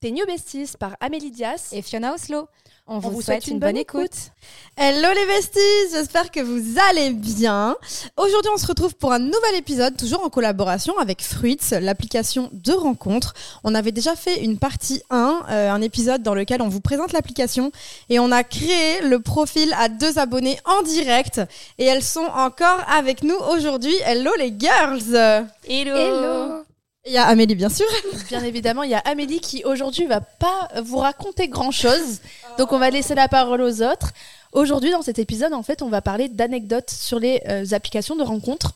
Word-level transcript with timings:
Tes 0.00 0.12
New 0.12 0.24
Besties 0.26 0.76
par 0.78 0.96
Amélie 1.00 1.32
Dias 1.32 1.70
et 1.72 1.82
Fiona 1.82 2.14
Oslo. 2.14 2.46
On, 2.86 3.00
vous, 3.00 3.20
souhaite, 3.20 3.48
une 3.48 3.58
bonne, 3.58 3.76
écoute. 3.76 4.30
Hello 4.76 5.08
les 5.12 5.26
besties, 5.26 5.90
j'espère 5.92 6.30
que 6.30 6.38
vous 6.38 6.78
allez 6.88 7.10
bien. 7.10 7.76
Aujourd'hui, 8.16 8.50
on 8.54 8.56
se 8.56 8.66
retrouve 8.66 8.94
pour 8.94 9.12
un 9.12 9.18
nouvel 9.18 9.56
épisode, 9.56 9.96
toujours 9.96 10.24
en 10.24 10.30
collaboration 10.30 10.96
avec 10.98 11.20
Fruits, 11.20 11.58
l'application 11.82 12.48
de 12.52 12.72
rencontre. 12.72 13.34
On 13.64 13.74
avait 13.74 13.90
déjà 13.90 14.14
fait 14.14 14.42
une 14.44 14.56
partie 14.56 15.02
1, 15.10 15.42
euh, 15.50 15.70
un 15.70 15.82
épisode 15.82 16.22
dans 16.22 16.34
lequel 16.34 16.62
on 16.62 16.68
vous 16.68 16.80
présente 16.80 17.12
l'application 17.12 17.72
et 18.08 18.20
on 18.20 18.30
a 18.30 18.44
créé 18.44 19.02
le 19.02 19.18
profil 19.18 19.74
à 19.76 19.88
deux 19.88 20.20
abonnés 20.20 20.60
en 20.64 20.82
direct 20.82 21.40
et 21.78 21.86
elles 21.86 22.04
sont 22.04 22.20
encore 22.20 22.84
avec 22.88 23.24
nous 23.24 23.36
aujourd'hui. 23.50 23.96
Hello 24.06 24.30
les 24.38 24.54
girls. 24.56 25.46
Hello. 25.66 25.96
Hello. 25.96 26.64
Il 27.08 27.14
y 27.14 27.16
a 27.16 27.26
Amélie, 27.26 27.54
bien 27.54 27.70
sûr. 27.70 27.86
Bien 28.28 28.44
évidemment, 28.44 28.82
il 28.82 28.90
y 28.90 28.94
a 28.94 28.98
Amélie 28.98 29.40
qui 29.40 29.64
aujourd'hui 29.64 30.04
va 30.04 30.20
pas 30.20 30.68
vous 30.82 30.98
raconter 30.98 31.48
grand 31.48 31.70
chose. 31.70 32.20
Donc 32.58 32.72
on 32.72 32.78
va 32.78 32.90
laisser 32.90 33.14
la 33.14 33.28
parole 33.28 33.62
aux 33.62 33.82
autres. 33.82 34.12
Aujourd'hui, 34.52 34.90
dans 34.90 35.00
cet 35.00 35.18
épisode, 35.18 35.54
en 35.54 35.62
fait, 35.62 35.80
on 35.80 35.88
va 35.88 36.02
parler 36.02 36.28
d'anecdotes 36.28 36.90
sur 36.90 37.18
les 37.18 37.40
euh, 37.48 37.64
applications 37.72 38.14
de 38.14 38.22
rencontres. 38.22 38.74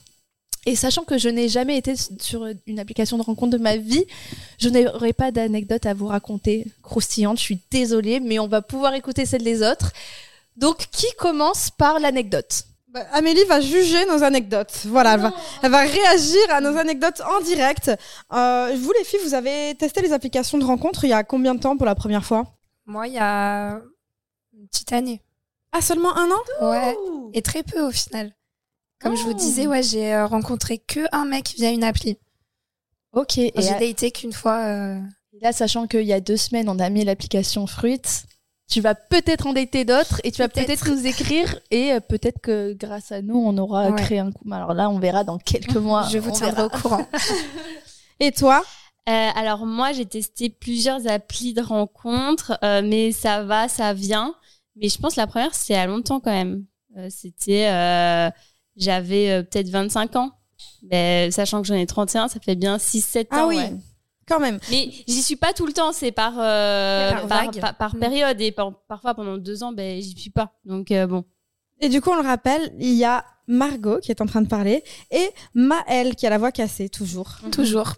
Et 0.65 0.77
sachant 0.77 1.03
que 1.03 1.19
je 1.19 1.29
n'ai 1.29 1.49
jamais 1.49 1.77
été 1.77 1.95
sur 2.21 2.47
une 2.67 2.79
application 2.79 3.19
de 3.19 3.23
rencontre 3.23 3.59
de 3.59 3.63
ma 3.63 3.77
vie, 3.77 4.07
je 4.59 4.71
n'aurai 4.71 5.13
pas 5.13 5.31
d'anecdotes 5.31 5.85
à 5.85 5.93
vous 5.93 6.07
raconter 6.07 6.67
croustillantes. 6.83 7.39
Je 7.39 7.43
suis 7.43 7.59
désolée, 7.71 8.21
mais 8.21 8.39
on 8.39 8.49
va 8.49 8.63
pouvoir 8.63 8.95
écouter 8.95 9.27
celles 9.27 9.45
des 9.45 9.63
autres. 9.63 9.93
Donc, 10.57 10.87
qui 10.91 11.09
commence 11.19 11.71
par 11.71 11.99
l'anecdote? 11.99 12.65
Bah, 12.93 13.07
Amélie 13.13 13.45
va 13.45 13.61
juger 13.61 14.05
nos 14.07 14.23
anecdotes. 14.23 14.83
Voilà, 14.87 15.15
elle 15.15 15.21
va, 15.21 15.33
elle 15.63 15.71
va, 15.71 15.81
réagir 15.81 16.43
à 16.51 16.61
nos 16.61 16.77
anecdotes 16.77 17.23
en 17.23 17.41
direct. 17.41 17.91
Euh, 18.33 18.77
vous, 18.79 18.93
les 18.99 19.05
filles, 19.05 19.21
vous 19.25 19.35
avez 19.35 19.75
testé 19.77 20.03
les 20.03 20.13
applications 20.13 20.59
de 20.59 20.65
rencontre 20.65 21.05
il 21.05 21.11
y 21.11 21.15
a 21.15 21.25
combien 21.25 21.55
de 21.55 21.61
temps 21.61 21.77
pour 21.77 21.87
la 21.87 21.95
première 21.95 22.25
fois? 22.25 22.45
Moi, 22.85 23.09
il 23.09 23.15
y 23.15 23.19
a 23.19 23.81
une 24.53 24.69
petite 24.69 24.93
année. 24.93 25.23
Ah, 25.73 25.81
seulement 25.81 26.15
un 26.17 26.29
an? 26.31 26.71
Ouais, 26.71 26.95
et 27.33 27.41
très 27.41 27.63
peu 27.63 27.81
au 27.81 27.91
final. 27.91 28.35
Comme 29.01 29.17
je 29.17 29.23
vous 29.23 29.35
disais, 29.35 29.67
ouais, 29.67 29.83
j'ai 29.83 30.15
euh, 30.15 30.27
rencontré 30.27 30.79
que 30.79 31.01
un 31.13 31.25
mec 31.25 31.55
via 31.57 31.71
une 31.71 31.85
appli. 31.85 32.19
Ok. 33.13 33.39
Et 33.39 33.53
j'ai 33.57 33.79
daté 33.79 34.11
qu'une 34.11 34.33
fois. 34.33 34.59
Euh... 34.67 35.01
Là, 35.41 35.53
sachant 35.53 35.87
qu'il 35.87 36.03
y 36.03 36.13
a 36.13 36.21
deux 36.21 36.37
semaines, 36.37 36.69
on 36.69 36.79
a 36.79 36.91
mis 36.91 37.05
l'application 37.05 37.67
Fruits 37.67 38.27
tu 38.73 38.81
vas 38.81 38.95
peut-être 38.95 39.47
en 39.47 39.53
dater 39.53 39.85
d'autres 39.85 40.21
et 40.25 40.33
tu 40.33 40.41
vas 40.41 40.49
peut-être 40.49 40.89
nous 40.89 41.07
écrire 41.07 41.59
et 41.71 41.93
euh, 41.93 42.01
peut-être 42.01 42.41
que 42.41 42.73
grâce 42.73 43.13
à 43.13 43.21
nous 43.21 43.37
on 43.37 43.59
aura 43.59 43.93
créé 43.93 44.19
un 44.19 44.33
coup. 44.33 44.51
Alors 44.51 44.73
là 44.73 44.89
on 44.89 44.99
verra 44.99 45.25
dans 45.25 45.37
quelques 45.37 45.77
mois. 45.77 46.09
Je 46.11 46.17
vous 46.17 46.31
tiendrai 46.31 46.63
au 46.63 46.69
courant. 46.71 47.07
et 48.21 48.33
toi? 48.33 48.63
Euh, 49.09 49.29
alors 49.35 49.67
moi 49.67 49.93
j'ai 49.93 50.07
testé 50.07 50.49
plusieurs 50.49 51.07
applis 51.07 51.53
de 51.53 51.61
rencontres, 51.61 52.59
euh, 52.65 52.81
mais 52.83 53.13
ça 53.13 53.43
va, 53.43 53.69
ça 53.69 53.93
vient. 53.93 54.35
Mais 54.77 54.89
je 54.89 54.97
pense 54.99 55.17
que 55.17 55.21
la 55.21 55.27
première 55.27 55.55
c'est 55.55 55.75
à 55.75 55.87
longtemps 55.87 56.21
quand 56.21 56.33
même. 56.33 56.65
Euh, 56.97 57.09
C'était, 57.11 57.69
euh, 57.69 58.31
j'avais 58.77 59.43
peut-être 59.45 59.69
25 59.69 60.17
ans. 60.17 60.33
Mais 60.91 61.31
sachant 61.31 61.61
que 61.61 61.69
j'en 61.69 61.75
ai 61.75 61.87
31, 61.87 62.29
ça 62.29 62.41
fait 62.41 62.55
bien 62.55 62.79
6-7 62.79 63.27
ah 63.31 63.45
ans. 63.45 63.49
Oui. 63.49 63.57
Ouais. 63.57 63.73
Quand 64.33 64.41
même. 64.41 64.59
Mais 64.71 64.89
j'y 65.07 65.23
suis 65.23 65.37
pas 65.37 65.53
tout 65.53 65.67
le 65.67 65.73
temps, 65.73 65.93
c'est 65.93 66.13
par, 66.13 66.35
euh, 66.39 67.13
par, 67.13 67.27
par, 67.27 67.51
par, 67.51 67.77
par, 67.77 67.97
période 67.97 68.41
et 68.41 68.51
parfois 68.53 69.15
pendant 69.15 69.37
deux 69.37 69.63
ans, 69.63 69.73
ben 69.73 70.01
j'y 70.01 70.17
suis 70.17 70.31
pas. 70.31 70.53
Donc 70.65 70.91
euh, 70.91 71.07
bon. 71.07 71.25
Et 71.81 71.89
du 71.89 72.01
coup, 72.01 72.11
on 72.11 72.17
le 72.17 72.27
rappelle, 72.27 72.73
il 72.79 72.95
y 72.95 73.05
a 73.05 73.25
Margot 73.47 73.99
qui 73.99 74.11
est 74.11 74.23
en 74.23 74.27
train 74.27 74.41
de 74.41 74.49
parler 74.49 74.85
et 75.11 75.29
Maëlle 75.55 76.15
qui 76.15 76.27
a 76.27 76.31
la 76.31 76.39
voix 76.39 76.53
cassée 76.53 76.89
toujours. 76.89 77.41
Mmh. 77.43 77.51
Toujours. 77.51 77.95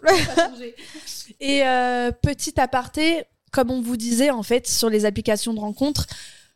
et 1.39 1.65
euh, 1.65 2.11
petit 2.11 2.59
aparté, 2.59 3.23
comme 3.51 3.71
on 3.71 3.81
vous 3.81 3.95
disait 3.95 4.31
en 4.31 4.43
fait 4.43 4.67
sur 4.67 4.89
les 4.89 5.05
applications 5.05 5.53
de 5.53 5.59
rencontres, 5.59 6.07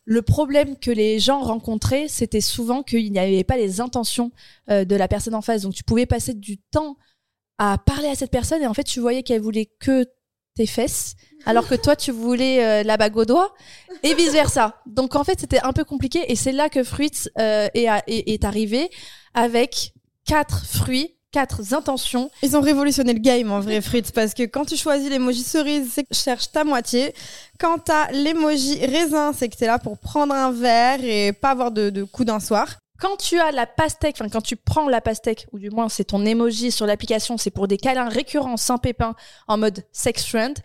le 0.06 0.24
problème 0.24 0.76
que 0.76 0.90
les 0.90 1.20
gens 1.20 1.42
rencontraient, 1.42 2.08
c'était 2.08 2.42
souvent 2.42 2.82
qu'il 2.82 3.12
n'y 3.12 3.20
avait 3.20 3.44
pas 3.44 3.58
les 3.58 3.80
intentions 3.80 4.32
euh, 4.72 4.84
de 4.84 4.96
la 4.96 5.08
personne 5.08 5.36
en 5.36 5.42
face. 5.42 5.62
Donc 5.62 5.76
tu 5.76 5.84
pouvais 5.84 6.08
passer 6.08 6.34
du 6.34 6.58
temps 6.58 6.98
à 7.60 7.78
parler 7.78 8.08
à 8.08 8.16
cette 8.16 8.32
personne 8.32 8.64
et 8.64 8.68
en 8.68 8.74
fait 8.74 8.86
tu 8.86 9.00
voyais 9.00 9.22
qu'elle 9.22 9.42
voulait 9.42 9.70
que 9.80 10.06
tes 10.56 10.66
fesses 10.66 11.16
alors 11.46 11.68
que 11.68 11.76
toi 11.76 11.96
tu 11.96 12.12
voulais 12.12 12.66
euh, 12.66 12.84
la 12.84 12.98
bague 12.98 13.16
au 13.18 13.26
doigt 13.26 13.54
et 14.02 14.16
vice 14.16 14.32
versa 14.32 14.82
donc 14.88 15.16
en 15.16 15.24
fait 15.24 15.40
c'était 15.40 15.62
un 15.62 15.74
peu 15.74 15.84
compliqué 15.84 16.32
et 16.32 16.36
c'est 16.36 16.54
là 16.54 16.70
que 16.70 16.84
Fruits 16.84 17.30
euh, 17.38 17.68
est, 17.74 17.88
est, 18.08 18.30
est, 18.30 18.44
arrivé 18.46 18.90
avec 19.34 19.94
quatre 20.26 20.66
fruits 20.66 21.16
quatre 21.32 21.74
intentions. 21.76 22.32
Ils 22.42 22.58
ont 22.58 22.62
révolutionné 22.62 23.14
le 23.14 23.20
game 23.20 23.52
en 23.52 23.60
vrai 23.60 23.82
Fruits 23.82 24.04
parce 24.14 24.34
que 24.34 24.44
quand 24.44 24.66
tu 24.66 24.76
choisis 24.76 25.10
l'emoji 25.10 25.44
cerise 25.44 25.92
c'est 25.94 26.04
que 26.04 26.14
tu 26.14 26.20
cherches 26.20 26.52
ta 26.52 26.64
moitié. 26.64 27.14
Quand 27.60 27.78
t'as 27.78 28.12
l'emoji 28.12 28.84
raisin 28.86 29.34
c'est 29.34 29.50
que 29.50 29.56
t'es 29.56 29.68
là 29.68 29.80
pour 29.80 30.00
prendre 30.00 30.34
un 30.34 30.52
verre 30.52 31.04
et 31.04 31.34
pas 31.34 31.52
avoir 31.52 31.72
de, 31.72 31.90
de 31.90 32.04
coup 32.04 32.26
d'un 32.26 32.40
soir 32.40 32.80
quand 33.00 33.18
tu 33.18 33.40
as 33.40 33.52
la 33.52 33.66
pastèque, 33.66 34.16
enfin 34.20 34.30
quand 34.30 34.42
tu 34.42 34.56
prends 34.56 34.90
la 34.90 35.02
pastèque, 35.02 35.48
ou 35.52 35.60
du 35.60 35.70
moins 35.70 35.90
c'est 35.90 36.06
ton 36.06 36.26
emoji 36.26 36.72
sur 36.72 36.86
l'application, 36.86 37.38
c'est 37.38 37.52
pour 37.52 37.68
des 37.68 37.78
câlins 37.78 38.10
récurrents 38.10 38.58
sans 38.58 38.78
pépin 38.78 39.16
en 39.48 39.58
mode 39.58 39.86
sex 39.92 40.26
friend. 40.26 40.58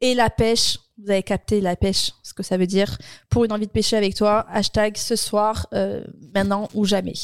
Et 0.00 0.14
la 0.14 0.30
pêche, 0.30 0.78
vous 0.98 1.10
avez 1.10 1.22
capté 1.22 1.60
la 1.60 1.76
pêche, 1.76 2.10
ce 2.24 2.34
que 2.34 2.42
ça 2.42 2.56
veut 2.56 2.66
dire. 2.66 2.98
Pour 3.30 3.44
une 3.44 3.52
envie 3.52 3.68
de 3.68 3.72
pêcher 3.72 3.96
avec 3.96 4.16
toi, 4.16 4.46
hashtag 4.50 4.96
ce 4.96 5.14
soir, 5.14 5.68
euh, 5.74 6.02
maintenant 6.34 6.68
ou 6.74 6.84
jamais. 6.84 7.14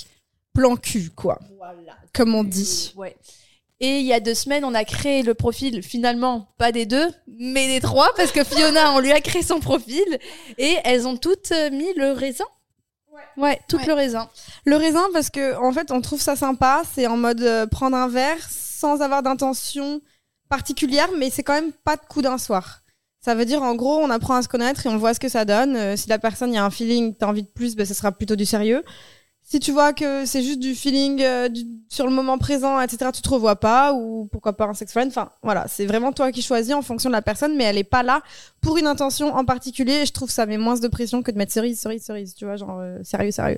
Plan 0.54 0.76
cul, 0.76 1.10
quoi. 1.10 1.40
Voilà. 1.56 1.96
Comme 2.12 2.36
on 2.36 2.44
dit. 2.44 2.92
Ouais. 2.96 3.16
Et 3.80 3.98
il 3.98 4.06
y 4.06 4.12
a 4.12 4.20
deux 4.20 4.34
semaines, 4.34 4.64
on 4.64 4.74
a 4.74 4.84
créé 4.84 5.22
le 5.22 5.34
profil, 5.34 5.82
finalement, 5.82 6.48
pas 6.56 6.70
des 6.70 6.86
deux, 6.86 7.08
mais 7.26 7.66
des 7.68 7.80
trois, 7.80 8.12
parce 8.16 8.32
que 8.32 8.44
Fiona, 8.44 8.92
on 8.92 9.00
lui 9.00 9.12
a 9.12 9.20
créé 9.20 9.42
son 9.42 9.60
profil, 9.60 10.18
et 10.56 10.76
elles 10.84 11.06
ont 11.06 11.16
toutes 11.16 11.52
mis 11.72 11.92
le 11.94 12.12
raisin 12.12 12.44
Ouais, 13.36 13.60
tout 13.68 13.76
ouais. 13.76 13.86
le 13.86 13.92
raisin. 13.92 14.28
Le 14.64 14.76
raisin, 14.76 15.04
parce 15.12 15.30
que 15.30 15.56
en 15.56 15.72
fait, 15.72 15.90
on 15.90 16.00
trouve 16.00 16.20
ça 16.20 16.36
sympa. 16.36 16.82
C'est 16.92 17.06
en 17.06 17.16
mode 17.16 17.40
euh, 17.42 17.66
prendre 17.66 17.96
un 17.96 18.08
verre 18.08 18.38
sans 18.48 19.00
avoir 19.00 19.22
d'intention 19.22 20.00
particulière, 20.48 21.08
mais 21.16 21.30
c'est 21.30 21.42
quand 21.42 21.54
même 21.54 21.72
pas 21.72 21.96
de 21.96 22.02
coup 22.08 22.22
d'un 22.22 22.38
soir. 22.38 22.82
Ça 23.20 23.34
veut 23.34 23.44
dire, 23.44 23.62
en 23.62 23.74
gros, 23.74 23.98
on 23.98 24.10
apprend 24.10 24.36
à 24.36 24.42
se 24.42 24.48
connaître 24.48 24.86
et 24.86 24.88
on 24.88 24.96
voit 24.96 25.12
ce 25.12 25.20
que 25.20 25.28
ça 25.28 25.44
donne. 25.44 25.76
Euh, 25.76 25.96
si 25.96 26.08
la 26.08 26.18
personne, 26.18 26.52
y 26.52 26.58
a 26.58 26.64
un 26.64 26.70
feeling, 26.70 27.14
t'as 27.14 27.26
envie 27.26 27.42
de 27.42 27.48
plus, 27.48 27.76
ben, 27.76 27.84
ce 27.84 27.94
sera 27.94 28.12
plutôt 28.12 28.36
du 28.36 28.46
sérieux. 28.46 28.84
Si 29.50 29.60
tu 29.60 29.72
vois 29.72 29.94
que 29.94 30.26
c'est 30.26 30.42
juste 30.42 30.58
du 30.58 30.74
feeling 30.74 31.22
euh, 31.22 31.48
du, 31.48 31.64
sur 31.88 32.06
le 32.06 32.12
moment 32.12 32.36
présent, 32.36 32.78
etc., 32.82 33.10
tu 33.14 33.22
te 33.22 33.28
revois 33.30 33.56
pas, 33.56 33.94
ou 33.94 34.28
pourquoi 34.30 34.52
pas 34.52 34.66
un 34.66 34.74
sex 34.74 34.92
friend. 34.92 35.08
Enfin, 35.08 35.30
voilà, 35.42 35.64
c'est 35.68 35.86
vraiment 35.86 36.12
toi 36.12 36.30
qui 36.32 36.42
choisis 36.42 36.74
en 36.74 36.82
fonction 36.82 37.08
de 37.08 37.14
la 37.14 37.22
personne, 37.22 37.56
mais 37.56 37.64
elle 37.64 37.78
est 37.78 37.82
pas 37.82 38.02
là 38.02 38.20
pour 38.60 38.76
une 38.76 38.86
intention 38.86 39.34
en 39.34 39.46
particulier. 39.46 40.02
Et 40.02 40.06
je 40.06 40.12
trouve 40.12 40.28
ça 40.28 40.44
met 40.44 40.58
moins 40.58 40.78
de 40.78 40.86
pression 40.88 41.22
que 41.22 41.30
de 41.30 41.38
mettre 41.38 41.52
cerise, 41.52 41.80
cerise, 41.80 42.04
cerise, 42.04 42.34
tu 42.34 42.44
vois, 42.44 42.56
genre 42.56 42.78
euh, 42.78 42.98
sérieux, 43.04 43.30
sérieux. 43.30 43.56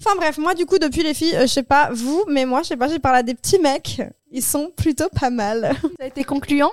Enfin 0.00 0.16
bref, 0.16 0.38
moi 0.38 0.54
du 0.54 0.64
coup, 0.64 0.78
depuis 0.78 1.02
les 1.02 1.12
filles, 1.12 1.36
euh, 1.36 1.42
je 1.42 1.52
sais 1.52 1.62
pas 1.62 1.90
vous, 1.92 2.24
mais 2.28 2.46
moi, 2.46 2.62
je 2.62 2.68
sais 2.68 2.76
pas, 2.78 2.88
j'ai 2.88 2.98
parlé 2.98 3.18
à 3.18 3.22
des 3.22 3.34
petits 3.34 3.58
mecs. 3.58 4.00
Ils 4.30 4.42
sont 4.42 4.70
plutôt 4.74 5.10
pas 5.20 5.28
mal. 5.28 5.76
Ça 5.98 6.04
a 6.04 6.06
été 6.06 6.24
concluant? 6.24 6.72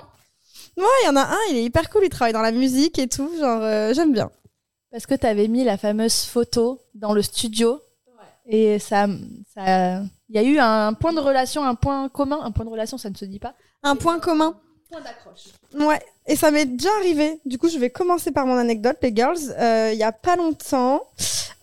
Ouais, 0.78 0.84
il 1.02 1.06
y 1.06 1.10
en 1.10 1.16
a 1.16 1.24
un, 1.24 1.38
il 1.50 1.58
est 1.58 1.64
hyper 1.64 1.90
cool, 1.90 2.04
il 2.04 2.08
travaille 2.08 2.32
dans 2.32 2.40
la 2.40 2.50
musique 2.50 2.98
et 2.98 3.08
tout, 3.08 3.30
genre 3.38 3.60
euh, 3.62 3.92
j'aime 3.92 4.14
bien. 4.14 4.30
Parce 4.90 5.04
que 5.04 5.14
t'avais 5.14 5.48
mis 5.48 5.64
la 5.64 5.76
fameuse 5.76 6.22
photo 6.24 6.80
dans 6.94 7.12
le 7.12 7.20
studio 7.20 7.78
et 8.46 8.78
ça, 8.78 9.06
ça, 9.54 10.00
il 10.28 10.34
y 10.34 10.38
a 10.38 10.42
eu 10.42 10.58
un 10.58 10.92
point 10.94 11.12
de 11.12 11.20
relation, 11.20 11.64
un 11.64 11.74
point 11.74 12.08
commun, 12.08 12.40
un 12.42 12.50
point 12.50 12.64
de 12.64 12.70
relation, 12.70 12.98
ça 12.98 13.10
ne 13.10 13.14
se 13.14 13.24
dit 13.24 13.38
pas. 13.38 13.54
Un 13.82 13.96
point 13.96 14.18
commun. 14.18 14.58
Point 14.90 15.00
d'accroche. 15.00 15.44
Ouais. 15.74 16.00
Et 16.26 16.36
ça 16.36 16.50
m'est 16.50 16.66
déjà 16.66 16.90
arrivé. 17.00 17.40
Du 17.44 17.58
coup, 17.58 17.68
je 17.68 17.78
vais 17.78 17.90
commencer 17.90 18.32
par 18.32 18.46
mon 18.46 18.56
anecdote, 18.56 18.96
les 19.02 19.14
girls. 19.14 19.38
Euh, 19.58 19.90
Il 19.92 19.98
y 19.98 20.02
a 20.02 20.12
pas 20.12 20.36
longtemps, 20.36 21.02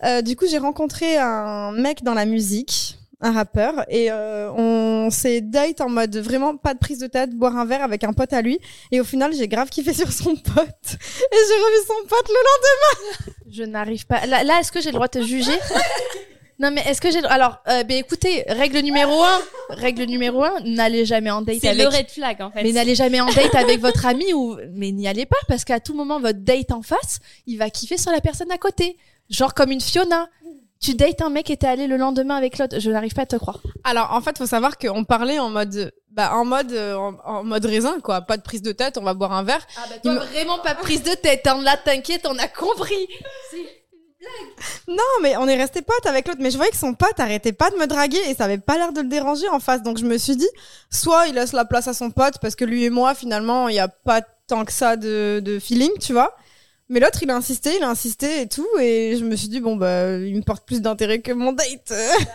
euh, 0.04 0.22
du 0.22 0.36
coup, 0.36 0.46
j'ai 0.46 0.58
rencontré 0.58 1.16
un 1.16 1.72
mec 1.72 2.02
dans 2.02 2.14
la 2.14 2.24
musique, 2.24 2.98
un 3.20 3.32
rappeur, 3.32 3.84
et 3.88 4.10
euh, 4.10 4.50
on 4.52 5.10
s'est 5.10 5.40
date 5.40 5.80
en 5.80 5.88
mode 5.88 6.16
vraiment 6.16 6.56
pas 6.56 6.74
de 6.74 6.80
prise 6.80 6.98
de 6.98 7.06
tête, 7.06 7.30
boire 7.30 7.56
un 7.56 7.64
verre 7.64 7.82
avec 7.82 8.02
un 8.02 8.12
pote 8.12 8.32
à 8.32 8.42
lui. 8.42 8.58
Et 8.90 9.00
au 9.00 9.04
final, 9.04 9.32
j'ai 9.32 9.46
grave 9.46 9.68
kiffé 9.68 9.92
sur 9.94 10.12
son 10.12 10.34
pote. 10.34 10.86
Et 10.92 11.36
j'ai 11.48 11.54
revu 11.54 11.86
son 11.86 12.08
pote 12.08 12.28
le 12.28 12.34
lendemain. 12.34 13.34
Je 13.50 13.62
n'arrive 13.62 14.06
pas. 14.06 14.26
Là, 14.26 14.42
là 14.42 14.58
est-ce 14.60 14.72
que 14.72 14.80
j'ai 14.80 14.90
le 14.90 14.94
droit 14.94 15.08
de 15.08 15.20
te 15.20 15.24
juger? 15.24 15.52
Non 16.62 16.70
mais 16.70 16.82
est-ce 16.86 17.00
que 17.00 17.10
j'ai 17.10 17.24
alors 17.24 17.58
euh, 17.68 17.82
ben 17.82 17.96
écoutez 17.96 18.44
règle 18.46 18.78
numéro 18.78 19.20
un 19.24 19.40
règle 19.70 20.04
numéro 20.04 20.44
un 20.44 20.60
n'allez 20.64 21.04
jamais 21.04 21.32
en 21.32 21.42
date 21.42 21.56
c'est 21.60 21.70
avec 21.70 21.82
le 21.82 21.88
red 21.88 22.08
flag 22.08 22.40
en 22.40 22.52
fait. 22.52 22.62
Mais 22.62 22.70
n'allez 22.70 22.94
jamais 22.94 23.20
en 23.20 23.26
date 23.26 23.52
avec 23.56 23.80
votre 23.80 24.06
ami 24.06 24.32
ou 24.32 24.56
mais 24.72 24.92
n'y 24.92 25.08
allez 25.08 25.26
pas 25.26 25.36
parce 25.48 25.64
qu'à 25.64 25.80
tout 25.80 25.92
moment 25.92 26.20
votre 26.20 26.38
date 26.38 26.70
en 26.70 26.82
face 26.82 27.18
il 27.48 27.58
va 27.58 27.68
kiffer 27.68 27.96
sur 27.98 28.12
la 28.12 28.20
personne 28.20 28.52
à 28.52 28.58
côté. 28.58 28.96
Genre 29.28 29.54
comme 29.54 29.72
une 29.72 29.80
Fiona. 29.80 30.28
Tu 30.80 30.94
dates 30.94 31.20
un 31.22 31.30
mec 31.30 31.48
et 31.50 31.56
t'es 31.56 31.68
allé 31.68 31.86
le 31.86 31.96
lendemain 31.96 32.34
avec 32.34 32.58
l'autre. 32.58 32.80
Je 32.80 32.90
n'arrive 32.90 33.14
pas 33.14 33.22
à 33.22 33.26
te 33.26 33.36
croire. 33.36 33.60
Alors 33.82 34.12
en 34.12 34.20
fait 34.20 34.38
faut 34.38 34.46
savoir 34.46 34.78
qu'on 34.78 35.04
parlait 35.04 35.40
en 35.40 35.50
mode 35.50 35.92
bah 36.12 36.36
en 36.36 36.44
mode 36.44 36.72
euh, 36.72 36.94
en, 36.94 37.16
en, 37.24 37.42
mode 37.42 37.64
raisin 37.64 37.98
quoi. 38.04 38.20
Pas 38.20 38.36
de 38.36 38.42
prise 38.42 38.62
de 38.62 38.70
tête 38.70 38.98
on 38.98 39.02
va 39.02 39.14
boire 39.14 39.32
un 39.32 39.42
verre. 39.42 39.66
Ah 39.76 39.80
bah 39.90 39.96
toi, 40.00 40.24
vraiment 40.26 40.58
pas 40.60 40.76
prise 40.76 41.02
de 41.02 41.14
tête 41.14 41.44
hein. 41.48 41.60
là 41.62 41.76
t'inquiète 41.76 42.24
on 42.28 42.38
a 42.38 42.46
compris 42.46 43.08
Non, 44.88 44.96
mais 45.22 45.36
on 45.36 45.46
est 45.48 45.56
resté 45.56 45.82
potes 45.82 46.06
avec 46.06 46.26
l'autre. 46.26 46.40
Mais 46.40 46.50
je 46.50 46.56
voyais 46.56 46.70
que 46.70 46.76
son 46.76 46.94
pote 46.94 47.18
arrêtait 47.18 47.52
pas 47.52 47.70
de 47.70 47.76
me 47.76 47.86
draguer 47.86 48.20
et 48.28 48.34
ça 48.34 48.44
avait 48.44 48.58
pas 48.58 48.76
l'air 48.76 48.92
de 48.92 49.00
le 49.00 49.08
déranger 49.08 49.48
en 49.48 49.60
face. 49.60 49.82
Donc 49.82 49.98
je 49.98 50.04
me 50.04 50.18
suis 50.18 50.36
dit, 50.36 50.48
soit 50.90 51.28
il 51.28 51.34
laisse 51.34 51.52
la 51.52 51.64
place 51.64 51.88
à 51.88 51.94
son 51.94 52.10
pote 52.10 52.38
parce 52.40 52.54
que 52.54 52.64
lui 52.64 52.84
et 52.84 52.90
moi, 52.90 53.14
finalement, 53.14 53.68
il 53.68 53.76
y 53.76 53.80
a 53.80 53.88
pas 53.88 54.22
tant 54.46 54.64
que 54.64 54.72
ça 54.72 54.96
de, 54.96 55.40
de 55.44 55.58
feeling, 55.58 55.92
tu 56.00 56.12
vois. 56.12 56.36
Mais 56.88 57.00
l'autre, 57.00 57.22
il 57.22 57.30
a 57.30 57.36
insisté, 57.36 57.76
il 57.76 57.82
a 57.82 57.88
insisté 57.88 58.42
et 58.42 58.48
tout. 58.48 58.68
Et 58.78 59.16
je 59.18 59.24
me 59.24 59.34
suis 59.34 59.48
dit, 59.48 59.60
bon, 59.60 59.76
bah, 59.76 60.18
il 60.18 60.36
me 60.36 60.42
porte 60.42 60.66
plus 60.66 60.82
d'intérêt 60.82 61.20
que 61.20 61.32
mon 61.32 61.52
date. 61.52 61.92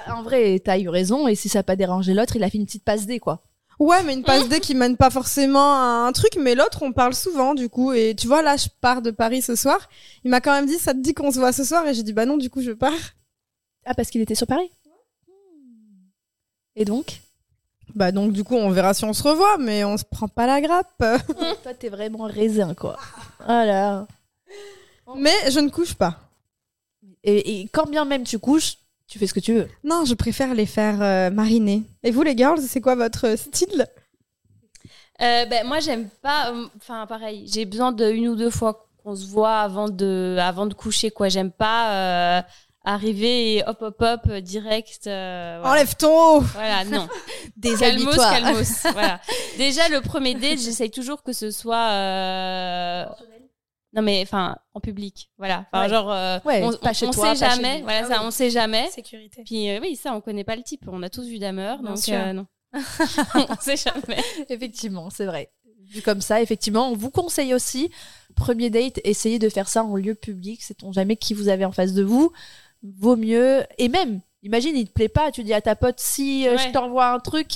En 0.07 0.23
vrai, 0.23 0.59
t'as 0.63 0.79
eu 0.79 0.89
raison. 0.89 1.27
Et 1.27 1.35
si 1.35 1.47
ça 1.47 1.59
a 1.59 1.63
pas 1.63 1.75
dérangé 1.75 2.13
l'autre, 2.13 2.35
il 2.35 2.43
a 2.43 2.49
fait 2.49 2.57
une 2.57 2.65
petite 2.65 2.83
passe 2.83 3.05
D, 3.05 3.19
quoi. 3.19 3.43
Ouais, 3.79 4.01
mais 4.03 4.13
une 4.13 4.23
passe 4.23 4.49
D 4.49 4.59
qui 4.59 4.73
mène 4.73 4.97
pas 4.97 5.11
forcément 5.11 5.75
à 5.75 6.07
un 6.07 6.11
truc, 6.11 6.35
mais 6.39 6.55
l'autre, 6.55 6.81
on 6.81 6.91
parle 6.91 7.13
souvent, 7.13 7.53
du 7.53 7.69
coup. 7.69 7.93
Et 7.93 8.15
tu 8.15 8.25
vois, 8.27 8.41
là, 8.41 8.57
je 8.57 8.67
pars 8.81 9.01
de 9.03 9.11
Paris 9.11 9.43
ce 9.43 9.55
soir. 9.55 9.87
Il 10.23 10.31
m'a 10.31 10.41
quand 10.41 10.51
même 10.51 10.65
dit, 10.65 10.79
ça 10.79 10.93
te 10.93 10.99
dit 10.99 11.13
qu'on 11.13 11.31
se 11.31 11.37
voit 11.37 11.51
ce 11.51 11.63
soir? 11.63 11.85
Et 11.85 11.93
j'ai 11.93 12.01
dit, 12.03 12.13
bah 12.13 12.25
non, 12.25 12.37
du 12.37 12.49
coup, 12.49 12.61
je 12.61 12.71
pars. 12.71 12.91
Ah, 13.85 13.93
parce 13.93 14.09
qu'il 14.09 14.21
était 14.21 14.35
sur 14.35 14.47
Paris? 14.47 14.71
Et 16.75 16.85
donc? 16.85 17.21
Bah 17.95 18.11
donc, 18.11 18.33
du 18.33 18.43
coup, 18.43 18.55
on 18.55 18.69
verra 18.69 18.93
si 18.93 19.05
on 19.05 19.13
se 19.13 19.23
revoit, 19.23 19.57
mais 19.57 19.83
on 19.83 19.97
se 19.97 20.03
prend 20.03 20.27
pas 20.27 20.47
la 20.47 20.59
grappe. 20.59 20.97
Toi, 21.63 21.73
t'es 21.73 21.89
vraiment 21.89 22.25
raisin, 22.25 22.73
quoi. 22.73 22.97
Voilà. 23.45 24.07
mais 25.15 25.51
je 25.51 25.59
ne 25.59 25.69
couche 25.69 25.93
pas. 25.93 26.19
Et, 27.23 27.61
et 27.61 27.67
quand 27.69 27.87
bien 27.89 28.05
même 28.05 28.23
tu 28.23 28.39
couches, 28.39 28.77
tu 29.07 29.17
fais 29.19 29.27
ce 29.27 29.33
que 29.33 29.39
tu 29.39 29.53
veux. 29.53 29.67
Non, 29.83 30.03
je 30.05 30.13
préfère 30.13 30.53
les 30.53 30.65
faire 30.65 31.01
euh, 31.01 31.29
mariner. 31.29 31.83
Et 32.03 32.11
vous, 32.11 32.23
les 32.23 32.35
girls, 32.35 32.59
c'est 32.61 32.81
quoi 32.81 32.95
votre 32.95 33.37
style? 33.37 33.87
Euh, 35.21 35.45
ben, 35.45 35.65
moi, 35.65 35.79
j'aime 35.79 36.09
pas. 36.21 36.51
euh, 36.51 36.67
Enfin, 36.77 37.05
pareil, 37.07 37.47
j'ai 37.51 37.65
besoin 37.65 37.91
de 37.91 38.09
une 38.11 38.27
ou 38.27 38.35
deux 38.35 38.49
fois 38.51 38.87
qu'on 39.03 39.15
se 39.15 39.25
voit 39.25 39.59
avant 39.59 39.89
de, 39.89 40.37
avant 40.39 40.65
de 40.67 40.73
coucher, 40.73 41.09
quoi. 41.09 41.29
J'aime 41.29 41.51
pas 41.51 42.39
euh, 42.39 42.41
arriver 42.83 43.55
et 43.55 43.63
hop, 43.65 43.81
hop, 43.81 43.95
hop, 44.01 44.21
euh, 44.29 44.41
direct. 44.41 45.07
euh, 45.07 45.57
voilà. 45.61 45.75
Enlève 45.77 45.95
ton 45.95 46.37
haut! 46.37 46.41
Voilà, 46.41 46.83
non. 46.85 47.07
calmos, 47.07 47.07
Déshabille-toi. 47.57 48.29
calmos. 48.29 48.83
voilà. 48.93 49.19
Déjà, 49.57 49.87
le 49.89 50.01
premier 50.01 50.35
date, 50.35 50.59
j'essaye 50.59 50.91
toujours 50.91 51.23
que 51.23 51.33
ce 51.33 51.49
soit. 51.49 53.07
Non, 53.97 54.03
mais 54.03 54.21
enfin, 54.21 54.55
en 54.75 54.79
public. 54.79 55.31
Voilà. 55.39 55.65
Enfin, 55.71 55.83
Ouais. 55.83 55.89
genre, 55.89 56.11
euh, 56.11 56.37
Ouais, 56.45 56.61
on, 56.63 56.71
pas 56.73 56.93
chez 56.93 57.07
on 57.07 57.11
toi, 57.11 57.33
sait 57.35 57.43
pas 57.43 57.49
chez 57.49 57.55
jamais. 57.55 57.75
lui. 57.77 57.81
Voilà, 57.83 58.01
Ah 58.05 58.07
ça, 58.07 58.19
oui. 58.21 58.25
on 58.27 58.31
sait 58.31 58.49
jamais. 58.51 58.87
Sécurité. 58.91 59.41
Puis 59.43 59.69
euh, 59.71 59.79
oui, 59.81 59.95
ça, 59.95 60.13
on 60.13 60.21
connaît 60.21 60.43
pas 60.43 60.55
le 60.55 60.61
type. 60.61 60.83
On 60.87 61.01
a 61.01 61.09
tous 61.09 61.25
vu 61.25 61.39
Damer, 61.39 61.77
donc 61.83 61.97
euh, 62.09 62.31
non. 62.33 62.45
on 62.73 63.55
sait 63.59 63.75
jamais. 63.75 64.21
Effectivement, 64.49 65.09
c'est 65.09 65.25
vrai. 65.25 65.51
Vu 65.89 66.01
comme 66.01 66.21
ça, 66.21 66.41
effectivement, 66.41 66.89
on 66.91 66.95
vous 66.95 67.09
conseille 67.09 67.53
aussi, 67.53 67.89
premier 68.35 68.69
date, 68.69 68.99
essayez 69.03 69.39
de 69.39 69.49
faire 69.49 69.67
ça 69.67 69.83
en 69.83 69.95
lieu 69.95 70.13
public. 70.15 70.61
Sait-on 70.61 70.91
jamais 70.91 71.15
qui 71.15 71.33
vous 71.33 71.47
avez 71.49 71.65
en 71.65 71.71
face 71.71 71.93
de 71.93 72.03
vous. 72.03 72.31
Vaut 72.83 73.15
mieux. 73.15 73.63
Et 73.79 73.89
même, 73.89 74.19
imagine, 74.43 74.75
il 74.75 74.85
te 74.87 74.91
plaît 74.93 75.07
pas, 75.09 75.31
tu 75.31 75.43
dis 75.43 75.53
à 75.53 75.61
ta 75.61 75.75
pote, 75.75 75.99
si 75.99 76.43
je 76.43 76.71
t'envoie 76.71 77.07
un 77.13 77.19
truc, 77.19 77.51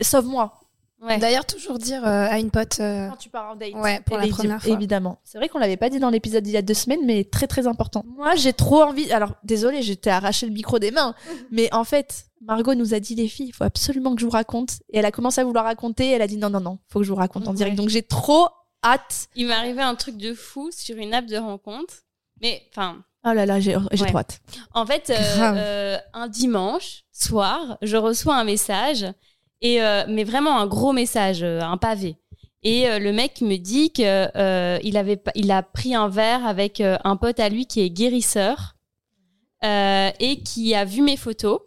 sauve-moi. 0.00 0.58
Ouais. 1.02 1.18
D'ailleurs, 1.18 1.44
toujours 1.44 1.78
dire 1.78 2.02
euh, 2.06 2.26
à 2.30 2.38
une 2.38 2.50
pote. 2.50 2.80
euh, 2.80 3.08
Quand 3.10 3.16
tu 3.16 3.28
pars 3.28 3.50
en 3.52 3.56
date. 3.56 3.74
Ouais, 3.74 4.00
pour 4.06 4.16
la 4.16 4.26
première 4.28 4.62
fois. 4.62 4.72
Évidemment. 4.72 5.20
C'est 5.24 5.36
vrai 5.38 5.48
qu'on 5.48 5.58
l'avait 5.58 5.76
pas 5.76 5.90
dit 5.90 5.98
dans 5.98 6.08
l'épisode 6.10 6.42
d'il 6.42 6.54
y 6.54 6.56
a 6.56 6.62
deux 6.62 6.74
semaines, 6.74 7.04
mais 7.04 7.24
très 7.24 7.46
très 7.46 7.66
important. 7.66 8.02
Moi, 8.16 8.34
j'ai 8.36 8.52
trop 8.54 8.82
envie. 8.82 9.12
Alors, 9.12 9.32
désolée, 9.44 9.82
j'étais 9.82 10.08
arraché 10.10 10.46
le 10.46 10.52
micro 10.52 10.78
des 10.78 10.90
mains, 10.90 11.14
mais 11.50 11.72
en 11.74 11.84
fait, 11.84 12.26
Margot 12.40 12.74
nous 12.74 12.94
a 12.94 13.00
dit 13.00 13.14
les 13.14 13.28
filles, 13.28 13.48
il 13.48 13.52
faut 13.52 13.64
absolument 13.64 14.14
que 14.14 14.20
je 14.20 14.26
vous 14.26 14.30
raconte. 14.32 14.78
Et 14.90 14.98
elle 14.98 15.04
a 15.04 15.10
commencé 15.12 15.40
à 15.40 15.44
vouloir 15.44 15.64
raconter. 15.66 16.10
Elle 16.10 16.22
a 16.22 16.26
dit 16.26 16.38
non 16.38 16.48
non 16.50 16.60
non, 16.60 16.78
faut 16.88 17.00
que 17.00 17.04
je 17.04 17.10
vous 17.10 17.16
raconte 17.16 17.46
en 17.46 17.50
Ouais. 17.50 17.56
direct. 17.56 17.76
Donc 17.76 17.90
j'ai 17.90 18.02
trop 18.02 18.48
hâte. 18.84 19.28
Il 19.34 19.48
m'est 19.48 19.54
arrivé 19.54 19.82
un 19.82 19.94
truc 19.96 20.16
de 20.16 20.32
fou 20.32 20.70
sur 20.72 20.96
une 20.96 21.12
app 21.12 21.26
de 21.26 21.36
rencontre. 21.36 21.94
Mais 22.40 22.62
enfin, 22.74 23.02
Oh 23.28 23.32
là 23.32 23.44
là, 23.44 23.58
j'ai 23.60 23.76
Ouais. 23.76 23.82
trop 24.06 24.18
hâte. 24.18 24.40
En 24.72 24.86
fait, 24.86 25.10
euh, 25.10 25.14
euh, 25.40 25.98
un 26.14 26.28
dimanche 26.28 27.02
soir, 27.12 27.76
je 27.82 27.96
reçois 27.96 28.36
un 28.36 28.44
message, 28.44 29.04
et 29.60 29.82
euh, 29.82 30.04
mais 30.08 30.24
vraiment 30.24 30.58
un 30.58 30.66
gros 30.66 30.92
message, 30.92 31.42
euh, 31.42 31.60
un 31.60 31.76
pavé. 31.76 32.16
Et 32.62 32.88
euh, 32.88 32.98
le 32.98 33.12
mec 33.12 33.40
me 33.42 33.56
dit 33.56 33.92
que 33.92 34.02
euh, 34.36 34.78
il 34.82 34.96
avait, 34.96 35.22
il 35.34 35.50
a 35.50 35.62
pris 35.62 35.94
un 35.94 36.08
verre 36.08 36.44
avec 36.46 36.80
euh, 36.80 36.98
un 37.04 37.16
pote 37.16 37.38
à 37.38 37.48
lui 37.48 37.66
qui 37.66 37.80
est 37.80 37.90
guérisseur 37.90 38.74
euh, 39.64 40.10
et 40.18 40.42
qui 40.42 40.74
a 40.74 40.84
vu 40.84 41.02
mes 41.02 41.16
photos 41.16 41.60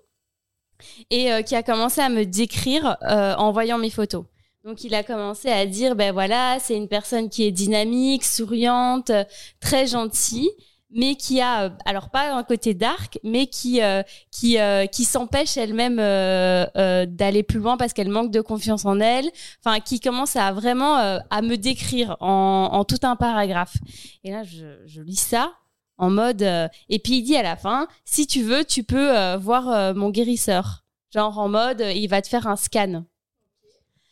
et 1.10 1.30
qui 1.46 1.56
a 1.56 1.64
commencé 1.64 2.00
à 2.00 2.08
me 2.08 2.26
décrire 2.26 2.96
en 3.02 3.52
voyant 3.52 3.78
mes 3.78 3.90
photos. 3.90 4.24
Donc 4.64 4.86
il 4.86 4.96
a 4.96 5.04
commencé 5.04 5.50
à 5.50 5.66
dire 5.66 5.94
ben 5.94 6.14
voilà, 6.14 6.58
c'est 6.62 6.78
une 6.78 6.88
personne 6.88 7.30
qui 7.30 7.44
est 7.44 7.52
dynamique, 7.52 8.24
souriante, 8.24 9.12
très 9.60 9.88
gentille 9.88 10.50
mais 10.92 11.16
qui 11.16 11.40
a 11.40 11.66
euh, 11.66 11.70
alors 11.86 12.10
pas 12.10 12.34
un 12.34 12.44
côté 12.44 12.74
dark 12.74 13.20
mais 13.24 13.48
qui 13.48 13.82
euh, 13.82 14.02
qui 14.32 14.58
euh, 14.60 14.88
qui 14.88 15.04
s'empêche 15.06 15.56
elle-même 15.58 16.00
euh, 16.00 16.66
euh, 16.78 17.06
d'aller 17.06 17.44
plus 17.44 17.60
loin 17.60 17.78
parce 17.78 17.94
qu'elle 17.94 18.10
manque 18.10 18.32
de 18.32 18.42
confiance 18.42 18.86
en 18.86 19.00
elle. 19.00 19.30
Enfin 19.64 19.80
qui 19.80 20.00
commence 20.00 20.36
à 20.36 20.52
vraiment 20.52 20.98
euh, 20.98 21.20
à 21.30 21.42
me 21.42 21.58
décrire 21.58 22.18
en, 22.20 22.70
en 22.72 22.86
tout 22.86 23.00
un 23.04 23.16
paragraphe. 23.16 23.76
Et 24.24 24.32
là 24.32 24.44
je, 24.44 24.66
je 24.86 25.02
lis 25.02 25.16
ça 25.20 25.52
en 25.98 26.10
mode 26.10 26.42
euh, 26.42 26.68
et 26.90 26.98
puis 27.00 27.18
il 27.18 27.24
dit 27.24 27.36
à 27.36 27.44
la 27.44 27.56
fin 27.56 27.88
si 28.06 28.26
tu 28.26 28.42
veux 28.42 28.66
tu 28.66 28.84
peux 28.84 29.16
euh, 29.16 29.38
voir 29.38 29.70
euh, 29.70 29.94
mon 29.94 30.10
guérisseur 30.10 30.86
genre 31.14 31.38
en 31.38 31.50
mode 31.50 31.82
il 31.94 32.08
va 32.08 32.22
te 32.22 32.28
faire 32.28 32.48
un 32.48 32.56
scan. 32.56 33.04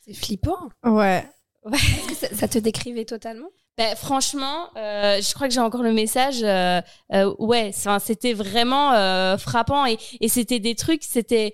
C'est 0.05 0.13
flippant. 0.13 0.69
Ouais. 0.85 1.27
Que 1.69 2.15
ça, 2.15 2.27
ça 2.33 2.47
te 2.47 2.59
décrivait 2.59 3.03
totalement? 3.03 3.49
Ben, 3.77 3.95
franchement, 3.95 4.69
euh, 4.75 5.21
je 5.21 5.33
crois 5.35 5.47
que 5.47 5.53
j'ai 5.53 5.59
encore 5.59 5.83
le 5.83 5.93
message. 5.93 6.41
euh, 6.41 6.81
euh, 7.13 7.33
ouais, 7.37 7.71
c'était 7.99 8.33
vraiment 8.33 8.93
euh, 8.93 9.37
frappant 9.37 9.85
et, 9.85 9.97
et 10.19 10.27
c'était 10.29 10.59
des 10.59 10.73
trucs, 10.73 11.03
c'était 11.03 11.53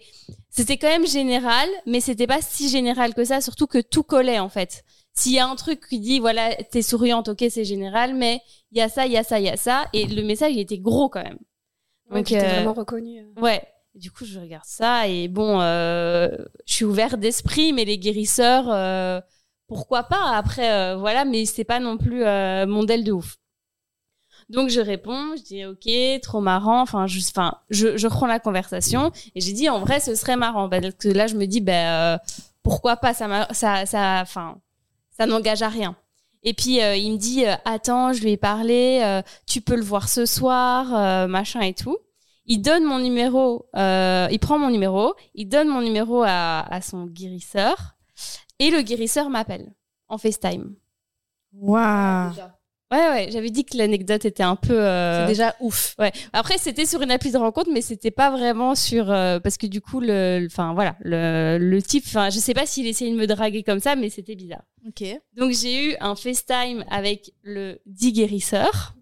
c'était 0.49 0.77
quand 0.77 0.87
même 0.87 1.05
général, 1.05 1.67
mais 1.85 1.99
c'était 1.99 2.27
pas 2.27 2.41
si 2.41 2.69
général 2.69 3.13
que 3.13 3.25
ça. 3.25 3.41
Surtout 3.41 3.67
que 3.67 3.79
tout 3.79 4.03
collait 4.03 4.39
en 4.39 4.47
fait. 4.47 4.83
S'il 5.13 5.33
y 5.33 5.39
a 5.39 5.45
un 5.47 5.55
truc 5.55 5.85
qui 5.89 5.99
dit 5.99 6.19
voilà, 6.19 6.55
t'es 6.55 6.81
souriante, 6.81 7.27
ok, 7.27 7.43
c'est 7.49 7.65
général, 7.65 8.13
mais 8.15 8.39
il 8.71 8.77
y 8.77 8.81
a 8.81 8.87
ça, 8.87 9.05
il 9.05 9.11
y 9.11 9.17
a 9.17 9.23
ça, 9.23 9.39
il 9.39 9.45
y 9.45 9.49
a 9.49 9.57
ça, 9.57 9.85
et 9.91 10.05
le 10.05 10.23
message 10.23 10.53
il 10.53 10.59
était 10.59 10.77
gros 10.79 11.09
quand 11.09 11.23
même. 11.23 11.39
Donc, 12.09 12.27
t'es 12.27 12.37
euh, 12.37 12.47
vraiment 12.47 12.73
reconnu. 12.73 13.19
euh. 13.19 13.41
Ouais. 13.41 13.61
Du 13.95 14.11
coup, 14.11 14.25
je 14.25 14.39
regarde 14.39 14.65
ça 14.65 15.07
et 15.07 15.27
bon, 15.27 15.59
euh, 15.61 16.29
je 16.65 16.73
suis 16.73 16.85
ouverte 16.85 17.19
d'esprit, 17.19 17.73
mais 17.73 17.85
les 17.85 17.99
guérisseurs, 17.99 18.65
euh, 18.71 19.19
pourquoi 19.73 20.03
pas 20.03 20.35
Après, 20.35 20.71
euh, 20.71 20.95
voilà, 20.97 21.25
mais 21.25 21.45
c'est 21.45 21.63
pas 21.63 21.79
non 21.79 21.97
plus 21.97 22.23
euh, 22.23 22.65
mon 22.65 22.83
de 22.83 23.11
ouf. 23.11 23.37
Donc 24.49 24.69
je 24.69 24.81
réponds, 24.81 25.35
je 25.37 25.43
dis 25.43 25.65
ok, 25.65 26.21
trop 26.21 26.41
marrant. 26.41 26.81
Enfin, 26.81 27.07
je, 27.07 27.19
enfin, 27.19 27.55
je, 27.69 27.97
je 27.97 28.07
reprends 28.07 28.27
la 28.27 28.39
conversation 28.39 29.11
et 29.35 29.41
j'ai 29.41 29.53
dit 29.53 29.69
en 29.69 29.79
vrai, 29.79 29.99
ce 29.99 30.15
serait 30.15 30.35
marrant. 30.35 30.69
Parce 30.69 30.93
que 30.95 31.07
là, 31.07 31.27
je 31.27 31.35
me 31.35 31.45
dis, 31.45 31.61
ben 31.61 32.17
euh, 32.17 32.17
pourquoi 32.61 32.97
pas 32.97 33.13
Ça, 33.13 33.47
ça, 33.51 33.85
ça, 33.85 34.19
enfin, 34.21 34.57
ça 35.17 35.25
n'engage 35.25 35.61
à 35.61 35.69
rien. 35.69 35.95
Et 36.43 36.53
puis 36.53 36.81
euh, 36.81 36.95
il 36.95 37.13
me 37.13 37.17
dit, 37.17 37.45
euh, 37.45 37.55
attends, 37.65 38.13
je 38.13 38.21
lui 38.21 38.31
ai 38.31 38.37
parlé, 38.37 39.01
euh, 39.03 39.21
tu 39.47 39.61
peux 39.61 39.75
le 39.75 39.81
voir 39.81 40.09
ce 40.09 40.25
soir, 40.25 41.27
machin 41.27 41.61
et 41.61 41.73
tout 41.73 41.97
il 42.45 42.61
donne 42.61 42.83
mon 42.83 42.99
numéro, 42.99 43.69
il 43.73 44.37
prend 44.41 44.59
mon 44.59 44.69
numéro, 44.69 45.13
il 45.33 45.47
donne 45.47 45.69
mon 45.69 45.81
numéro 45.81 46.23
à, 46.23 46.59
à 46.69 46.81
son 46.81 47.05
guérisseur 47.05 47.92
et 48.65 48.71
le 48.71 48.81
guérisseur 48.81 49.29
m'appelle 49.29 49.73
en 50.07 50.17
FaceTime. 50.17 50.75
Waouh. 51.53 52.31
Ouais, 52.91 53.09
ouais, 53.09 53.27
j'avais 53.31 53.49
dit 53.49 53.65
que 53.65 53.75
l'anecdote 53.75 54.23
était 54.25 54.43
un 54.43 54.55
peu. 54.55 54.79
euh, 54.79 55.23
C'est 55.23 55.31
déjà 55.31 55.55
ouf. 55.61 55.95
Ouais. 55.97 56.11
Après, 56.31 56.59
c'était 56.59 56.85
sur 56.85 57.01
une 57.01 57.09
appli 57.09 57.31
de 57.31 57.37
rencontre, 57.37 57.71
mais 57.73 57.81
c'était 57.81 58.11
pas 58.11 58.29
vraiment 58.29 58.75
sur 58.75 59.09
euh, 59.09 59.39
parce 59.39 59.57
que 59.57 59.65
du 59.65 59.81
coup, 59.81 59.99
le, 59.99 60.45
enfin 60.45 60.75
voilà, 60.75 60.95
le, 60.99 61.57
le 61.59 61.81
type, 61.81 62.03
enfin, 62.05 62.29
je 62.29 62.37
sais 62.37 62.53
pas 62.53 62.67
s'il 62.67 62.85
essayait 62.85 63.11
de 63.11 63.15
me 63.17 63.25
draguer 63.25 63.63
comme 63.63 63.79
ça, 63.79 63.95
mais 63.95 64.11
c'était 64.11 64.35
bizarre. 64.35 64.61
Ok. 64.87 65.03
Donc 65.35 65.51
j'ai 65.53 65.89
eu 65.91 65.95
un 66.01 66.15
FaceTime 66.15 66.85
avec 66.91 67.33
le 67.41 67.79
dit 67.87 68.11
guérisseur. 68.13 68.93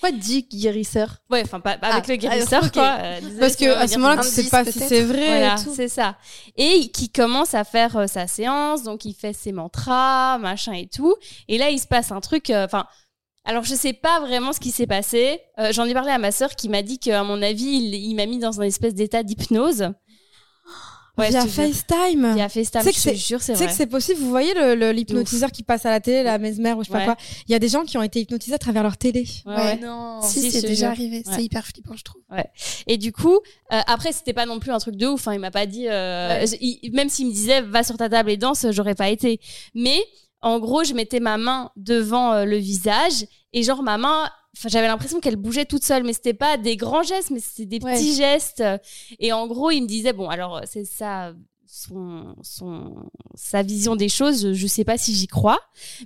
Quoi 0.00 0.10
dit 0.12 0.42
guérisseur 0.52 1.16
Ouais, 1.30 1.42
enfin 1.44 1.60
pas, 1.60 1.76
pas 1.78 1.88
avec 1.88 2.04
Ah, 2.06 2.12
le 2.12 2.16
guérisseur 2.16 2.62
ah, 2.64 2.70
quoi. 2.70 2.96
Euh, 3.00 3.20
Parce 3.40 3.56
que 3.56 3.66
à 3.76 3.86
ce 3.88 3.98
moment-là, 3.98 4.22
tu 4.22 4.28
sais 4.28 4.44
pas 4.50 4.64
si 4.64 4.72
c'est 4.78 5.02
vrai 5.02 5.26
Voilà, 5.26 5.56
c'est 5.56 5.88
ça. 5.88 6.16
Et 6.56 6.90
qui 6.90 7.10
commence 7.10 7.54
à 7.54 7.64
faire 7.64 7.96
euh, 7.96 8.06
sa 8.06 8.26
séance, 8.26 8.82
donc 8.82 9.04
il 9.04 9.14
fait 9.14 9.32
ses 9.32 9.52
mantras, 9.52 10.38
machin 10.38 10.72
et 10.72 10.88
tout. 10.88 11.14
Et 11.48 11.58
là, 11.58 11.70
il 11.70 11.78
se 11.78 11.86
passe 11.86 12.10
un 12.12 12.20
truc. 12.20 12.50
euh, 12.50 12.64
Enfin, 12.64 12.86
alors 13.44 13.64
je 13.64 13.74
sais 13.74 13.92
pas 13.92 14.20
vraiment 14.20 14.52
ce 14.52 14.60
qui 14.60 14.70
s'est 14.70 14.86
passé. 14.86 15.40
J'en 15.72 15.84
ai 15.86 15.94
parlé 15.94 16.10
à 16.12 16.18
ma 16.18 16.30
sœur 16.30 16.54
qui 16.54 16.68
m'a 16.68 16.82
dit 16.82 16.98
qu'à 17.00 17.24
mon 17.24 17.42
avis, 17.42 17.64
il, 17.64 17.94
il 17.94 18.14
m'a 18.14 18.26
mis 18.26 18.38
dans 18.38 18.60
un 18.60 18.64
espèce 18.64 18.94
d'état 18.94 19.22
d'hypnose. 19.24 19.90
Ouais, 21.18 21.28
Via. 21.28 21.46
FaceTime. 21.46 22.34
Via 22.34 22.48
FaceTime, 22.48 22.80
Tu 22.80 22.86
sais 22.86 22.92
que 22.92 22.96
je 22.98 23.02
te 23.02 23.08
c'est- 23.10 23.14
jure, 23.16 23.42
c'est 23.42 23.52
Tu 23.52 23.58
sais 23.58 23.64
vrai. 23.64 23.72
que 23.72 23.76
c'est 23.76 23.86
possible, 23.86 24.20
vous 24.20 24.30
voyez 24.30 24.54
le- 24.54 24.74
le- 24.74 24.92
l'hypnotiseur 24.92 25.50
qui 25.52 25.62
passe 25.62 25.84
à 25.84 25.90
la 25.90 26.00
télé, 26.00 26.22
la 26.22 26.38
mesmer 26.38 26.72
ou 26.72 26.82
je 26.82 26.88
sais 26.88 26.94
Ouais. 26.94 27.04
pas 27.04 27.14
quoi. 27.16 27.24
Il 27.46 27.52
y 27.52 27.54
a 27.54 27.58
des 27.58 27.68
gens 27.68 27.84
qui 27.84 27.98
ont 27.98 28.02
été 28.02 28.20
hypnotisés 28.20 28.54
à 28.54 28.58
travers 28.58 28.82
leur 28.82 28.96
télé. 28.96 29.26
Ouais, 29.44 29.54
Ouais. 29.54 29.60
ouais. 29.62 29.76
Non. 29.76 30.20
si, 30.22 30.40
si, 30.40 30.50
c'est 30.50 30.62
déjà 30.62 30.86
jure. 30.86 30.88
arrivé. 30.92 31.16
Ouais. 31.18 31.22
C'est 31.34 31.44
hyper 31.44 31.66
flippant, 31.66 31.94
je 31.96 32.02
trouve. 32.02 32.22
Et 32.86 32.96
du 32.96 33.12
coup, 33.12 33.34
euh, 33.72 33.80
après, 33.86 34.12
c'était 34.12 34.32
pas 34.32 34.46
non 34.46 34.58
plus 34.58 34.70
un 34.70 34.78
truc 34.78 34.96
de 34.96 35.06
ouf. 35.06 35.28
Hein, 35.28 35.34
il 35.34 35.40
m'a 35.40 35.50
pas 35.50 35.66
dit, 35.66 35.86
euh, 35.86 36.40
Ouais. 36.40 36.58
il- 36.62 36.90
même 36.94 37.10
s'il 37.10 37.26
me 37.26 37.32
disait 37.32 37.60
va 37.60 37.82
sur 37.82 37.98
ta 37.98 38.08
table 38.08 38.30
et 38.30 38.38
danse, 38.38 38.66
j'aurais 38.70 38.94
pas 38.94 39.10
été. 39.10 39.38
Mais 39.74 39.98
en 40.40 40.58
gros, 40.60 40.82
je 40.82 40.94
mettais 40.94 41.20
ma 41.20 41.36
main 41.36 41.70
devant 41.76 42.32
euh, 42.32 42.44
le 42.46 42.56
visage 42.56 43.26
et 43.52 43.62
genre 43.62 43.82
ma 43.82 43.98
main 43.98 44.30
j'avais 44.66 44.86
l'impression 44.86 45.20
qu'elle 45.20 45.36
bougeait 45.36 45.64
toute 45.64 45.84
seule, 45.84 46.04
mais 46.04 46.12
c'était 46.12 46.34
pas 46.34 46.56
des 46.56 46.76
grands 46.76 47.02
gestes, 47.02 47.30
mais 47.30 47.40
c'était 47.40 47.78
des 47.78 47.84
Ouais. 47.84 47.94
petits 47.94 48.14
gestes. 48.14 48.62
Et 49.18 49.32
en 49.32 49.46
gros, 49.46 49.70
il 49.70 49.82
me 49.82 49.86
disait, 49.86 50.12
bon, 50.12 50.28
alors, 50.28 50.60
c'est 50.66 50.84
ça, 50.84 51.32
son, 51.66 52.34
son, 52.42 52.94
sa 53.34 53.62
vision 53.62 53.96
des 53.96 54.08
choses, 54.10 54.52
je 54.52 54.66
sais 54.66 54.84
pas 54.84 54.98
si 54.98 55.14
j'y 55.14 55.26
crois, 55.26 55.58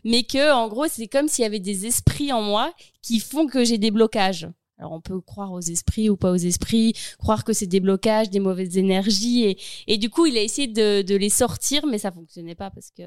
mais 0.05 0.23
que, 0.23 0.53
en 0.53 0.69
gros, 0.69 0.87
c'est 0.89 1.09
comme 1.09 1.27
s'il 1.29 1.43
y 1.43 1.47
avait 1.47 1.59
des 1.61 1.87
esprits 1.87 2.33
en 2.33 2.41
moi 2.43 2.73
qui 3.03 3.19
font 3.21 3.47
que 3.47 3.65
j'ai 3.65 3.79
des 3.79 3.91
blocages. 3.91 4.49
Alors, 4.79 4.93
on 4.93 5.01
peut 5.01 5.21
croire 5.21 5.53
aux 5.53 5.61
esprits 5.61 6.11
ou 6.11 6.17
pas 6.17 6.31
aux 6.31 6.37
esprits, 6.37 6.93
croire 7.19 7.45
que 7.45 7.53
c'est 7.53 7.67
des 7.67 7.81
blocages, 7.81 8.29
des 8.29 8.41
mauvaises 8.41 8.77
énergies, 8.77 9.45
et, 9.45 9.59
et 9.87 9.97
du 9.99 10.11
coup, 10.11 10.27
il 10.27 10.37
a 10.37 10.43
essayé 10.43 10.69
de, 10.69 11.03
de 11.03 11.17
les 11.17 11.31
sortir, 11.31 11.87
mais 11.87 11.99
ça 11.99 12.13
fonctionnait 12.13 12.55
pas 12.55 12.71
parce 12.71 12.91
que, 12.91 13.05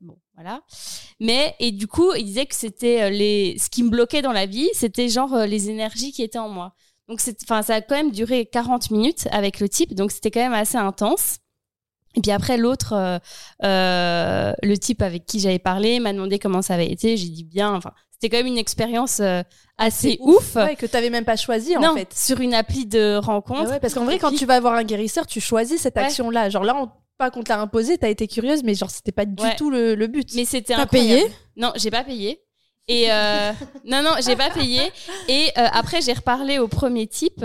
bon, 0.00 0.16
voilà. 0.34 0.62
Mais, 1.20 1.54
et 1.60 1.72
du 1.72 1.86
coup, 1.86 2.14
il 2.14 2.24
disait 2.24 2.46
que 2.46 2.54
c'était 2.54 3.02
euh, 3.02 3.10
les, 3.10 3.56
ce 3.58 3.68
qui 3.68 3.82
me 3.82 3.90
bloquait 3.90 4.22
dans 4.22 4.32
la 4.32 4.46
vie, 4.46 4.68
c'était 4.72 5.08
genre 5.08 5.34
euh, 5.34 5.46
les 5.46 5.68
énergies 5.68 6.12
qui 6.12 6.22
étaient 6.22 6.38
en 6.38 6.48
moi. 6.48 6.74
Donc, 7.08 7.20
enfin, 7.42 7.62
ça 7.62 7.74
a 7.74 7.80
quand 7.82 7.96
même 7.96 8.12
duré 8.12 8.46
40 8.46 8.90
minutes 8.90 9.28
avec 9.32 9.60
le 9.60 9.68
type, 9.68 9.94
donc 9.94 10.12
c'était 10.12 10.30
quand 10.30 10.40
même 10.40 10.54
assez 10.54 10.78
intense. 10.78 11.38
Et 12.16 12.20
puis 12.20 12.32
après, 12.32 12.56
l'autre, 12.56 12.92
euh, 12.92 13.18
euh, 13.62 14.52
le 14.62 14.78
type 14.78 15.02
avec 15.02 15.26
qui 15.26 15.38
j'avais 15.38 15.58
parlé, 15.58 16.00
m'a 16.00 16.12
demandé 16.12 16.38
comment 16.38 16.62
ça 16.62 16.74
avait 16.74 16.90
été. 16.90 17.16
J'ai 17.16 17.28
dit 17.28 17.44
bien. 17.44 17.74
Enfin, 17.74 17.92
c'était 18.20 18.36
quand 18.36 18.42
même 18.42 18.52
une 18.52 18.58
expérience 18.58 19.20
euh, 19.20 19.42
assez 19.78 20.18
ouf. 20.20 20.54
Ouais, 20.56 20.76
que 20.76 20.84
t'avais 20.86 21.08
même 21.10 21.24
pas 21.24 21.36
choisi 21.36 21.76
en 21.76 21.94
fait. 21.94 22.12
sur 22.14 22.40
une 22.40 22.52
appli 22.54 22.84
de 22.86 23.16
rencontre. 23.16 23.62
Ah 23.66 23.70
ouais, 23.70 23.80
parce 23.80 23.94
qu'en 23.94 24.04
vrai, 24.04 24.18
quand 24.18 24.32
tu 24.32 24.44
vas 24.44 24.60
voir 24.60 24.74
un 24.74 24.84
guérisseur, 24.84 25.26
tu 25.26 25.40
choisis 25.40 25.80
cette 25.80 25.96
Ouais. 25.96 26.02
action-là. 26.02 26.50
Genre 26.50 26.64
là, 26.64 26.76
on, 26.76 26.90
pas 27.16 27.30
qu'on 27.30 27.42
te 27.42 27.48
l'a 27.48 27.60
imposé, 27.60 27.96
t'as 27.98 28.08
été 28.10 28.28
curieuse, 28.28 28.62
mais 28.62 28.74
genre 28.74 28.90
c'était 28.90 29.12
pas 29.12 29.24
du 29.24 29.42
tout 29.56 29.70
le, 29.70 29.94
le 29.94 30.06
but. 30.06 30.28
Mais 30.34 30.44
c'était 30.44 30.74
T'as 30.74 30.86
payé 30.86 31.24
Non, 31.56 31.72
j'ai 31.76 31.90
pas 31.90 32.04
payé. 32.04 32.42
Et 32.88 33.10
euh, 33.10 33.52
non, 33.86 34.02
non, 34.02 34.10
j'ai 34.24 34.36
pas 34.36 34.50
payé. 34.50 34.82
Et 35.28 35.48
euh, 35.56 35.66
après, 35.72 36.00
j'ai 36.02 36.12
reparlé 36.12 36.58
au 36.58 36.68
premier 36.68 37.06
type. 37.06 37.44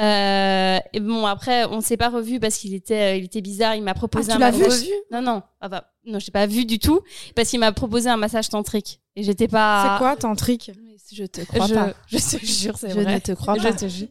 Euh, 0.00 0.78
et 0.92 1.00
bon, 1.00 1.24
après, 1.26 1.64
on 1.66 1.80
s'est 1.80 1.96
pas 1.96 2.08
revu 2.08 2.40
parce 2.40 2.56
qu'il 2.56 2.74
était, 2.74 3.14
euh, 3.14 3.16
il 3.16 3.24
était 3.24 3.40
bizarre. 3.40 3.74
Il 3.76 3.82
m'a 3.82 3.94
proposé 3.94 4.32
Ah, 4.32 4.36
un 4.36 4.52
tu 4.52 4.58
l'as 4.60 4.66
massage. 4.68 4.82
vu? 4.84 4.92
Non, 5.10 5.22
non, 5.22 5.42
ah 5.60 5.68
bah, 5.68 5.90
non, 6.06 6.18
j'ai 6.18 6.32
pas 6.32 6.46
vu 6.46 6.64
du 6.64 6.78
tout 6.78 7.00
parce 7.36 7.48
qu'il 7.50 7.60
m'a 7.60 7.72
proposé 7.72 8.08
un 8.10 8.16
massage 8.16 8.48
tantrique. 8.48 9.00
Et 9.16 9.22
j'étais 9.22 9.48
pas. 9.48 9.92
C'est 9.94 9.98
quoi 10.04 10.16
tantrique 10.16 10.70
Je 11.12 11.24
te 11.24 11.40
crois 11.42 11.66
je, 11.66 11.74
pas. 11.74 11.92
je 12.08 12.16
te 12.18 12.44
jure, 12.44 12.76
c'est 12.76 12.90
Je 12.90 13.00
vrai. 13.00 13.14
ne 13.14 13.18
te 13.20 13.32
crois 13.32 13.56
Je 13.56 13.62
pas. 13.62 13.72
te 13.72 13.88
jure. 13.88 14.08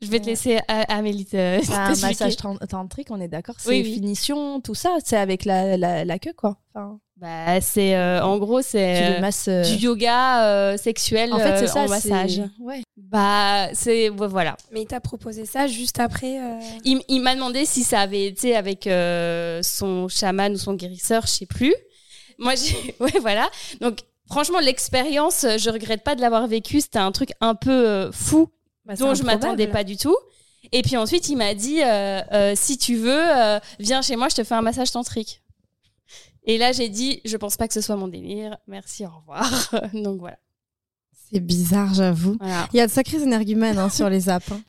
Je 0.00 0.08
vais 0.08 0.18
te 0.18 0.26
laisser 0.26 0.58
à, 0.66 0.80
Amélie 0.96 1.24
te 1.26 1.60
C'est 1.62 1.72
un 1.72 1.88
massage 1.90 2.36
tantrique, 2.68 3.08
on 3.10 3.20
est 3.20 3.28
d'accord? 3.28 3.54
C'est 3.58 3.68
Oui, 3.68 3.82
oui. 3.84 3.94
finition, 3.94 4.60
tout 4.60 4.74
ça? 4.74 4.96
C'est 5.04 5.16
avec 5.16 5.44
la, 5.44 5.76
la, 5.76 6.04
la 6.04 6.18
queue, 6.18 6.32
quoi? 6.36 6.58
Enfin, 6.74 6.98
Bah, 7.16 7.60
c'est 7.60 7.94
euh, 7.94 8.20
en 8.20 8.38
gros, 8.38 8.62
c'est 8.62 9.20
euh, 9.22 9.62
du 9.62 9.76
yoga 9.76 10.44
euh, 10.44 10.76
sexuel 10.76 11.32
En 11.32 11.38
fait, 11.38 11.56
c'est 11.58 11.64
euh, 11.64 11.66
ça. 11.68 11.80
en 11.84 11.88
massage. 11.88 12.42
Ouais. 12.58 12.82
Bah, 12.96 13.68
c'est 13.74 14.08
ouais, 14.08 14.26
voilà. 14.26 14.56
Mais 14.72 14.82
il 14.82 14.86
t'a 14.86 14.98
proposé 15.00 15.46
ça 15.46 15.68
juste 15.68 16.00
après. 16.00 16.40
euh, 16.40 16.58
Il, 16.84 17.00
il 17.08 17.20
m'a 17.20 17.36
demandé 17.36 17.64
si 17.64 17.84
ça 17.84 18.00
avait 18.00 18.26
été 18.26 18.56
avec 18.56 18.88
euh, 18.88 19.62
son 19.62 20.08
chaman 20.08 20.52
ou 20.52 20.58
son 20.58 20.74
guérisseur, 20.74 21.22
je 21.26 21.30
sais 21.32 21.46
plus. 21.46 21.74
Moi, 22.40 22.54
j'ai 22.56 22.96
ouais, 23.00 23.20
voilà. 23.20 23.48
Donc, 23.80 23.98
franchement, 24.32 24.58
l'expérience, 24.60 25.44
euh, 25.44 25.58
je 25.58 25.70
regrette 25.70 26.02
pas 26.02 26.14
de 26.16 26.20
l'avoir 26.20 26.46
vécue. 26.46 26.80
C'était 26.80 26.98
un 26.98 27.12
truc 27.12 27.30
un 27.40 27.54
peu 27.54 27.70
euh, 27.70 28.12
fou 28.12 28.48
Bah, 28.84 28.94
dont 28.96 29.14
je 29.14 29.22
m'attendais 29.22 29.66
pas 29.68 29.84
du 29.84 29.96
tout. 29.96 30.16
Et 30.72 30.82
puis 30.82 30.96
ensuite, 30.96 31.28
il 31.28 31.36
m'a 31.36 31.54
dit 31.54 31.82
euh, 31.82 32.20
euh, 32.32 32.52
si 32.56 32.78
tu 32.78 32.96
veux, 32.96 33.10
euh, 33.36 33.58
viens 33.78 34.00
chez 34.02 34.16
moi, 34.16 34.28
je 34.28 34.36
te 34.36 34.44
fais 34.44 34.54
un 34.54 34.62
massage 34.62 34.90
tantrique. 34.90 35.42
Et 36.44 36.56
là, 36.58 36.72
j'ai 36.72 36.88
dit 36.88 37.20
je 37.24 37.36
pense 37.36 37.56
pas 37.56 37.68
que 37.68 37.74
ce 37.74 37.80
soit 37.80 37.96
mon 37.96 38.08
délire. 38.08 38.56
Merci, 38.66 39.04
au 39.04 39.10
revoir. 39.10 39.50
Donc 39.94 40.18
voilà. 40.20 40.38
C'est 41.32 41.40
bizarre, 41.40 41.94
j'avoue. 41.94 42.36
voilà. 42.40 42.68
Il 42.72 42.76
y 42.76 42.80
a 42.80 42.86
de 42.86 42.92
sacrées 42.92 43.22
énergumènes 43.22 43.78
hein, 43.78 43.88
sur 43.90 44.08
les 44.10 44.28
apps. 44.28 44.50
hein. 44.52 44.60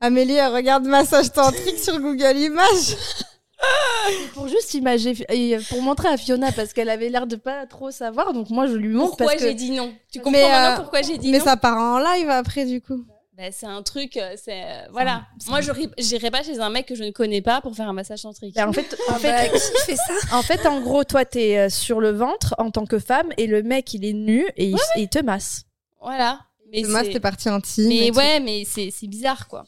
Amélie, 0.00 0.34
elle 0.34 0.52
regarde 0.52 0.84
massage 0.84 1.32
tantrique 1.32 1.78
sur 1.78 1.98
Google 2.00 2.36
Images. 2.36 2.96
Pour 4.34 4.48
juste 4.48 4.74
imager, 4.74 5.14
et 5.30 5.56
pour 5.68 5.82
montrer 5.82 6.08
à 6.08 6.16
Fiona 6.16 6.52
parce 6.52 6.72
qu'elle 6.72 6.88
avait 6.90 7.08
l'air 7.08 7.26
de 7.26 7.36
pas 7.36 7.66
trop 7.66 7.90
savoir, 7.90 8.32
donc 8.32 8.50
moi 8.50 8.66
je 8.66 8.74
lui 8.74 8.88
montre 8.94 9.16
Pourquoi 9.16 9.34
que 9.34 9.40
j'ai 9.42 9.54
dit 9.54 9.70
non? 9.72 9.92
Tu 10.12 10.18
comprends 10.20 10.30
Mais, 10.32 10.42
maintenant 10.48 10.72
euh, 10.74 10.76
pourquoi 10.82 11.02
j'ai 11.02 11.18
dit 11.18 11.30
Mais 11.30 11.38
non? 11.38 11.44
ça 11.44 11.56
part 11.56 11.76
en 11.78 11.98
live 11.98 12.28
après, 12.30 12.64
du 12.66 12.80
coup. 12.80 13.04
Bah, 13.36 13.44
c'est 13.52 13.66
un 13.66 13.82
truc, 13.82 14.16
euh, 14.16 14.34
c'est 14.42 14.62
euh, 14.62 14.86
voilà. 14.92 15.26
Moi, 15.48 15.60
je 15.60 15.70
j'irai 15.98 16.30
pas 16.30 16.42
chez 16.42 16.58
un 16.58 16.70
mec 16.70 16.86
que 16.86 16.94
je 16.94 17.04
ne 17.04 17.10
connais 17.10 17.42
pas 17.42 17.60
pour 17.60 17.74
faire 17.76 17.88
un 17.88 17.92
massage 17.92 18.22
tantrique. 18.22 18.54
Bah, 18.54 18.66
en 18.68 18.72
fait, 18.72 18.96
en 19.08 19.14
Ah 19.14 19.18
fait, 19.18 19.30
bah, 19.30 19.48
qui 19.58 19.82
fait 19.86 19.96
ça? 19.96 20.14
en 20.36 20.42
fait, 20.42 20.64
en 20.66 20.80
gros, 20.80 21.04
toi 21.04 21.24
t'es 21.26 21.58
euh, 21.58 21.68
sur 21.68 22.00
le 22.00 22.12
ventre 22.12 22.54
en 22.58 22.70
tant 22.70 22.86
que 22.86 22.98
femme 22.98 23.28
et 23.36 23.46
le 23.46 23.62
mec 23.62 23.92
il 23.92 24.04
est 24.06 24.14
nu 24.14 24.46
et 24.56 24.66
il, 24.70 24.76
et 24.96 25.02
il 25.02 25.08
te 25.08 25.18
masse. 25.18 25.64
Voilà. 26.00 26.40
Mais 26.72 26.82
Demain, 26.82 27.00
c'est- 27.00 27.06
c'était 27.06 27.20
partie 27.20 27.48
intime. 27.48 27.88
mais 27.88 28.08
tout. 28.10 28.16
ouais, 28.16 28.40
mais 28.40 28.64
c'est 28.64 28.90
c'est 28.90 29.06
bizarre 29.06 29.48
quoi. 29.48 29.64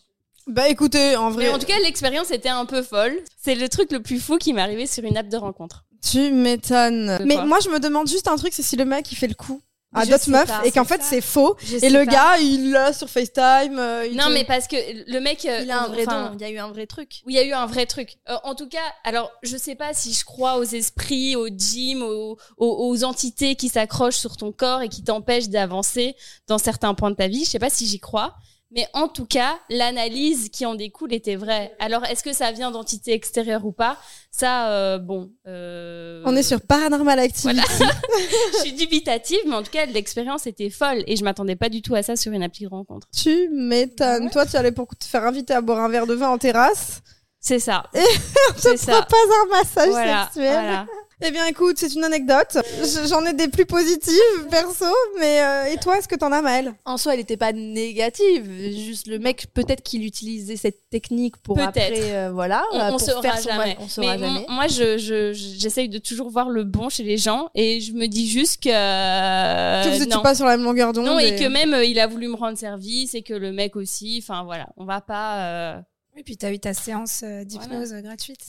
Bah 0.48 0.68
écoutez, 0.68 1.16
en 1.16 1.30
Mais 1.30 1.46
vrai, 1.46 1.48
en 1.54 1.58
tout 1.58 1.66
cas, 1.66 1.78
l'expérience 1.84 2.30
était 2.30 2.48
un 2.48 2.64
peu 2.66 2.82
folle. 2.82 3.16
C'est 3.42 3.54
le 3.54 3.68
truc 3.68 3.92
le 3.92 4.00
plus 4.02 4.18
fou 4.18 4.36
qui 4.38 4.52
m'est 4.52 4.62
arrivé 4.62 4.86
sur 4.86 5.04
une 5.04 5.16
app 5.16 5.28
de 5.28 5.36
rencontre. 5.36 5.84
tu 6.10 6.30
m'étonnes. 6.32 7.18
Mais 7.24 7.36
moi, 7.44 7.58
je 7.62 7.68
me 7.68 7.78
demande 7.80 8.08
juste 8.08 8.28
un 8.28 8.36
truc, 8.36 8.52
c'est 8.54 8.62
si 8.62 8.76
le 8.76 8.84
mec, 8.84 9.10
il 9.12 9.16
fait 9.16 9.26
le 9.28 9.34
coup 9.34 9.60
à 9.94 10.04
d'autres 10.04 10.28
meufs 10.28 10.46
pas, 10.46 10.60
et 10.66 10.70
qu'en 10.70 10.84
fait, 10.84 11.02
c'est 11.02 11.22
faux. 11.22 11.56
Je 11.64 11.76
Et 11.82 11.88
le 11.88 12.04
pas. 12.04 12.12
gars, 12.12 12.36
il 12.38 12.72
l'a 12.72 12.92
sur 12.92 13.08
FaceTime. 13.08 13.78
euh, 13.78 14.06
il 14.06 14.16
Non, 14.18 14.26
te- 14.26 14.32
mais 14.32 14.44
parce 14.44 14.68
que 14.68 14.76
le 15.10 15.18
mec. 15.20 15.46
euh, 15.46 15.60
Il 15.62 15.70
a 15.70 15.82
un 15.84 15.88
vrai 15.88 16.04
don, 16.04 16.32
il 16.34 16.40
y 16.42 16.44
a 16.44 16.50
eu 16.50 16.58
un 16.58 16.68
vrai 16.68 16.86
truc. 16.86 17.22
où 17.24 17.30
il 17.30 17.36
y 17.36 17.38
a 17.38 17.42
eu 17.42 17.52
un 17.54 17.64
vrai 17.64 17.86
truc. 17.86 18.16
Euh, 18.28 18.36
en 18.44 18.54
tout 18.54 18.68
cas, 18.68 18.82
alors 19.04 19.30
je 19.42 19.56
sais 19.56 19.74
pas 19.76 19.94
si 19.94 20.12
je 20.12 20.26
crois 20.26 20.58
aux 20.58 20.62
esprits, 20.64 21.36
aux 21.36 21.48
djinns, 21.48 22.02
aux, 22.02 22.36
aux, 22.58 22.88
aux 22.90 23.04
entités 23.04 23.54
qui 23.56 23.70
s'accrochent 23.70 24.18
sur 24.18 24.36
ton 24.36 24.52
corps 24.52 24.82
et 24.82 24.90
qui 24.90 25.02
t'empêchent 25.02 25.48
d'avancer 25.48 26.16
dans 26.48 26.58
certains 26.58 26.92
points 26.94 27.10
de 27.10 27.16
ta 27.16 27.26
vie. 27.28 27.44
Je 27.46 27.50
sais 27.50 27.58
pas 27.58 27.70
si 27.70 27.86
j'y 27.86 27.98
crois. 27.98 28.34
Mais 28.70 28.86
en 28.92 29.08
tout 29.08 29.24
cas, 29.24 29.58
l'analyse 29.70 30.50
qui 30.50 30.66
en 30.66 30.74
découle 30.74 31.14
était 31.14 31.36
vraie. 31.36 31.74
Alors, 31.78 32.04
est-ce 32.04 32.22
que 32.22 32.34
ça 32.34 32.52
vient 32.52 32.70
d'entités 32.70 33.12
extérieures 33.14 33.64
ou 33.64 33.72
pas? 33.72 33.96
Ça, 34.30 34.68
euh, 34.72 34.98
bon. 34.98 35.30
euh, 35.46 36.22
On 36.26 36.36
est 36.36 36.42
sur 36.42 36.60
Paranormal 36.60 37.18
Activity. 37.18 37.58
je 38.52 38.58
suis 38.60 38.72
dubitative, 38.74 39.38
mais 39.46 39.54
en 39.54 39.62
tout 39.62 39.70
cas, 39.70 39.86
l'expérience 39.86 40.46
était 40.46 40.68
folle 40.68 41.02
et 41.06 41.16
je 41.16 41.24
m'attendais 41.24 41.56
pas 41.56 41.70
du 41.70 41.80
tout 41.80 41.94
à 41.94 42.02
ça 42.02 42.14
sur 42.14 42.32
une 42.32 42.42
appli 42.42 42.64
de 42.66 42.70
rencontre. 42.70 43.06
Tu 43.16 43.48
m'étonnes. 43.48 44.28
Toi, 44.30 44.44
tu 44.44 44.56
allais 44.56 44.72
pour 44.72 44.94
te 44.94 45.04
faire 45.06 45.24
inviter 45.24 45.54
à 45.54 45.62
boire 45.62 45.80
un 45.82 45.88
verre 45.88 46.06
de 46.06 46.14
vin 46.14 46.28
en 46.28 46.36
terrasse. 46.38 47.00
C'est 47.40 47.60
ça. 47.60 47.84
Et 47.94 48.00
C'est 48.58 48.74
te 48.74 48.80
ça. 48.80 49.00
propose 49.00 49.34
un 49.44 49.56
massage 49.56 49.88
Voilà, 49.88 50.24
sexuel. 50.24 50.52
voilà. 50.52 50.86
Eh 51.20 51.32
bien, 51.32 51.46
écoute, 51.46 51.78
c'est 51.78 51.92
une 51.94 52.04
anecdote. 52.04 52.58
Je- 52.80 53.08
J'en 53.08 53.24
ai 53.26 53.32
des 53.32 53.48
plus 53.48 53.66
positives, 53.66 54.46
perso. 54.50 54.84
Mais 55.18 55.40
euh, 55.42 55.64
et 55.72 55.76
toi, 55.78 55.98
est-ce 55.98 56.06
que 56.06 56.14
t'en 56.14 56.30
as, 56.30 56.42
Maëlle? 56.42 56.72
En 56.84 56.96
soi, 56.96 57.14
elle 57.14 57.20
était 57.20 57.36
pas 57.36 57.52
négative. 57.52 58.48
Juste 58.70 59.08
le 59.08 59.18
mec, 59.18 59.48
peut-être 59.52 59.82
qu'il 59.82 60.04
utilisait 60.04 60.56
cette 60.56 60.88
technique 60.90 61.36
pour 61.38 61.56
Peut-être. 61.56 61.68
après, 61.76 62.14
euh, 62.14 62.30
voilà, 62.32 62.62
on, 62.72 62.78
euh, 62.78 62.86
on 62.86 62.90
pour 62.90 63.00
saura 63.00 63.22
faire 63.22 63.38
son 63.38 63.48
jamais. 63.48 63.76
On 63.80 63.88
saura 63.88 64.16
Mais 64.16 64.26
jamais. 64.28 64.46
moi, 64.48 64.68
je, 64.68 64.96
je, 64.96 65.32
je- 65.32 65.58
j'essaye 65.58 65.88
de 65.88 65.98
toujours 65.98 66.30
voir 66.30 66.50
le 66.50 66.62
bon 66.62 66.88
chez 66.88 67.02
les 67.02 67.16
gens 67.16 67.50
et 67.56 67.80
je 67.80 67.92
me 67.94 68.06
dis 68.06 68.28
juste 68.28 68.62
que 68.62 68.68
Que 68.68 69.88
vous 69.88 69.94
euh, 69.94 70.04
étiez 70.04 70.06
non. 70.14 70.22
pas 70.22 70.36
sur 70.36 70.44
la 70.46 70.56
même 70.56 70.64
longueur 70.64 70.92
d'onde. 70.92 71.06
non 71.06 71.18
et 71.18 71.34
que 71.34 71.48
même 71.48 71.74
euh, 71.74 71.84
il 71.84 71.98
a 71.98 72.06
voulu 72.06 72.28
me 72.28 72.36
rendre 72.36 72.56
service 72.56 73.14
et 73.16 73.22
que 73.22 73.34
le 73.34 73.50
mec 73.50 73.74
aussi. 73.74 74.20
Enfin 74.22 74.44
voilà, 74.44 74.68
on 74.76 74.84
va 74.84 75.00
pas. 75.00 75.74
euh, 75.74 75.80
Et 76.16 76.22
puis 76.22 76.36
t'as 76.36 76.52
eu 76.52 76.60
ta 76.60 76.74
séance 76.74 77.22
euh, 77.24 77.42
d'hypnose 77.42 77.92
euh, 77.92 78.02
gratuite. 78.02 78.40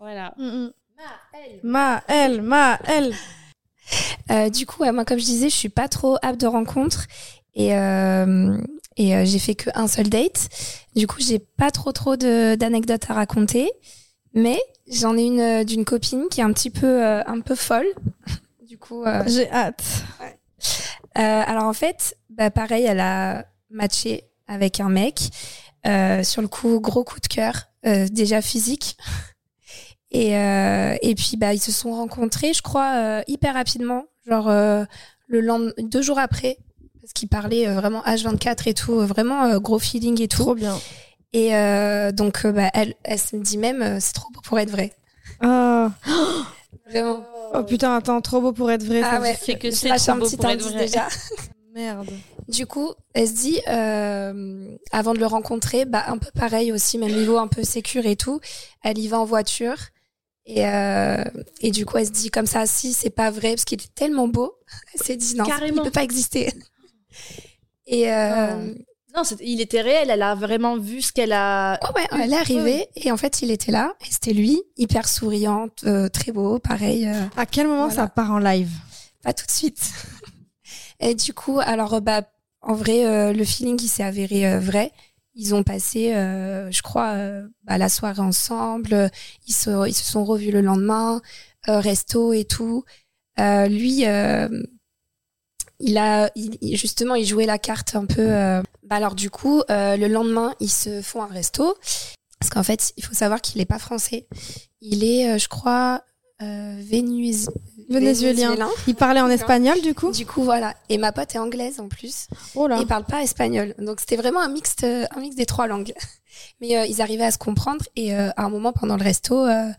voilà. 0.00 0.34
Mm, 0.38 0.44
mm. 0.64 0.72
Maëlle, 1.62 2.42
Maëlle. 2.42 3.14
Euh, 4.32 4.50
du 4.50 4.66
coup, 4.66 4.82
ouais, 4.82 4.90
moi, 4.90 5.04
comme 5.04 5.20
je 5.20 5.24
disais, 5.24 5.48
je 5.48 5.54
suis 5.54 5.68
pas 5.68 5.86
trop 5.86 6.16
app 6.20 6.36
de 6.36 6.48
rencontre 6.48 7.06
et 7.54 7.72
euh, 7.76 8.58
et 8.96 9.14
euh, 9.14 9.24
j'ai 9.24 9.38
fait 9.38 9.54
qu'un 9.54 9.86
seul 9.86 10.08
date. 10.08 10.48
Du 10.96 11.06
coup, 11.06 11.20
j'ai 11.20 11.38
pas 11.38 11.70
trop 11.70 11.92
trop 11.92 12.16
de 12.16 12.56
d'anecdotes 12.56 13.08
à 13.08 13.14
raconter, 13.14 13.70
mais 14.34 14.58
j'en 14.90 15.16
ai 15.16 15.22
une 15.22 15.38
euh, 15.40 15.62
d'une 15.62 15.84
copine 15.84 16.24
qui 16.28 16.40
est 16.40 16.42
un 16.42 16.52
petit 16.52 16.70
peu 16.70 17.04
euh, 17.04 17.22
un 17.26 17.40
peu 17.40 17.54
folle. 17.54 17.86
Du 18.66 18.76
coup, 18.78 19.04
euh, 19.04 19.22
J'ai 19.28 19.48
hâte. 19.52 19.84
euh, 20.20 21.42
alors 21.46 21.64
en 21.64 21.72
fait, 21.72 22.16
bah, 22.28 22.50
pareil, 22.50 22.84
elle 22.84 22.98
a 22.98 23.46
matché 23.70 24.24
avec 24.48 24.80
un 24.80 24.88
mec. 24.88 25.20
Euh, 25.86 26.24
sur 26.24 26.42
le 26.42 26.48
coup, 26.48 26.80
gros 26.80 27.04
coup 27.04 27.20
de 27.20 27.28
cœur, 27.28 27.68
euh, 27.86 28.08
déjà 28.10 28.42
physique. 28.42 28.96
Et, 30.16 30.34
euh, 30.34 30.96
et 31.02 31.14
puis, 31.14 31.36
bah, 31.36 31.52
ils 31.52 31.60
se 31.60 31.70
sont 31.70 31.92
rencontrés, 31.92 32.54
je 32.54 32.62
crois, 32.62 32.94
euh, 32.96 33.22
hyper 33.26 33.52
rapidement, 33.52 34.04
genre 34.26 34.48
euh, 34.48 34.84
le 35.26 35.42
lendemain, 35.42 35.72
deux 35.78 36.00
jours 36.00 36.18
après, 36.18 36.56
parce 37.02 37.12
qu'ils 37.12 37.28
parlaient 37.28 37.66
vraiment 37.66 38.00
H24 38.00 38.66
et 38.66 38.72
tout, 38.72 38.94
vraiment 39.00 39.58
gros 39.58 39.78
feeling 39.78 40.22
et 40.22 40.28
tout. 40.28 40.42
Trop 40.42 40.54
bien. 40.54 40.78
Et 41.34 41.50
donc, 42.12 42.46
bah, 42.46 42.70
elle, 42.72 42.94
elle 43.04 43.18
se 43.18 43.36
dit 43.36 43.58
même, 43.58 44.00
c'est 44.00 44.14
trop 44.14 44.30
beau 44.32 44.40
pour 44.40 44.58
être 44.58 44.70
vrai. 44.70 44.94
Ah. 45.40 45.90
Vraiment. 46.88 47.24
Oh 47.52 47.62
putain, 47.64 47.96
attends, 47.96 48.20
trop 48.20 48.40
beau 48.40 48.52
pour 48.52 48.70
être 48.70 48.84
vrai. 48.84 49.02
Ah 49.04 49.20
ouais, 49.20 49.36
C'est 49.40 49.58
que 49.58 49.70
c'est 49.70 49.88
trop 49.88 50.12
un 50.12 50.16
beau 50.16 50.26
petit 50.26 50.36
pour 50.36 50.48
être 50.48 50.62
vrai. 50.62 50.86
déjà. 50.86 51.08
Merde. 51.74 52.08
Du 52.48 52.64
coup, 52.64 52.92
elle 53.12 53.28
se 53.28 53.32
dit, 53.34 53.60
euh, 53.68 54.68
avant 54.92 55.12
de 55.12 55.18
le 55.18 55.26
rencontrer, 55.26 55.84
bah, 55.84 56.04
un 56.06 56.16
peu 56.16 56.30
pareil 56.32 56.72
aussi, 56.72 56.96
même 56.96 57.12
niveau 57.12 57.38
un 57.38 57.48
peu 57.48 57.64
sécure 57.64 58.06
et 58.06 58.16
tout. 58.16 58.40
Elle 58.82 58.98
y 58.98 59.08
va 59.08 59.18
en 59.18 59.24
voiture. 59.24 59.76
Et, 60.48 60.64
euh, 60.66 61.24
et 61.60 61.70
du 61.72 61.84
coup, 61.84 61.98
elle 61.98 62.06
se 62.06 62.12
dit 62.12 62.30
comme 62.30 62.46
ça, 62.46 62.66
si 62.66 62.92
c'est 62.92 63.10
pas 63.10 63.30
vrai, 63.30 63.50
parce 63.50 63.64
qu'il 63.64 63.80
est 63.80 63.94
tellement 63.94 64.28
beau. 64.28 64.54
Elle 64.94 65.02
s'est 65.02 65.16
dit, 65.16 65.34
non, 65.34 65.44
Carrément. 65.44 65.82
il 65.82 65.84
peut 65.86 65.90
pas 65.90 66.04
exister. 66.04 66.52
Et 67.86 68.12
euh, 68.12 68.72
Non, 69.16 69.24
c'est- 69.24 69.38
il 69.40 69.60
était 69.60 69.80
réel. 69.80 70.10
Elle 70.10 70.22
a 70.22 70.34
vraiment 70.34 70.76
vu 70.76 71.02
ce 71.02 71.12
qu'elle 71.12 71.32
a. 71.32 71.78
oh 71.82 71.92
ouais, 71.96 72.06
elle 72.12 72.32
est 72.32 72.36
arrivée 72.36 72.88
et 72.96 73.10
en 73.12 73.16
fait 73.16 73.40
il 73.42 73.50
était 73.50 73.72
là 73.72 73.94
et 74.02 74.10
c'était 74.10 74.32
lui, 74.32 74.60
hyper 74.76 75.08
souriante, 75.08 75.84
euh, 75.84 76.08
très 76.08 76.32
beau, 76.32 76.58
pareil. 76.58 77.06
euh, 77.08 77.22
À 77.36 77.46
quel 77.46 77.66
moment 77.68 77.86
Voilà. 77.88 77.94
ça 77.94 78.08
part 78.08 78.30
en 78.32 78.38
live? 78.38 78.70
Pas 79.22 79.32
tout 79.32 79.46
de 79.46 79.50
suite. 79.50 79.80
Et 81.00 81.14
du 81.14 81.32
coup, 81.34 81.58
alors 81.60 82.00
bah 82.00 82.22
en 82.62 82.74
vrai, 82.74 83.06
euh, 83.06 83.32
le 83.32 83.44
feeling 83.44 83.78
il 83.82 83.88
s'est 83.88 84.02
avéré 84.02 84.46
euh, 84.48 84.58
vrai. 84.60 84.92
Ils 85.36 85.54
ont 85.54 85.62
passé, 85.62 86.14
euh, 86.14 86.70
je 86.70 86.80
crois, 86.80 87.10
euh, 87.10 87.46
bah, 87.64 87.76
la 87.76 87.90
soirée 87.90 88.22
ensemble. 88.22 89.10
Ils 89.46 89.52
se, 89.52 89.70
sont 89.92 90.24
revus 90.24 90.50
le 90.50 90.62
lendemain, 90.62 91.20
euh, 91.68 91.78
resto 91.78 92.32
et 92.32 92.44
tout. 92.44 92.84
Lui, 93.38 94.04
il 95.78 95.98
a, 95.98 96.30
justement, 96.72 97.14
il 97.14 97.26
jouait 97.26 97.44
la 97.44 97.58
carte 97.58 97.94
un 97.94 98.06
peu. 98.06 98.26
bah 98.26 98.96
alors 98.96 99.14
du 99.14 99.28
coup, 99.28 99.62
le 99.68 100.06
lendemain, 100.06 100.54
ils 100.58 100.70
se 100.70 101.02
font 101.02 101.22
un 101.22 101.26
resto 101.26 101.76
parce 102.40 102.50
qu'en 102.50 102.62
fait, 102.62 102.92
il 102.96 103.04
faut 103.04 103.14
savoir 103.14 103.42
qu'il 103.42 103.60
est 103.60 103.66
pas 103.66 103.78
français. 103.78 104.26
Il 104.80 105.04
est, 105.04 105.38
je 105.38 105.48
crois, 105.48 106.02
euh, 106.42 106.82
Vénézuélien. 107.88 108.56
Il 108.86 108.94
parlait 108.94 109.20
en 109.20 109.28
espagnol 109.28 109.80
du 109.80 109.94
coup 109.94 110.10
du 110.10 110.26
coup, 110.26 110.42
voilà. 110.42 110.74
Et 110.88 110.98
ma 110.98 111.12
pote 111.12 111.34
est 111.34 111.38
anglaise 111.38 111.80
en 111.80 111.88
plus. 111.88 112.26
Oh 112.54 112.66
là. 112.66 112.78
Et 112.78 112.82
ils 112.82 112.86
parlent 112.86 113.04
pas 113.04 113.22
espagnol. 113.22 113.74
Donc 113.78 114.00
c'était 114.00 114.16
vraiment 114.16 114.40
un 114.40 114.48
mix, 114.48 114.74
euh, 114.82 115.04
un 115.14 115.20
mix 115.20 115.36
des 115.36 115.46
trois 115.46 115.66
langues. 115.66 115.92
Mais 116.60 116.76
euh, 116.76 116.86
ils 116.86 117.00
arrivaient 117.00 117.24
à 117.24 117.30
se 117.30 117.38
comprendre. 117.38 117.84
Et 117.96 118.14
euh, 118.14 118.30
à 118.36 118.44
un 118.44 118.50
moment 118.50 118.72
pendant 118.72 118.96
le 118.96 119.02
resto, 119.04 119.46
euh, 119.46 119.70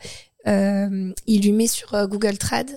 euh, 0.48 1.12
il 1.26 1.42
lui 1.42 1.52
met 1.52 1.68
sur 1.68 1.94
euh, 1.94 2.08
Google 2.08 2.38
Trad, 2.38 2.70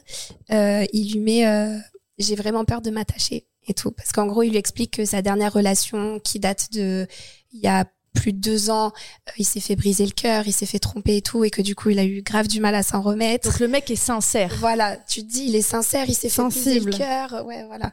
euh, 0.51 0.85
il 0.93 1.13
lui 1.13 1.21
met 1.21 1.47
euh, 1.47 1.77
j'ai 2.19 2.35
vraiment 2.35 2.65
peur 2.65 2.81
de 2.83 2.91
m'attacher 2.91 3.47
et 3.67 3.75
tout. 3.75 3.93
Parce 3.93 4.13
qu'en 4.13 4.27
gros, 4.27 4.43
il 4.43 4.51
lui 4.51 4.59
explique 4.59 4.97
que 4.97 5.05
sa 5.05 5.23
dernière 5.23 5.53
relation 5.53 6.19
qui 6.19 6.41
date 6.41 6.73
de 6.73 7.07
il 7.53 7.61
y 7.61 7.69
a 7.69 7.85
plus 8.15 8.33
de 8.33 8.39
deux 8.39 8.71
ans, 8.71 8.89
euh, 9.29 9.33
il 9.39 9.45
s'est 9.45 9.61
fait 9.61 9.77
briser 9.77 10.05
le 10.05 10.13
cœur, 10.13 10.47
il 10.47 10.53
s'est 10.53 10.67
fait 10.67 10.79
tromper 10.79 11.17
et 11.17 11.23
tout, 11.23 11.45
et 11.45 11.51
que 11.51 11.63
du 11.63 11.75
coup, 11.75 11.91
il 11.91 11.99
a 11.99 12.05
eu 12.05 12.23
grave 12.23 12.49
du 12.49 12.61
mal 12.61 12.75
à 12.75 12.83
s'en 12.83 13.01
remettre. 13.01 13.49
Donc 13.49 13.61
le 13.61 13.69
mec 13.69 13.91
est 13.91 13.97
sincère. 13.97 14.55
Voilà, 14.59 14.97
tu 14.97 15.23
te 15.23 15.31
dis, 15.31 15.47
il 15.47 15.57
est 15.57 15.63
sincère, 15.63 16.09
il 16.09 16.15
s'est 16.15 16.29
fait 16.29 16.43
briser 16.43 16.81
le 16.81 16.91
cœur, 16.93 17.45
ouais, 17.47 17.65
voilà. 17.67 17.93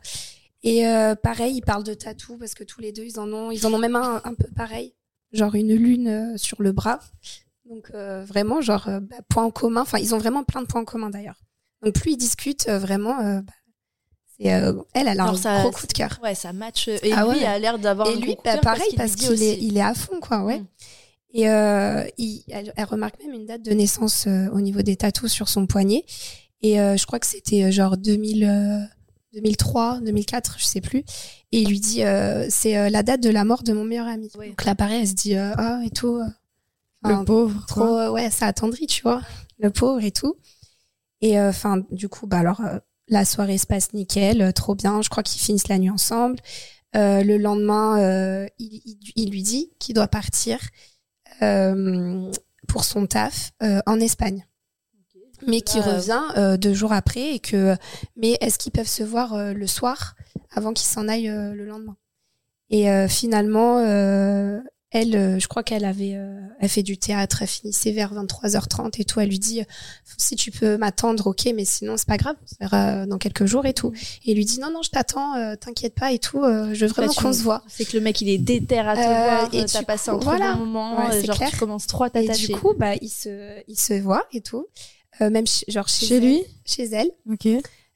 Et 0.63 0.87
euh, 0.87 1.15
pareil, 1.15 1.55
ils 1.55 1.61
parlent 1.61 1.83
de 1.83 1.93
tatou 1.93 2.37
parce 2.37 2.53
que 2.53 2.63
tous 2.63 2.81
les 2.81 2.91
deux, 2.91 3.03
ils 3.03 3.19
en 3.19 3.31
ont, 3.31 3.51
ils 3.51 3.65
en 3.67 3.73
ont 3.73 3.77
même 3.77 3.95
un 3.95 4.21
un 4.23 4.33
peu 4.33 4.47
pareil, 4.55 4.95
genre 5.31 5.55
une 5.55 5.73
lune 5.73 6.07
euh, 6.07 6.37
sur 6.37 6.61
le 6.61 6.71
bras. 6.71 6.99
Donc 7.69 7.91
euh, 7.93 8.23
vraiment, 8.25 8.61
genre 8.61 8.87
euh, 8.87 8.99
bah, 8.99 9.17
point 9.29 9.43
en 9.43 9.51
commun. 9.51 9.81
Enfin, 9.81 9.99
ils 9.99 10.15
ont 10.15 10.17
vraiment 10.17 10.43
plein 10.43 10.61
de 10.61 10.67
points 10.67 10.81
en 10.81 10.85
commun 10.85 11.09
d'ailleurs. 11.09 11.41
Donc 11.83 11.93
plus 11.93 12.13
ils 12.13 12.17
discutent, 12.17 12.67
euh, 12.69 12.79
vraiment, 12.79 13.19
euh, 13.19 13.41
bah, 13.41 13.53
c'est 14.39 14.53
euh, 14.53 14.73
elle, 14.93 15.07
elle 15.07 15.19
a 15.19 15.25
Genre, 15.25 15.33
un 15.33 15.37
ça- 15.37 15.61
gros 15.61 15.71
coup 15.71 15.87
de 15.87 15.93
cœur. 15.93 16.19
Ouais, 16.23 16.35
ça 16.35 16.53
match. 16.53 16.87
Et 16.87 17.11
Ah 17.13 17.23
lui 17.23 17.39
ouais. 17.39 17.45
a 17.45 17.57
l'air 17.59 17.79
d'avoir. 17.79 18.07
Et 18.07 18.13
un 18.13 18.15
lui, 18.15 18.35
coup 18.35 18.41
de 18.41 18.43
bah, 18.45 18.51
cœur 18.53 18.61
pareil, 18.61 18.93
parce 18.95 19.15
qu'il 19.15 19.41
est, 19.43 19.57
il 19.61 19.77
est 19.77 19.81
à 19.81 19.93
fond, 19.93 20.19
quoi, 20.19 20.43
ouais. 20.43 20.59
Mm. 20.59 20.65
Et 21.33 21.49
euh, 21.49 22.03
il, 22.17 22.43
elle, 22.49 22.73
elle 22.75 22.85
remarque 22.85 23.19
même 23.23 23.33
une 23.33 23.45
date 23.45 23.61
de 23.63 23.71
naissance 23.71 24.25
euh, 24.27 24.49
au 24.51 24.61
niveau 24.61 24.81
des 24.81 24.95
tatous 24.95 25.31
sur 25.31 25.49
son 25.49 25.67
poignet. 25.67 26.05
Et 26.61 26.79
euh, 26.79 26.97
je 26.97 27.05
crois 27.05 27.19
que 27.19 27.27
c'était 27.27 27.65
euh, 27.65 27.71
genre 27.71 27.97
2000, 27.97 28.43
euh, 28.45 28.79
2003, 29.33 29.99
2004, 30.01 30.55
je 30.57 30.65
sais 30.65 30.81
plus. 30.81 30.99
Et 31.51 31.59
il 31.61 31.67
lui 31.69 31.79
dit, 31.79 32.03
euh, 32.03 32.47
c'est 32.49 32.77
euh, 32.77 32.89
la 32.89 33.03
date 33.03 33.21
de 33.21 33.29
la 33.29 33.43
mort 33.43 33.63
de 33.63 33.73
mon 33.73 33.83
meilleur 33.83 34.07
ami. 34.07 34.29
Ouais. 34.37 34.49
Donc 34.49 34.65
là, 34.65 34.73
pareil, 34.73 35.01
elle 35.01 35.07
se 35.07 35.13
dit, 35.13 35.35
euh, 35.35 35.51
ah, 35.57 35.81
et 35.85 35.89
tout. 35.91 36.15
euh, 36.15 36.23
Le 37.03 37.13
enfin, 37.13 37.25
pauvre. 37.25 37.65
trop, 37.67 37.81
quoi. 37.81 38.07
euh, 38.07 38.11
ouais, 38.11 38.29
ça 38.31 38.47
attendrit, 38.47 38.87
tu 38.87 39.03
vois, 39.03 39.21
le 39.59 39.69
pauvre 39.69 40.03
et 40.03 40.11
tout. 40.11 40.35
Et 41.21 41.39
euh, 41.39 41.49
enfin, 41.49 41.83
du 41.91 42.09
coup, 42.09 42.25
bah 42.25 42.39
alors, 42.39 42.61
euh, 42.61 42.79
la 43.07 43.25
soirée 43.25 43.57
se 43.57 43.67
passe 43.67 43.93
nickel, 43.93 44.41
euh, 44.41 44.51
trop 44.51 44.75
bien. 44.75 45.01
Je 45.01 45.09
crois 45.09 45.23
qu'ils 45.23 45.41
finissent 45.41 45.67
la 45.69 45.77
nuit 45.79 45.89
ensemble. 45.89 46.39
Euh, 46.95 47.23
le 47.23 47.37
lendemain, 47.37 47.99
euh, 48.01 48.47
il, 48.59 48.81
il- 48.85 48.97
il 49.15 49.31
lui 49.31 49.43
dit 49.43 49.71
qu'il 49.79 49.93
doit 49.95 50.07
partir 50.07 50.59
euh, 51.41 52.31
pour 52.67 52.83
son 52.83 53.05
taf 53.05 53.51
euh, 53.61 53.79
en 53.85 53.99
Espagne, 53.99 54.45
mais 55.45 55.61
qu'il 55.61 55.81
Là, 55.81 55.87
euh, 55.89 55.95
revient 55.97 56.21
euh, 56.37 56.57
deux 56.57 56.73
jours 56.73 56.93
après 56.93 57.35
et 57.35 57.39
que, 57.39 57.75
mais 58.15 58.37
est-ce 58.41 58.57
qu'ils 58.57 58.71
peuvent 58.71 58.87
se 58.87 59.03
voir 59.03 59.33
euh, 59.33 59.53
le 59.53 59.67
soir 59.67 60.15
avant 60.51 60.73
qu'il 60.73 60.87
s'en 60.87 61.07
aille 61.07 61.29
euh, 61.29 61.53
le 61.53 61.65
lendemain? 61.65 61.97
Et 62.69 62.89
euh, 62.89 63.07
finalement, 63.07 63.79
euh, 63.79 64.59
elle, 64.91 65.15
euh, 65.17 65.37
je 65.39 65.47
crois 65.49 65.63
qu'elle 65.63 65.83
avait, 65.83 66.13
euh, 66.15 66.39
elle 66.61 66.69
fait 66.69 66.81
du 66.83 66.97
théâtre, 66.97 67.41
elle 67.41 67.47
finissait 67.49 67.91
vers 67.91 68.13
23h30 68.13 69.01
et 69.01 69.05
tout. 69.05 69.19
Elle 69.19 69.27
lui 69.29 69.37
dit, 69.39 69.59
euh, 69.61 69.65
si 70.17 70.35
tu 70.37 70.49
peux 70.49 70.77
m'attendre, 70.77 71.27
ok, 71.27 71.49
mais 71.53 71.65
sinon 71.65 71.97
c'est 71.97 72.07
pas 72.07 72.15
grave, 72.17 72.35
on 72.41 72.47
se 72.47 72.55
verra 72.59 73.05
dans 73.05 73.17
quelques 73.17 73.45
jours 73.45 73.65
et 73.65 73.73
tout. 73.73 73.91
Et 74.25 74.31
il 74.31 74.35
lui 74.37 74.45
dit, 74.45 74.59
non, 74.59 74.71
non, 74.71 74.81
je 74.81 74.89
t'attends, 74.89 75.35
euh, 75.35 75.55
t'inquiète 75.55 75.93
pas 75.93 76.13
et 76.13 76.19
tout, 76.19 76.41
euh, 76.41 76.73
je 76.73 76.85
veux 76.85 76.91
vraiment 76.91 77.07
Bah, 77.09 77.13
tu- 77.17 77.23
qu'on 77.23 77.33
se 77.33 77.41
voit. 77.43 77.63
C'est 77.67 77.83
que 77.85 77.97
le 77.97 78.01
mec 78.03 78.21
il 78.21 78.29
est 78.29 78.37
déter 78.37 78.79
à 78.79 78.95
te 78.95 78.99
Euh, 79.01 79.03
voir. 79.03 79.49
et 79.53 79.65
T'as 79.65 79.83
passé 79.83 80.09
un 80.09 80.13
trop 80.19 80.29
voilà. 80.29 80.53
bon 80.53 80.59
moment. 80.59 80.97
Ouais, 80.99 81.07
euh, 81.15 81.19
c'est 81.19 81.27
genre 81.27 81.35
clair. 81.37 81.49
tu 81.51 81.57
commences 81.57 81.87
trop 81.87 82.05
à 82.05 82.09
Et 82.15 82.29
du 82.29 82.49
coup, 82.55 82.73
bah, 82.77 82.95
ils 83.01 83.09
se, 83.09 83.59
ils 83.67 83.79
se 83.79 83.93
voient 83.99 84.25
et 84.31 84.39
tout. 84.41 84.67
Euh, 85.21 85.29
même 85.29 85.47
ch- 85.47 85.65
genre 85.67 85.87
chez, 85.89 86.05
Chez 86.05 86.15
elle- 86.17 86.23
lui? 86.23 86.43
chez 86.65 86.83
elle. 86.85 87.11
Ok. 87.29 87.45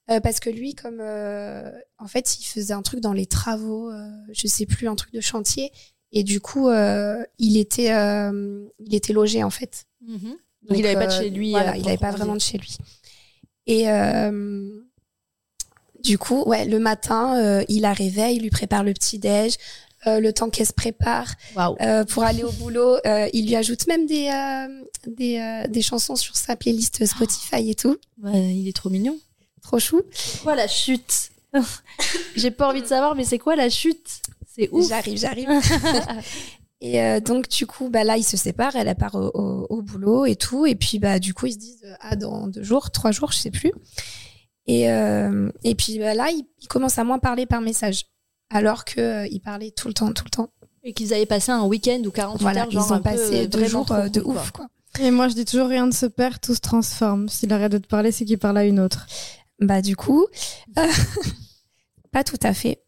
Euh, 0.09 0.19
parce 0.19 0.39
que 0.41 0.49
lui, 0.49 0.73
comme 0.75 0.97
euh, 0.99 1.71
en 1.99 2.07
fait, 2.07 2.37
il 2.39 2.43
faisait 2.45 2.73
un 2.73 2.81
truc 2.81 2.99
dans 2.99 3.13
les 3.13 3.27
travaux, 3.27 3.89
euh, 3.91 4.09
je 4.33 4.45
sais 4.47 4.65
plus, 4.65 4.87
un 4.89 4.95
truc 4.95 5.13
de 5.13 5.21
chantier, 5.21 5.71
et 6.11 6.23
du 6.23 6.41
coup, 6.41 6.69
euh, 6.69 7.23
il 7.39 7.57
était, 7.57 7.93
euh, 7.93 8.65
il 8.85 8.95
était 8.95 9.13
logé 9.13 9.43
en 9.43 9.49
fait. 9.49 9.85
Mhm. 10.05 10.35
Donc, 10.63 10.77
il 10.77 10.85
avait 10.85 10.95
pas 10.95 11.07
de 11.07 11.11
chez 11.23 11.29
lui. 11.29 11.51
Voilà, 11.51 11.71
euh, 11.71 11.77
il 11.77 11.87
avait 11.87 11.97
pas 11.97 12.11
vraiment 12.11 12.35
de 12.35 12.41
chez 12.41 12.57
lui. 12.57 12.77
Et 13.67 13.89
euh, 13.89 14.69
du 16.03 16.17
coup, 16.17 16.43
ouais, 16.43 16.65
le 16.65 16.79
matin, 16.79 17.37
euh, 17.37 17.63
il 17.67 17.81
la 17.81 17.93
réveille, 17.93 18.37
il 18.37 18.41
lui 18.43 18.49
prépare 18.49 18.83
le 18.83 18.93
petit 18.93 19.19
déj. 19.19 19.55
Euh, 20.07 20.19
le 20.19 20.33
temps 20.33 20.49
qu'elle 20.49 20.65
se 20.65 20.73
prépare 20.73 21.35
euh, 21.79 22.03
pour 22.05 22.23
aller 22.23 22.43
au 22.43 22.51
boulot, 22.53 22.97
euh, 23.05 23.29
il 23.33 23.45
lui 23.45 23.55
ajoute 23.55 23.85
même 23.85 24.07
des 24.07 24.29
euh, 24.29 24.83
des, 25.05 25.37
euh, 25.37 25.67
des 25.67 25.83
chansons 25.83 26.15
sur 26.15 26.35
sa 26.35 26.55
playlist 26.55 27.05
Spotify 27.05 27.69
et 27.69 27.75
tout. 27.75 27.97
Il 28.33 28.67
est 28.67 28.75
trop 28.75 28.89
mignon. 28.89 29.15
Trop 29.61 29.77
chou. 29.77 30.01
C'est 30.11 30.41
quoi 30.41 30.55
la 30.55 30.67
chute? 30.67 31.29
J'ai 32.35 32.49
pas 32.49 32.67
envie 32.69 32.81
de 32.81 32.87
savoir, 32.87 33.13
mais 33.13 33.25
c'est 33.25 33.37
quoi 33.37 33.55
la 33.55 33.69
chute? 33.69 34.23
C'est 34.61 34.69
ouf. 34.71 34.87
J'arrive, 34.87 35.17
j'arrive. 35.17 35.49
et 36.81 37.01
euh, 37.01 37.19
donc 37.19 37.49
du 37.49 37.65
coup, 37.65 37.89
bah 37.89 38.03
là, 38.03 38.17
ils 38.17 38.23
se 38.23 38.37
séparent. 38.37 38.75
Elle 38.75 38.93
part 38.95 39.15
au, 39.15 39.31
au, 39.33 39.67
au 39.69 39.81
boulot 39.81 40.25
et 40.25 40.35
tout. 40.35 40.65
Et 40.65 40.75
puis 40.75 40.99
bah 40.99 41.19
du 41.19 41.33
coup, 41.33 41.47
ils 41.47 41.53
se 41.53 41.57
disent 41.59 41.83
euh, 41.85 41.93
ah 42.01 42.15
dans 42.15 42.47
deux 42.47 42.63
jours, 42.63 42.91
trois 42.91 43.11
jours, 43.11 43.31
je 43.31 43.37
sais 43.37 43.51
plus. 43.51 43.71
Et 44.67 44.89
euh, 44.91 45.51
et 45.63 45.75
puis 45.75 45.99
bah, 45.99 46.13
là, 46.13 46.29
ils, 46.31 46.45
ils 46.61 46.67
commencent 46.67 46.97
à 46.99 47.03
moins 47.03 47.19
parler 47.19 47.45
par 47.45 47.61
message, 47.61 48.05
alors 48.49 48.85
que 48.85 48.99
euh, 49.01 49.27
ils 49.31 49.41
parlaient 49.41 49.71
tout 49.71 49.87
le 49.87 49.93
temps, 49.93 50.11
tout 50.13 50.25
le 50.25 50.29
temps. 50.29 50.49
Et 50.83 50.93
qu'ils 50.93 51.13
avaient 51.13 51.25
passé 51.27 51.51
un 51.51 51.63
week-end 51.65 52.01
ou 52.05 52.11
48 52.11 52.41
Voilà, 52.41 52.61
heures, 52.61 52.67
ils 52.69 52.73
genre 52.73 52.91
ont 52.91 52.95
un 52.95 53.01
passé 53.01 53.47
deux 53.47 53.65
jours 53.67 53.91
euh, 53.91 54.07
de 54.09 54.19
quoi. 54.19 54.33
ouf 54.33 54.51
quoi. 54.51 54.67
Et 54.99 55.11
moi, 55.11 55.27
je 55.29 55.35
dis 55.35 55.45
toujours 55.45 55.67
rien 55.67 55.85
ne 55.85 55.91
se 55.91 56.05
perd, 56.05 56.41
tout 56.41 56.53
se 56.55 56.59
transforme. 56.59 57.29
S'il 57.29 57.53
arrête 57.53 57.71
de 57.71 57.77
te 57.77 57.87
parler, 57.87 58.11
c'est 58.11 58.25
qu'il 58.25 58.39
parle 58.39 58.57
à 58.57 58.65
une 58.65 58.79
autre. 58.79 59.05
Bah 59.59 59.81
du 59.81 59.95
coup, 59.95 60.25
euh, 60.79 60.87
pas 62.11 62.23
tout 62.23 62.39
à 62.43 62.53
fait. 62.53 62.81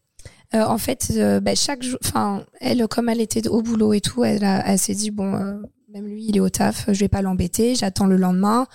Euh, 0.54 0.64
en 0.64 0.78
fait, 0.78 1.12
euh, 1.16 1.40
bah, 1.40 1.54
chaque 1.54 1.82
jour, 1.82 1.98
enfin, 2.04 2.44
elle, 2.60 2.86
comme 2.86 3.08
elle 3.08 3.20
était 3.20 3.48
au 3.48 3.60
boulot 3.62 3.92
et 3.92 4.00
tout, 4.00 4.24
elle, 4.24 4.44
a- 4.44 4.62
elle 4.66 4.78
s'est 4.78 4.94
dit 4.94 5.10
bon, 5.10 5.34
euh, 5.34 5.54
même 5.92 6.06
lui, 6.06 6.26
il 6.28 6.36
est 6.36 6.40
au 6.40 6.48
taf, 6.48 6.84
je 6.88 7.00
vais 7.00 7.08
pas 7.08 7.22
l'embêter, 7.22 7.74
j'attends 7.74 8.06
le 8.06 8.16
lendemain, 8.16 8.66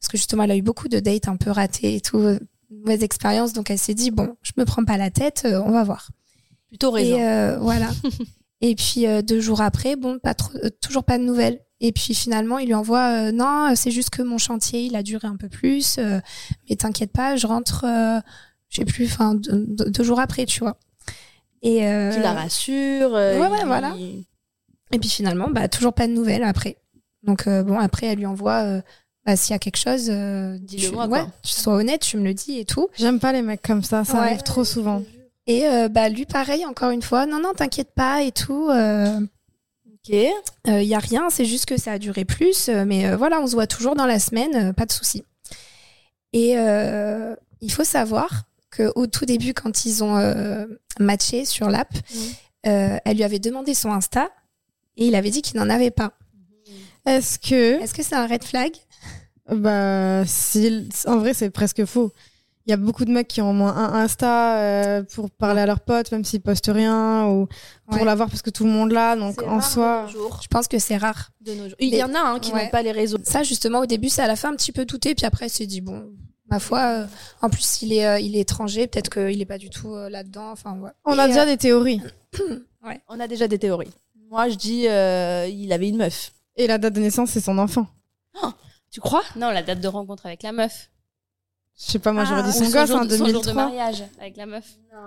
parce 0.00 0.08
que 0.10 0.16
justement, 0.16 0.42
elle 0.44 0.50
a 0.50 0.56
eu 0.56 0.62
beaucoup 0.62 0.88
de 0.88 0.98
dates 0.98 1.28
un 1.28 1.36
peu 1.36 1.50
ratées 1.50 1.94
et 1.96 2.00
tout, 2.00 2.18
mauvaise 2.70 3.02
expérience, 3.02 3.52
donc 3.52 3.70
elle 3.70 3.78
s'est 3.78 3.94
dit 3.94 4.10
bon, 4.10 4.36
je 4.42 4.52
me 4.56 4.64
prends 4.64 4.84
pas 4.84 4.96
la 4.96 5.10
tête, 5.10 5.46
on 5.46 5.70
va 5.70 5.84
voir. 5.84 6.10
Plutôt 6.68 6.90
raison. 6.90 7.16
Et 7.16 7.56
voilà. 7.60 7.90
et 8.60 8.74
puis 8.74 9.04
deux 9.24 9.40
jours 9.40 9.60
après, 9.60 9.96
bon, 9.96 10.18
pas 10.18 10.34
trop, 10.34 10.52
toujours 10.80 11.04
pas 11.04 11.18
de 11.18 11.24
nouvelles. 11.24 11.60
Et 11.80 11.92
puis 11.92 12.14
finalement, 12.14 12.58
il 12.58 12.66
lui 12.66 12.74
envoie 12.74 13.32
non, 13.32 13.72
c'est 13.74 13.90
juste 13.90 14.10
que 14.10 14.22
mon 14.22 14.38
chantier, 14.38 14.82
il 14.84 14.94
a 14.96 15.02
duré 15.02 15.26
un 15.28 15.36
peu 15.36 15.48
plus, 15.48 15.98
mais 15.98 16.76
t'inquiète 16.76 17.12
pas, 17.12 17.36
je 17.36 17.46
rentre, 17.46 17.84
je 18.68 18.76
sais 18.76 18.84
plus, 18.84 19.06
enfin 19.06 19.34
deux 19.36 20.04
jours 20.04 20.20
après, 20.20 20.44
tu 20.46 20.60
vois. 20.60 20.78
Et 21.62 21.86
euh, 21.86 22.14
Tu 22.14 22.20
la 22.20 22.32
rassures. 22.32 23.14
euh, 23.14 23.38
ouais, 23.38 23.46
ouais, 23.48 23.58
il- 23.60 23.66
voilà. 23.66 23.94
et 24.92 24.98
puis 24.98 25.08
finalement, 25.10 25.48
bah 25.50 25.68
toujours 25.68 25.92
pas 25.92 26.06
de 26.06 26.12
nouvelles 26.12 26.42
après. 26.44 26.76
Donc 27.22 27.46
euh, 27.46 27.62
bon, 27.62 27.78
après, 27.78 28.06
elle 28.06 28.18
lui 28.18 28.26
envoie. 28.26 28.62
euh, 28.64 28.80
bah, 29.26 29.36
s'il 29.36 29.52
y 29.52 29.54
a 29.56 29.58
quelque 29.58 29.76
chose, 29.76 30.08
euh, 30.08 30.56
Dis-le 30.60 30.88
tu- 30.88 30.94
moi, 30.94 31.06
ouais, 31.06 31.20
quoi. 31.20 31.28
tu 31.42 31.52
sois 31.52 31.74
honnête, 31.74 32.00
tu 32.00 32.16
me 32.16 32.24
le 32.24 32.32
dis 32.32 32.58
et 32.58 32.64
tout. 32.64 32.88
J'aime 32.96 33.20
pas 33.20 33.32
les 33.32 33.42
mecs 33.42 33.60
comme 33.60 33.82
ça, 33.82 34.02
ça 34.04 34.14
Ouais. 34.14 34.18
arrive 34.20 34.42
trop 34.42 34.64
souvent. 34.64 35.02
Et 35.46 35.66
euh, 35.66 35.88
bah 35.88 36.08
lui, 36.08 36.24
pareil, 36.24 36.64
encore 36.64 36.90
une 36.90 37.02
fois, 37.02 37.26
non, 37.26 37.38
non, 37.40 37.52
t'inquiète 37.54 37.92
pas 37.94 38.22
et 38.22 38.32
tout. 38.32 38.68
euh, 38.70 39.20
Ok. 39.86 40.16
Il 40.66 40.82
y 40.84 40.94
a 40.94 40.98
rien, 40.98 41.28
c'est 41.28 41.44
juste 41.44 41.66
que 41.66 41.76
ça 41.78 41.92
a 41.92 41.98
duré 41.98 42.24
plus, 42.24 42.70
euh, 42.70 42.86
mais 42.86 43.06
euh, 43.06 43.16
voilà, 43.18 43.38
on 43.40 43.46
se 43.46 43.52
voit 43.52 43.66
toujours 43.66 43.94
dans 43.94 44.06
la 44.06 44.18
semaine, 44.18 44.70
euh, 44.70 44.72
pas 44.72 44.86
de 44.86 44.92
souci. 44.92 45.22
Et 46.32 46.54
euh, 46.58 47.34
il 47.60 47.70
faut 47.70 47.84
savoir 47.84 48.44
que 48.70 48.92
au 48.94 49.06
tout 49.06 49.24
début, 49.24 49.52
quand 49.54 49.84
ils 49.84 50.02
ont 50.04 50.16
euh, 50.16 50.66
matché 50.98 51.44
sur 51.44 51.68
l'app, 51.68 51.92
euh, 52.66 52.98
elle 53.04 53.16
lui 53.16 53.24
avait 53.24 53.38
demandé 53.38 53.74
son 53.74 53.90
Insta 53.92 54.28
et 54.96 55.06
il 55.06 55.14
avait 55.14 55.30
dit 55.30 55.42
qu'il 55.42 55.58
n'en 55.58 55.68
avait 55.70 55.90
pas. 55.90 56.12
Est-ce 57.06 57.38
que, 57.38 57.80
Est-ce 57.82 57.94
que 57.94 58.02
c'est 58.02 58.14
un 58.14 58.26
red 58.26 58.44
flag? 58.44 58.72
Bah, 59.50 60.22
si, 60.26 60.88
en 61.06 61.18
vrai, 61.18 61.34
c'est 61.34 61.50
presque 61.50 61.84
faux. 61.84 62.12
Il 62.66 62.70
y 62.70 62.74
a 62.74 62.76
beaucoup 62.76 63.04
de 63.06 63.10
mecs 63.10 63.26
qui 63.26 63.40
ont 63.40 63.50
au 63.50 63.54
moins 63.54 63.74
un 63.74 63.94
Insta 64.04 64.58
euh, 64.58 65.02
pour 65.14 65.30
parler 65.30 65.62
à 65.62 65.66
leurs 65.66 65.80
potes, 65.80 66.12
même 66.12 66.24
s'ils 66.24 66.42
postent 66.42 66.70
rien, 66.72 67.26
ou 67.26 67.48
pour 67.88 67.96
Ouais. 67.98 68.04
l'avoir 68.04 68.28
parce 68.28 68.42
que 68.42 68.50
tout 68.50 68.64
le 68.64 68.70
monde 68.70 68.92
l'a. 68.92 69.16
Donc 69.16 69.42
en 69.42 69.56
rare 69.56 69.64
soi, 69.68 70.00
de 70.02 70.06
nos 70.12 70.12
jours. 70.12 70.40
Je 70.42 70.46
pense 70.48 70.68
que 70.68 70.78
c'est 70.78 70.98
rare. 70.98 71.30
De 71.40 71.54
nos 71.54 71.64
jours. 71.64 71.76
Il 71.80 71.92
y 71.94 72.02
en 72.04 72.14
a 72.14 72.18
hein, 72.20 72.38
qui 72.38 72.52
Ouais. 72.52 72.64
n'ont 72.64 72.70
pas 72.70 72.82
les 72.82 72.92
réseaux. 72.92 73.18
Ça, 73.24 73.42
justement, 73.42 73.80
au 73.80 73.86
début, 73.86 74.10
ça 74.10 74.26
l'a 74.28 74.36
fait 74.36 74.46
un 74.46 74.54
petit 74.54 74.72
peu 74.72 74.84
douter, 74.84 75.14
puis 75.16 75.26
après, 75.26 75.46
elle 75.46 75.50
s'est 75.50 75.66
dit, 75.66 75.80
bon, 75.80 76.12
ma 76.50 76.58
foi, 76.58 76.80
euh, 76.80 77.06
en 77.42 77.48
plus, 77.50 77.82
il 77.82 77.92
est, 77.92 78.06
euh, 78.06 78.18
il 78.18 78.36
est 78.36 78.40
étranger, 78.40 78.86
peut-être 78.86 79.08
qu'il 79.10 79.40
est 79.40 79.46
pas 79.46 79.58
du 79.58 79.70
tout 79.70 79.94
euh, 79.94 80.08
là-dedans. 80.10 80.50
Enfin, 80.50 80.76
ouais. 80.78 80.90
on 81.04 81.14
Et, 81.16 81.20
a 81.20 81.26
déjà 81.28 81.42
euh, 81.42 81.46
des 81.46 81.56
théories. 81.56 82.00
On 83.08 83.20
a 83.20 83.28
déjà 83.28 83.46
des 83.46 83.58
théories. 83.58 83.90
Moi, 84.30 84.48
je 84.48 84.54
dis, 84.54 84.88
euh, 84.88 85.46
il 85.46 85.70
avait 85.72 85.88
une 85.88 85.98
meuf. 85.98 86.32
Et 86.56 86.66
la 86.66 86.78
date 86.78 86.94
de 86.94 87.00
naissance, 87.00 87.30
c'est 87.30 87.40
son 87.40 87.58
enfant. 87.58 87.86
Tu 88.90 89.00
crois? 89.00 89.22
Non, 89.36 89.50
la 89.50 89.62
date 89.62 89.80
de 89.80 89.86
rencontre 89.88 90.26
avec 90.26 90.42
la 90.42 90.52
meuf. 90.52 90.90
Je 91.78 91.92
sais 91.92 91.98
pas, 91.98 92.12
moi 92.12 92.24
j'aurais 92.24 92.40
Ah, 92.44 92.50
dit 92.50 92.52
son 92.52 92.64
gosse 92.70 92.88
jour, 92.88 92.96
en 92.98 93.02
son 93.08 93.08
jour 93.16 93.26
de 93.26 93.32
2003. 93.32 93.52
mariage 93.54 94.02
avec 94.20 94.36
la 94.36 94.46
meuf. 94.46 94.64
Non, 94.92 94.98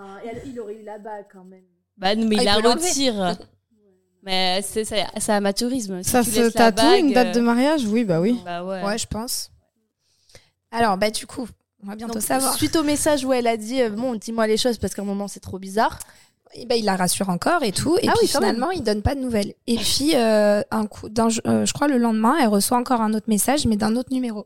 il 0.45 0.60
aurait 0.60 0.75
eu 0.75 0.84
la 0.84 0.97
bague 0.99 1.25
quand 1.32 1.43
même. 1.43 1.63
Bah 1.97 2.15
non, 2.15 2.25
mais 2.27 2.38
Ah, 2.39 2.43
il 2.43 2.60
il 2.60 2.63
l'enlever. 2.63 2.88
retire. 2.89 3.38
mais 4.23 4.62
c'est 4.63 4.86
ça, 4.86 4.95
ça 5.19 5.36
amateurisme. 5.36 6.01
Si 6.03 6.10
Ça 6.10 6.23
se 6.23 6.49
tatoue 6.49 6.93
une 6.97 7.12
date 7.13 7.36
de 7.36 7.41
mariage 7.41 7.86
Oui, 7.86 8.06
bah 8.06 8.21
oui. 8.21 8.39
Bah 8.45 8.63
ouais. 8.63 8.84
Ouais, 8.84 8.97
je 8.97 9.08
pense. 9.08 9.51
Alors, 10.73 10.97
bah, 10.97 11.09
du 11.12 11.25
coup, 11.25 11.47
on 11.83 11.88
va 11.88 11.95
bientôt 11.95 12.13
Donc, 12.15 12.23
savoir. 12.23 12.55
Suite 12.55 12.75
au 12.75 12.83
message 12.83 13.23
où 13.23 13.31
elle 13.31 13.47
a 13.47 13.57
dit, 13.57 13.81
euh, 13.81 13.89
bon, 13.89 14.15
dis-moi 14.15 14.47
les 14.47 14.57
choses 14.57 14.77
parce 14.77 14.93
qu'à 14.93 15.01
un 15.01 15.05
moment 15.05 15.27
c'est 15.27 15.39
trop 15.39 15.59
bizarre. 15.59 15.99
Et 16.55 16.65
ben, 16.65 16.75
il 16.75 16.86
la 16.86 16.95
rassure 16.95 17.29
encore 17.29 17.63
et 17.63 17.71
tout. 17.71 17.97
Et 18.01 18.07
Ah 18.07 18.12
puis 18.12 18.21
oui, 18.23 18.27
finalement, 18.27 18.69
il 18.71 18.83
donne 18.83 19.01
pas 19.01 19.15
de 19.15 19.19
nouvelles. 19.19 19.53
Et 19.65 19.77
puis, 19.77 20.12
euh, 20.15 20.62
un 20.69 20.86
coup, 20.86 21.09
d'un, 21.09 21.29
euh, 21.47 21.65
je 21.65 21.73
crois 21.73 21.88
le 21.88 21.97
lendemain, 21.97 22.36
elle 22.39 22.47
reçoit 22.49 22.77
encore 22.77 23.01
un 23.01 23.13
autre 23.13 23.27
message, 23.27 23.65
mais 23.65 23.75
d'un 23.75 23.95
autre 23.95 24.12
numéro. 24.12 24.45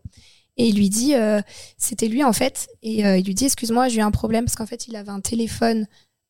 Et 0.55 0.67
il 0.67 0.77
lui 0.77 0.89
dit, 0.89 1.15
euh, 1.15 1.41
c'était 1.77 2.07
lui 2.07 2.23
en 2.23 2.33
fait. 2.33 2.69
Et 2.81 3.01
il 3.01 3.25
lui 3.25 3.35
dit, 3.35 3.45
excuse-moi, 3.45 3.89
j'ai 3.89 3.99
eu 3.99 4.01
un 4.03 4.11
problème 4.11 4.45
parce 4.45 4.55
qu'en 4.55 4.65
fait, 4.65 4.87
il 4.87 4.95
avait 4.95 5.11
un 5.11 5.19
téléphone 5.19 5.85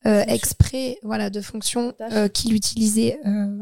euh, 0.06 0.24
exprès, 0.28 1.00
voilà, 1.04 1.30
de 1.30 1.42
fonction 1.42 1.94
euh, 2.12 2.28
qu'il 2.28 2.54
utilisait 2.54 3.20
euh, 3.26 3.62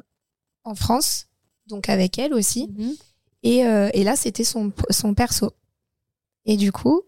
en 0.63 0.75
France, 0.75 1.27
donc 1.67 1.89
avec 1.89 2.19
elle 2.19 2.33
aussi. 2.33 2.69
Et, 3.43 3.65
euh, 3.65 3.89
et 3.93 4.03
là, 4.03 4.15
c'était 4.15 4.43
son, 4.43 4.71
son 4.89 5.13
perso. 5.13 5.51
Et 6.45 6.58
du 6.58 6.71
coup, 6.71 7.01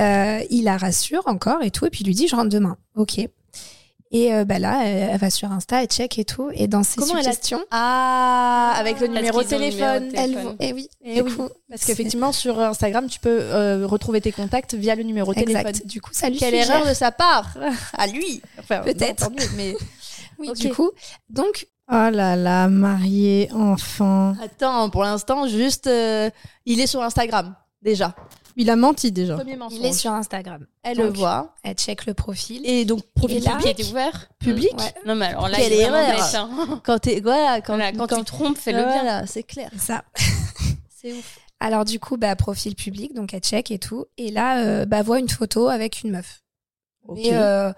euh, 0.00 0.40
il 0.50 0.64
la 0.64 0.76
rassure 0.76 1.22
encore 1.26 1.62
et 1.62 1.70
tout, 1.70 1.86
et 1.86 1.90
puis 1.90 2.00
il 2.02 2.06
lui 2.06 2.14
dit, 2.14 2.28
je 2.28 2.36
rentre 2.36 2.50
demain. 2.50 2.76
Ok. 2.96 3.18
Et 4.12 4.32
euh, 4.32 4.44
bah 4.44 4.60
là, 4.60 4.82
elle, 4.84 5.10
elle 5.10 5.18
va 5.18 5.30
sur 5.30 5.50
Insta, 5.50 5.82
elle 5.82 5.88
check 5.88 6.16
et 6.18 6.24
tout, 6.24 6.48
et 6.54 6.68
dans 6.68 6.84
ses 6.84 6.96
Comment 7.00 7.14
elle 7.14 7.18
a- 7.20 7.22
suggestions, 7.24 7.60
Ah, 7.72 8.72
avec 8.76 9.00
le 9.00 9.08
numéro 9.08 9.42
de 9.42 9.48
téléphone. 9.48 10.10
elle, 10.14 10.30
téléphone. 10.30 10.56
eh 10.60 10.72
oui, 10.72 10.88
Eh 11.04 11.14
du 11.16 11.22
oui, 11.22 11.34
coup, 11.36 11.48
Parce 11.68 11.84
qu'effectivement, 11.84 12.30
sur 12.30 12.60
Instagram, 12.60 13.08
tu 13.08 13.18
peux 13.18 13.40
euh, 13.40 13.84
retrouver 13.86 14.20
tes 14.20 14.30
contacts 14.30 14.74
via 14.74 14.94
le 14.94 15.02
numéro 15.02 15.34
de 15.34 15.40
exact. 15.40 15.64
téléphone. 15.64 15.88
Du 15.88 16.00
coup, 16.00 16.10
ça 16.12 16.30
lui 16.30 16.38
Quelle 16.38 16.54
suggère. 16.54 16.76
erreur 16.76 16.88
de 16.88 16.94
sa 16.94 17.10
part 17.10 17.56
À 17.98 18.06
lui 18.06 18.40
Enfin, 18.60 18.78
Peut-être. 18.80 19.28
mais 19.56 19.74
Oui, 20.38 20.50
Ok. 20.50 20.56
du 20.58 20.68
coup, 20.70 20.90
donc 21.28 21.66
Oh 21.90 22.08
là 22.10 22.36
là, 22.36 22.68
marié, 22.68 23.48
enfant. 23.52 24.34
attends, 24.42 24.88
pour 24.90 25.02
l'instant, 25.02 25.46
juste, 25.48 25.86
euh, 25.88 26.30
il 26.64 26.80
est 26.80 26.86
sur 26.86 27.02
Instagram, 27.02 27.54
déjà. 27.82 28.14
Il 28.56 28.70
a 28.70 28.76
menti 28.76 29.12
déjà. 29.12 29.36
Premier 29.36 29.56
mensonge. 29.56 29.78
il 29.80 29.86
est 29.86 29.92
sur 29.92 30.12
Instagram. 30.12 30.66
Elle 30.82 30.96
Donc, 30.96 31.06
le 31.06 31.12
voit. 31.18 31.54
Elle 31.62 31.74
check 31.74 32.06
le 32.06 32.14
profil. 32.14 32.62
Et 32.64 32.84
donc, 32.86 33.02
profil 33.14 33.36
Et 33.36 33.40
là- 33.40 33.58
Qui 33.60 33.68
était 33.68 33.84
ouvert 33.84 34.28
public. 34.38 34.72
Ouais, 34.78 34.94
Non, 35.04 35.14
mais 35.14 35.26
alors 35.26 35.48
là, 35.48 35.56
Quelle 35.58 35.72
il 35.74 35.80
erreur. 35.80 36.34
hein. 36.34 36.80
Quand, 36.84 36.98
t'es- 36.98 37.20
voilà, 37.20 37.60
quand, 37.60 37.74
Voilà, 37.76 37.92
quand, 37.92 38.06
tu 38.18 38.24
trompes, 38.24 38.56
fais-le 38.56 38.78
bien. 38.78 38.86
Voilà, 39.02 39.26
c'est 39.26 39.42
clair. 39.42 39.68
c'est 39.72 39.78
ça. 39.80 40.04
C'est 40.90 41.12
ouf. 41.12 41.38
Alors 41.60 41.84
du 41.84 42.00
coup, 42.00 42.16
bah 42.16 42.34
profil 42.36 42.74
public, 42.74 43.14
donc 43.14 43.32
elle 43.34 43.40
check 43.40 43.70
et 43.70 43.78
tout. 43.78 44.06
Et 44.18 44.30
là, 44.30 44.58
euh, 44.64 44.84
bah 44.86 45.02
voit 45.02 45.18
une 45.18 45.28
photo 45.28 45.68
avec 45.68 46.02
une 46.02 46.10
meuf. 46.10 46.42
Ok. 47.08 47.18
Mais 47.22 47.34
euh, 47.34 47.72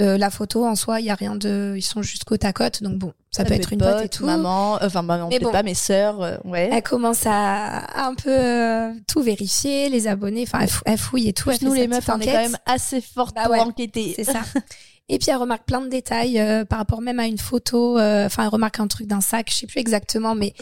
euh, 0.00 0.16
la 0.18 0.30
photo 0.30 0.64
en 0.66 0.74
soi, 0.76 1.00
il 1.00 1.06
y 1.06 1.10
a 1.10 1.14
rien 1.14 1.34
de, 1.36 1.74
ils 1.76 1.82
sont 1.82 2.02
juste 2.02 2.24
côte 2.24 2.44
à 2.44 2.52
côte, 2.52 2.82
donc 2.82 2.98
bon, 2.98 3.12
ça, 3.30 3.44
peut 3.44 3.54
être 3.54 3.72
une 3.72 3.80
pote, 3.80 4.04
et 4.04 4.08
tout. 4.08 4.24
Maman, 4.26 4.76
euh, 4.80 4.86
enfin 4.86 5.02
maman, 5.02 5.28
peut-être 5.28 5.42
bon. 5.42 5.50
pas, 5.52 5.62
mes 5.62 5.74
sœurs, 5.74 6.22
euh, 6.22 6.36
ouais. 6.44 6.70
Elle 6.72 6.82
commence 6.82 7.26
à, 7.26 7.78
à 7.78 8.06
un 8.06 8.14
peu 8.14 8.30
euh, 8.30 8.92
tout 9.08 9.20
vérifier, 9.22 9.88
les 9.88 10.06
abonnés, 10.06 10.42
enfin 10.42 10.60
elle, 10.60 10.68
fou- 10.68 10.82
elle 10.86 10.98
fouille 10.98 11.28
et 11.28 11.32
tout. 11.32 11.50
elle 11.50 11.58
nous 11.62 11.74
les 11.74 11.88
meufs, 11.88 12.08
on 12.08 12.20
est 12.20 12.26
quand 12.26 12.32
même 12.32 12.58
assez 12.66 13.00
fortes 13.00 13.34
Bah 13.34 13.44
pour 13.46 13.54
enquêter. 13.54 14.12
C'est 14.16 14.24
ça. 14.24 14.42
Et 15.10 15.18
puis 15.18 15.30
elle 15.30 15.36
remarque 15.38 15.64
plein 15.64 15.80
de 15.80 15.88
détails 15.88 16.38
euh, 16.38 16.66
par 16.66 16.78
rapport 16.78 17.00
même 17.00 17.18
à 17.18 17.26
une 17.26 17.38
photo. 17.38 17.98
euh, 17.98 18.26
Enfin, 18.26 18.42
elle 18.42 18.50
remarque 18.50 18.78
un 18.78 18.86
truc 18.88 19.06
d'un 19.06 19.22
sac, 19.22 19.48
je 19.50 19.54
sais 19.56 19.66
plus 19.66 19.80
exactement, 19.80 20.34
mais 20.34 20.52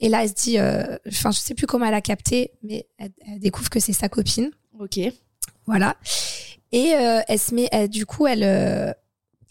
et 0.00 0.08
là 0.08 0.22
elle 0.22 0.30
se 0.30 0.34
dit, 0.34 0.58
euh, 0.58 0.96
enfin 1.06 1.30
je 1.30 1.38
sais 1.38 1.52
plus 1.54 1.66
comment 1.66 1.84
elle 1.84 1.92
a 1.94 2.00
capté, 2.00 2.52
mais 2.62 2.86
elle, 2.98 3.12
elle 3.30 3.38
découvre 3.40 3.68
que 3.68 3.80
c'est 3.80 3.92
sa 3.92 4.08
copine. 4.08 4.50
Ok. 4.80 4.98
Voilà. 5.66 5.96
Et 6.74 6.94
euh, 6.94 7.20
elle 7.28 7.38
se 7.38 7.54
met, 7.54 7.68
elle- 7.72 7.88
du 7.88 8.04
coup, 8.04 8.26
elle, 8.26 8.42
euh, 8.42 8.92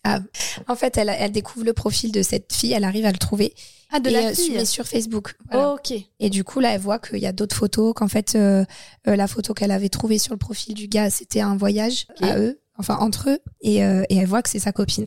ah, 0.04 0.20
en 0.68 0.76
fait, 0.76 0.98
elle, 0.98 1.10
elle 1.10 1.32
découvre 1.32 1.66
le 1.66 1.74
profil 1.74 2.12
de 2.12 2.22
cette 2.22 2.52
fille, 2.54 2.74
elle 2.74 2.84
arrive 2.84 3.06
à 3.06 3.12
le 3.12 3.18
trouver. 3.18 3.54
Ah, 3.92 4.00
de 4.00 4.10
et, 4.10 4.14
la 4.14 4.20
euh, 4.30 4.34
fille. 4.34 4.52
mais 4.56 4.66
sur 4.66 4.86
Facebook. 4.86 5.36
Voilà. 5.52 5.74
Ok. 5.74 5.94
Et 6.20 6.30
du 6.30 6.44
coup, 6.44 6.60
là, 6.60 6.72
elle 6.74 6.82
voit 6.82 7.00
qu'il 7.00 7.20
y 7.20 7.26
a 7.28 7.32
d'autres 7.32 7.56
photos, 7.56 7.94
qu'en 7.96 8.08
fait, 8.08 8.36
euh, 8.36 8.66
la 9.06 9.28
photo 9.28 9.54
qu'elle 9.54 9.72
avait 9.72 9.90
trouvée 9.90 10.18
sur 10.18 10.34
le 10.34 10.38
profil 10.40 10.74
du 10.74 10.88
gars, 10.88 11.10
c'était 11.10 11.42
un 11.42 11.56
voyage 11.56 12.08
à 12.22 12.38
eux, 12.38 12.60
enfin 12.78 12.98
entre 13.00 13.30
eux, 13.30 13.40
et, 13.62 13.78
et 13.78 14.16
elle 14.18 14.26
voit 14.28 14.42
que 14.42 14.50
c'est 14.50 14.60
sa 14.60 14.72
copine. 14.72 15.06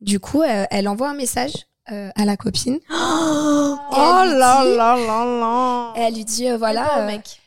Du 0.00 0.20
coup, 0.20 0.42
elle 0.44 0.88
envoie 0.88 1.10
un 1.10 1.14
message 1.14 1.52
euh, 1.90 2.08
à 2.14 2.24
la 2.24 2.36
copine. 2.36 2.78
Oh 3.92 4.22
lui 4.24 4.38
là 4.38 4.62
dit- 4.64 4.76
là 4.76 4.96
là 4.96 5.24
là. 5.24 5.92
Elle 5.96 6.14
lui 6.14 6.24
dit, 6.24 6.48
euh, 6.48 6.56
Voilà, 6.56 7.00
euh, 7.02 7.06
mec. 7.06 7.40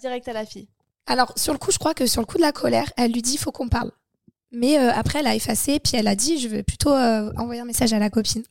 Direct 0.00 0.26
à 0.28 0.32
la 0.32 0.46
fille. 0.46 0.68
Alors, 1.08 1.32
sur 1.36 1.52
le 1.52 1.58
coup, 1.58 1.72
je 1.72 1.78
crois 1.78 1.94
que 1.94 2.06
sur 2.06 2.20
le 2.20 2.26
coup 2.26 2.36
de 2.36 2.42
la 2.42 2.52
colère, 2.52 2.92
elle 2.96 3.12
lui 3.12 3.22
dit 3.22 3.32
il 3.34 3.38
faut 3.38 3.50
qu'on 3.50 3.68
parle. 3.68 3.90
Mais 4.52 4.78
euh, 4.78 4.90
après, 4.92 5.18
elle 5.20 5.26
a 5.26 5.34
effacé, 5.34 5.78
puis 5.80 5.92
elle 5.96 6.06
a 6.06 6.14
dit 6.14 6.38
je 6.38 6.48
veux 6.48 6.62
plutôt 6.62 6.92
euh, 6.92 7.32
envoyer 7.36 7.60
un 7.60 7.64
message 7.64 7.92
à 7.92 7.98
la 7.98 8.10
copine. 8.10 8.42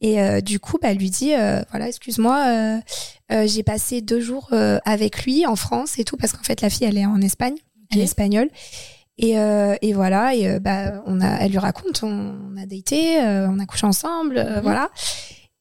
Et 0.00 0.20
euh, 0.20 0.40
du 0.40 0.58
coup, 0.58 0.78
bah, 0.80 0.88
elle 0.90 0.96
lui 0.98 1.10
dit 1.10 1.32
voilà, 1.70 1.88
excuse-moi, 1.88 2.80
j'ai 3.44 3.62
passé 3.62 4.00
deux 4.00 4.20
jours 4.20 4.50
avec 4.84 5.24
lui 5.24 5.46
en 5.46 5.54
France 5.56 5.98
et 5.98 6.04
tout, 6.04 6.16
parce 6.16 6.32
qu'en 6.32 6.42
fait, 6.42 6.60
la 6.60 6.70
fille, 6.70 6.86
elle 6.86 6.98
est 6.98 7.06
en 7.06 7.20
Espagne, 7.20 7.54
elle 7.92 8.00
est 8.00 8.04
espagnole. 8.04 8.48
Et, 9.18 9.34
et 9.34 9.92
voilà, 9.92 10.34
et 10.34 10.58
bah, 10.58 11.02
on 11.06 11.20
a, 11.20 11.36
elle 11.36 11.52
lui 11.52 11.58
raconte, 11.58 12.02
on, 12.02 12.34
on 12.52 12.56
a 12.60 12.66
daté, 12.66 13.18
on 13.20 13.60
a 13.60 13.66
couché 13.66 13.86
ensemble, 13.86 14.38
Mhm. 14.40 14.60
voilà. 14.62 14.90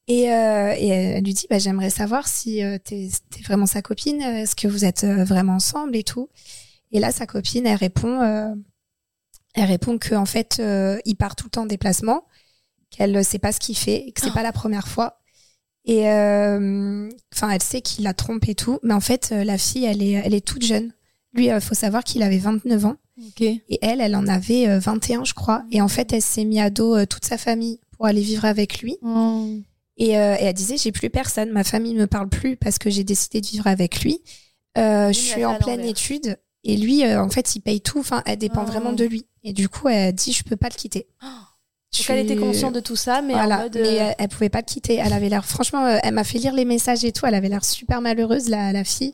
Et, 0.07 0.31
euh, 0.33 0.73
et 0.77 0.87
elle 0.87 1.23
lui 1.23 1.33
dit, 1.33 1.45
bah, 1.49 1.59
j'aimerais 1.59 1.89
savoir 1.89 2.27
si 2.27 2.63
euh, 2.63 2.77
t'es 2.83 3.09
t'es 3.29 3.41
vraiment 3.43 3.65
sa 3.65 3.81
copine, 3.81 4.21
euh, 4.21 4.37
est-ce 4.39 4.55
que 4.55 4.67
vous 4.67 4.83
êtes 4.83 5.03
euh, 5.03 5.23
vraiment 5.23 5.53
ensemble 5.53 5.95
et 5.95 6.03
tout. 6.03 6.29
Et 6.91 6.99
là, 6.99 7.11
sa 7.11 7.25
copine, 7.25 7.65
elle 7.65 7.77
répond, 7.77 8.21
euh, 8.21 8.53
elle 9.53 9.65
répond 9.65 9.97
que 9.97 10.15
en 10.15 10.25
fait, 10.25 10.57
euh, 10.59 10.99
il 11.05 11.15
part 11.15 11.35
tout 11.35 11.45
le 11.45 11.51
temps 11.51 11.63
en 11.63 11.67
déplacement, 11.67 12.25
qu'elle 12.89 13.11
ne 13.11 13.23
sait 13.23 13.39
pas 13.39 13.51
ce 13.51 13.59
qu'il 13.59 13.77
fait, 13.77 14.11
que 14.13 14.21
c'est 14.21 14.33
pas 14.33 14.43
la 14.43 14.51
première 14.51 14.87
fois. 14.87 15.19
Et 15.85 16.09
euh, 16.09 17.09
enfin, 17.33 17.49
elle 17.49 17.61
sait 17.61 17.81
qu'il 17.81 18.03
la 18.03 18.13
trompe 18.13 18.47
et 18.49 18.55
tout, 18.55 18.79
mais 18.83 18.93
en 18.93 18.99
fait, 18.99 19.29
la 19.31 19.57
fille, 19.57 19.85
elle 19.85 20.03
est, 20.03 20.11
elle 20.11 20.33
est 20.33 20.45
toute 20.45 20.63
jeune. 20.63 20.91
Lui, 21.33 21.47
il 21.47 21.61
faut 21.61 21.75
savoir 21.75 22.03
qu'il 22.03 22.23
avait 22.23 22.37
29 22.37 22.85
ans. 22.85 22.97
Ok. 23.17 23.41
Et 23.41 23.79
elle, 23.81 24.01
elle 24.01 24.15
en 24.15 24.27
avait 24.27 24.67
euh, 24.67 24.79
21, 24.79 25.23
je 25.23 25.33
crois. 25.33 25.63
Et 25.71 25.81
en 25.81 25.87
fait, 25.87 26.11
elle 26.11 26.21
s'est 26.21 26.43
mis 26.43 26.59
à 26.59 26.69
dos 26.69 27.05
toute 27.05 27.23
sa 27.23 27.37
famille 27.37 27.79
pour 27.91 28.05
aller 28.05 28.21
vivre 28.21 28.43
avec 28.43 28.81
lui. 28.81 28.97
Et, 30.01 30.17
euh, 30.17 30.35
et 30.39 30.45
elle 30.45 30.53
disait, 30.53 30.77
j'ai 30.77 30.91
plus 30.91 31.09
personne, 31.09 31.51
ma 31.51 31.63
famille 31.63 31.93
me 31.93 32.07
parle 32.07 32.27
plus 32.29 32.55
parce 32.57 32.79
que 32.79 32.89
j'ai 32.89 33.03
décidé 33.03 33.39
de 33.41 33.45
vivre 33.47 33.67
avec 33.67 34.01
lui. 34.01 34.19
Euh, 34.77 35.09
je 35.09 35.19
suis 35.19 35.45
en 35.45 35.55
pleine 35.59 35.81
étude. 35.81 36.37
Et 36.63 36.77
lui, 36.77 37.03
euh, 37.03 37.21
en 37.21 37.29
fait, 37.29 37.55
il 37.55 37.61
paye 37.61 37.81
tout. 37.81 37.99
Enfin, 37.99 38.23
elle 38.25 38.37
dépend 38.37 38.63
Oh. 38.63 38.71
vraiment 38.71 38.93
de 38.93 39.03
lui. 39.05 39.25
Et 39.43 39.53
du 39.53 39.69
coup, 39.69 39.89
elle 39.89 40.13
dit, 40.13 40.31
je 40.33 40.43
peux 40.43 40.55
pas 40.55 40.69
le 40.69 40.75
quitter. 40.75 41.07
Donc 41.21 42.09
elle 42.09 42.19
était 42.25 42.37
consciente 42.37 42.73
de 42.73 42.79
tout 42.79 42.95
ça, 42.95 43.21
mais 43.21 43.33
voilà, 43.33 43.59
en 43.59 43.61
mode. 43.63 43.77
mais 43.81 43.95
elle, 43.95 44.15
elle 44.17 44.27
pouvait 44.29 44.47
pas 44.49 44.59
le 44.59 44.65
quitter. 44.65 44.95
Elle 44.95 45.11
avait 45.11 45.27
l'air, 45.27 45.43
franchement, 45.45 45.85
elle 46.01 46.13
m'a 46.13 46.23
fait 46.23 46.37
lire 46.37 46.53
les 46.53 46.63
messages 46.65 47.03
et 47.03 47.11
tout. 47.11 47.25
Elle 47.25 47.35
avait 47.35 47.49
l'air 47.49 47.65
super 47.65 47.99
malheureuse, 47.99 48.47
la, 48.47 48.71
la 48.71 48.83
fille. 48.85 49.13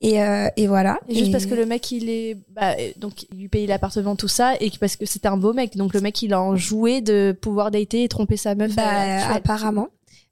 Et, 0.00 0.22
euh, 0.22 0.48
et 0.56 0.66
voilà. 0.68 0.98
et 1.08 1.14
juste 1.16 1.28
Et- 1.28 1.32
parce 1.32 1.44
que 1.46 1.54
le 1.54 1.66
mec, 1.66 1.90
il 1.92 2.08
est. 2.08 2.38
Bah, 2.50 2.74
donc, 2.96 3.24
il 3.30 3.38
lui 3.40 3.48
paye 3.48 3.66
l'appartement, 3.66 4.16
tout 4.16 4.26
ça, 4.28 4.54
et 4.60 4.70
parce 4.80 4.96
que 4.96 5.04
c'était 5.06 5.28
un 5.28 5.36
beau 5.36 5.52
mec. 5.52 5.76
Donc, 5.76 5.92
le 5.92 6.00
mec, 6.00 6.22
il 6.22 6.32
a 6.32 6.40
enjoué 6.40 7.02
de 7.02 7.36
pouvoir 7.38 7.70
dater 7.70 8.04
et 8.04 8.08
tromper 8.08 8.36
sa 8.38 8.54
meuf. 8.54 8.74
Bah, 8.74 9.28
apparemment. 9.34 9.88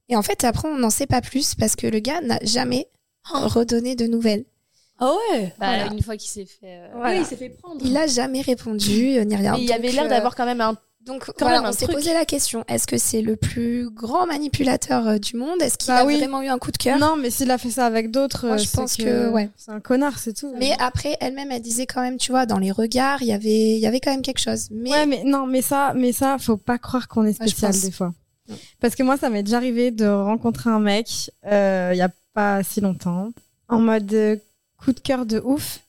Et 0.08 0.16
en 0.16 0.22
fait, 0.22 0.44
après, 0.44 0.68
on 0.68 0.76
n'en 0.78 0.90
sait 0.90 1.06
pas 1.06 1.20
plus 1.20 1.54
parce 1.54 1.76
que 1.76 1.86
le 1.86 1.98
gars 1.98 2.20
n'a 2.20 2.38
jamais 2.42 2.86
redonné 3.32 3.96
de 3.96 4.06
nouvelles. 4.06 4.44
Ah 4.98 5.12
ouais 5.32 5.52
Bah, 5.58 5.66
Voilà. 5.76 5.92
Une 5.92 6.02
fois 6.02 6.16
qu'il 6.16 6.30
s'est 6.30 6.46
fait. 6.46 6.78
euh, 6.78 6.88
Voilà. 6.94 7.16
Oui, 7.16 7.20
il 7.22 7.26
s'est 7.26 7.36
fait 7.36 7.50
prendre. 7.50 7.80
Il 7.84 7.96
a 7.96 8.06
jamais 8.06 8.40
répondu, 8.40 9.18
euh, 9.18 9.24
ni 9.24 9.36
rien. 9.36 9.52
Mais 9.56 9.64
il 9.64 9.72
avait 9.72 9.90
l'air 9.92 10.04
euh, 10.04 10.08
d'avoir 10.08 10.34
quand 10.34 10.46
même 10.46 10.60
un. 10.60 10.76
Donc, 11.04 11.26
quand 11.26 11.34
voilà, 11.40 11.58
même 11.58 11.66
un 11.66 11.68
on 11.68 11.72
s'est 11.72 11.86
posé 11.86 12.12
la 12.14 12.24
question 12.24 12.64
est-ce 12.66 12.84
que 12.88 12.98
c'est 12.98 13.22
le 13.22 13.36
plus 13.36 13.88
grand 13.90 14.26
manipulateur 14.26 15.06
euh, 15.06 15.18
du 15.18 15.36
monde? 15.36 15.60
Est-ce 15.62 15.78
qu'il 15.78 15.88
Bah 15.88 15.98
a 16.00 16.04
oui. 16.04 16.16
vraiment 16.18 16.42
eu 16.42 16.48
un 16.48 16.58
coup 16.58 16.72
de 16.72 16.76
cœur? 16.78 16.98
Non, 16.98 17.14
mais 17.16 17.30
s'il 17.30 17.48
a 17.52 17.58
fait 17.58 17.70
ça 17.70 17.86
avec 17.86 18.10
d'autres, 18.10 18.46
euh, 18.46 18.58
je 18.58 18.68
pense 18.70 18.96
que, 18.96 19.28
ouais. 19.30 19.48
c'est 19.56 19.70
un 19.70 19.78
connard, 19.80 20.18
c'est 20.18 20.32
tout. 20.32 20.52
Mais 20.58 20.72
après, 20.80 21.16
elle-même, 21.20 21.52
elle 21.52 21.62
disait 21.62 21.86
quand 21.86 22.00
même, 22.00 22.16
tu 22.16 22.32
vois, 22.32 22.44
dans 22.46 22.58
les 22.58 22.72
regards, 22.72 23.22
il 23.22 23.28
y 23.28 23.32
avait, 23.32 23.76
il 23.76 23.78
y 23.78 23.86
avait 23.86 24.00
quand 24.00 24.10
même 24.10 24.22
quelque 24.22 24.40
chose. 24.40 24.66
Mais 24.72 24.90
Ouais, 24.90 25.06
mais 25.06 25.22
non, 25.24 25.46
mais 25.46 25.62
ça, 25.62 25.92
mais 25.94 26.10
ça, 26.12 26.38
faut 26.40 26.56
pas 26.56 26.78
croire 26.78 27.06
qu'on 27.06 27.24
est 27.24 27.34
spécial 27.34 27.72
des 27.72 27.90
fois. 27.92 28.12
Parce 28.80 28.94
que 28.94 29.02
moi, 29.02 29.16
ça 29.16 29.30
m'est 29.30 29.42
déjà 29.42 29.56
arrivé 29.56 29.90
de 29.90 30.06
rencontrer 30.06 30.70
un 30.70 30.80
mec 30.80 31.30
euh, 31.46 31.90
il 31.92 31.98
y 31.98 32.02
a 32.02 32.10
pas 32.34 32.62
si 32.62 32.80
longtemps, 32.80 33.30
en 33.68 33.80
mode 33.80 34.12
euh, 34.12 34.36
coup 34.78 34.92
de 34.92 35.00
cœur 35.00 35.26
de 35.26 35.40
ouf. 35.40 35.80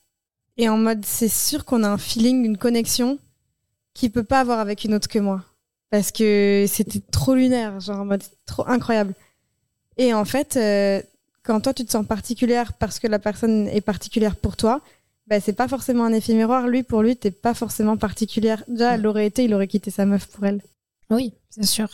Et 0.57 0.69
en 0.69 0.77
mode, 0.77 1.05
c'est 1.05 1.29
sûr 1.29 1.65
qu'on 1.65 1.83
a 1.83 1.89
un 1.89 1.97
feeling, 1.97 2.43
une 2.43 2.57
connexion 2.57 3.19
qu'il 3.93 4.11
peut 4.11 4.23
pas 4.23 4.39
avoir 4.39 4.59
avec 4.59 4.83
une 4.83 4.93
autre 4.93 5.07
que 5.07 5.19
moi. 5.19 5.43
Parce 5.89 6.11
que 6.11 6.65
c'était 6.67 7.01
trop 7.11 7.35
lunaire, 7.35 7.79
genre 7.79 8.01
en 8.01 8.05
mode 8.05 8.23
trop 8.45 8.67
incroyable. 8.67 9.13
Et 9.97 10.13
en 10.13 10.25
fait, 10.25 10.57
euh, 10.57 11.01
quand 11.43 11.61
toi 11.61 11.73
tu 11.73 11.85
te 11.85 11.91
sens 11.91 12.05
particulière 12.05 12.73
parce 12.73 12.99
que 12.99 13.07
la 13.07 13.19
personne 13.19 13.67
est 13.67 13.81
particulière 13.81 14.35
pour 14.35 14.57
toi, 14.57 14.81
bah, 15.27 15.39
c'est 15.39 15.53
pas 15.53 15.67
forcément 15.67 16.05
un 16.05 16.13
effet 16.13 16.33
miroir. 16.33 16.67
Lui, 16.67 16.83
pour 16.83 17.01
lui, 17.01 17.15
t'es 17.15 17.31
pas 17.31 17.53
forcément 17.53 17.97
particulière. 17.97 18.63
Déjà, 18.67 18.95
elle 18.95 19.01
l'aurait 19.01 19.27
été, 19.27 19.43
il 19.43 19.53
aurait 19.53 19.67
quitté 19.67 19.91
sa 19.91 20.05
meuf 20.05 20.27
pour 20.27 20.45
elle. 20.45 20.61
Oui, 21.09 21.33
c'est 21.49 21.65
sûr. 21.65 21.89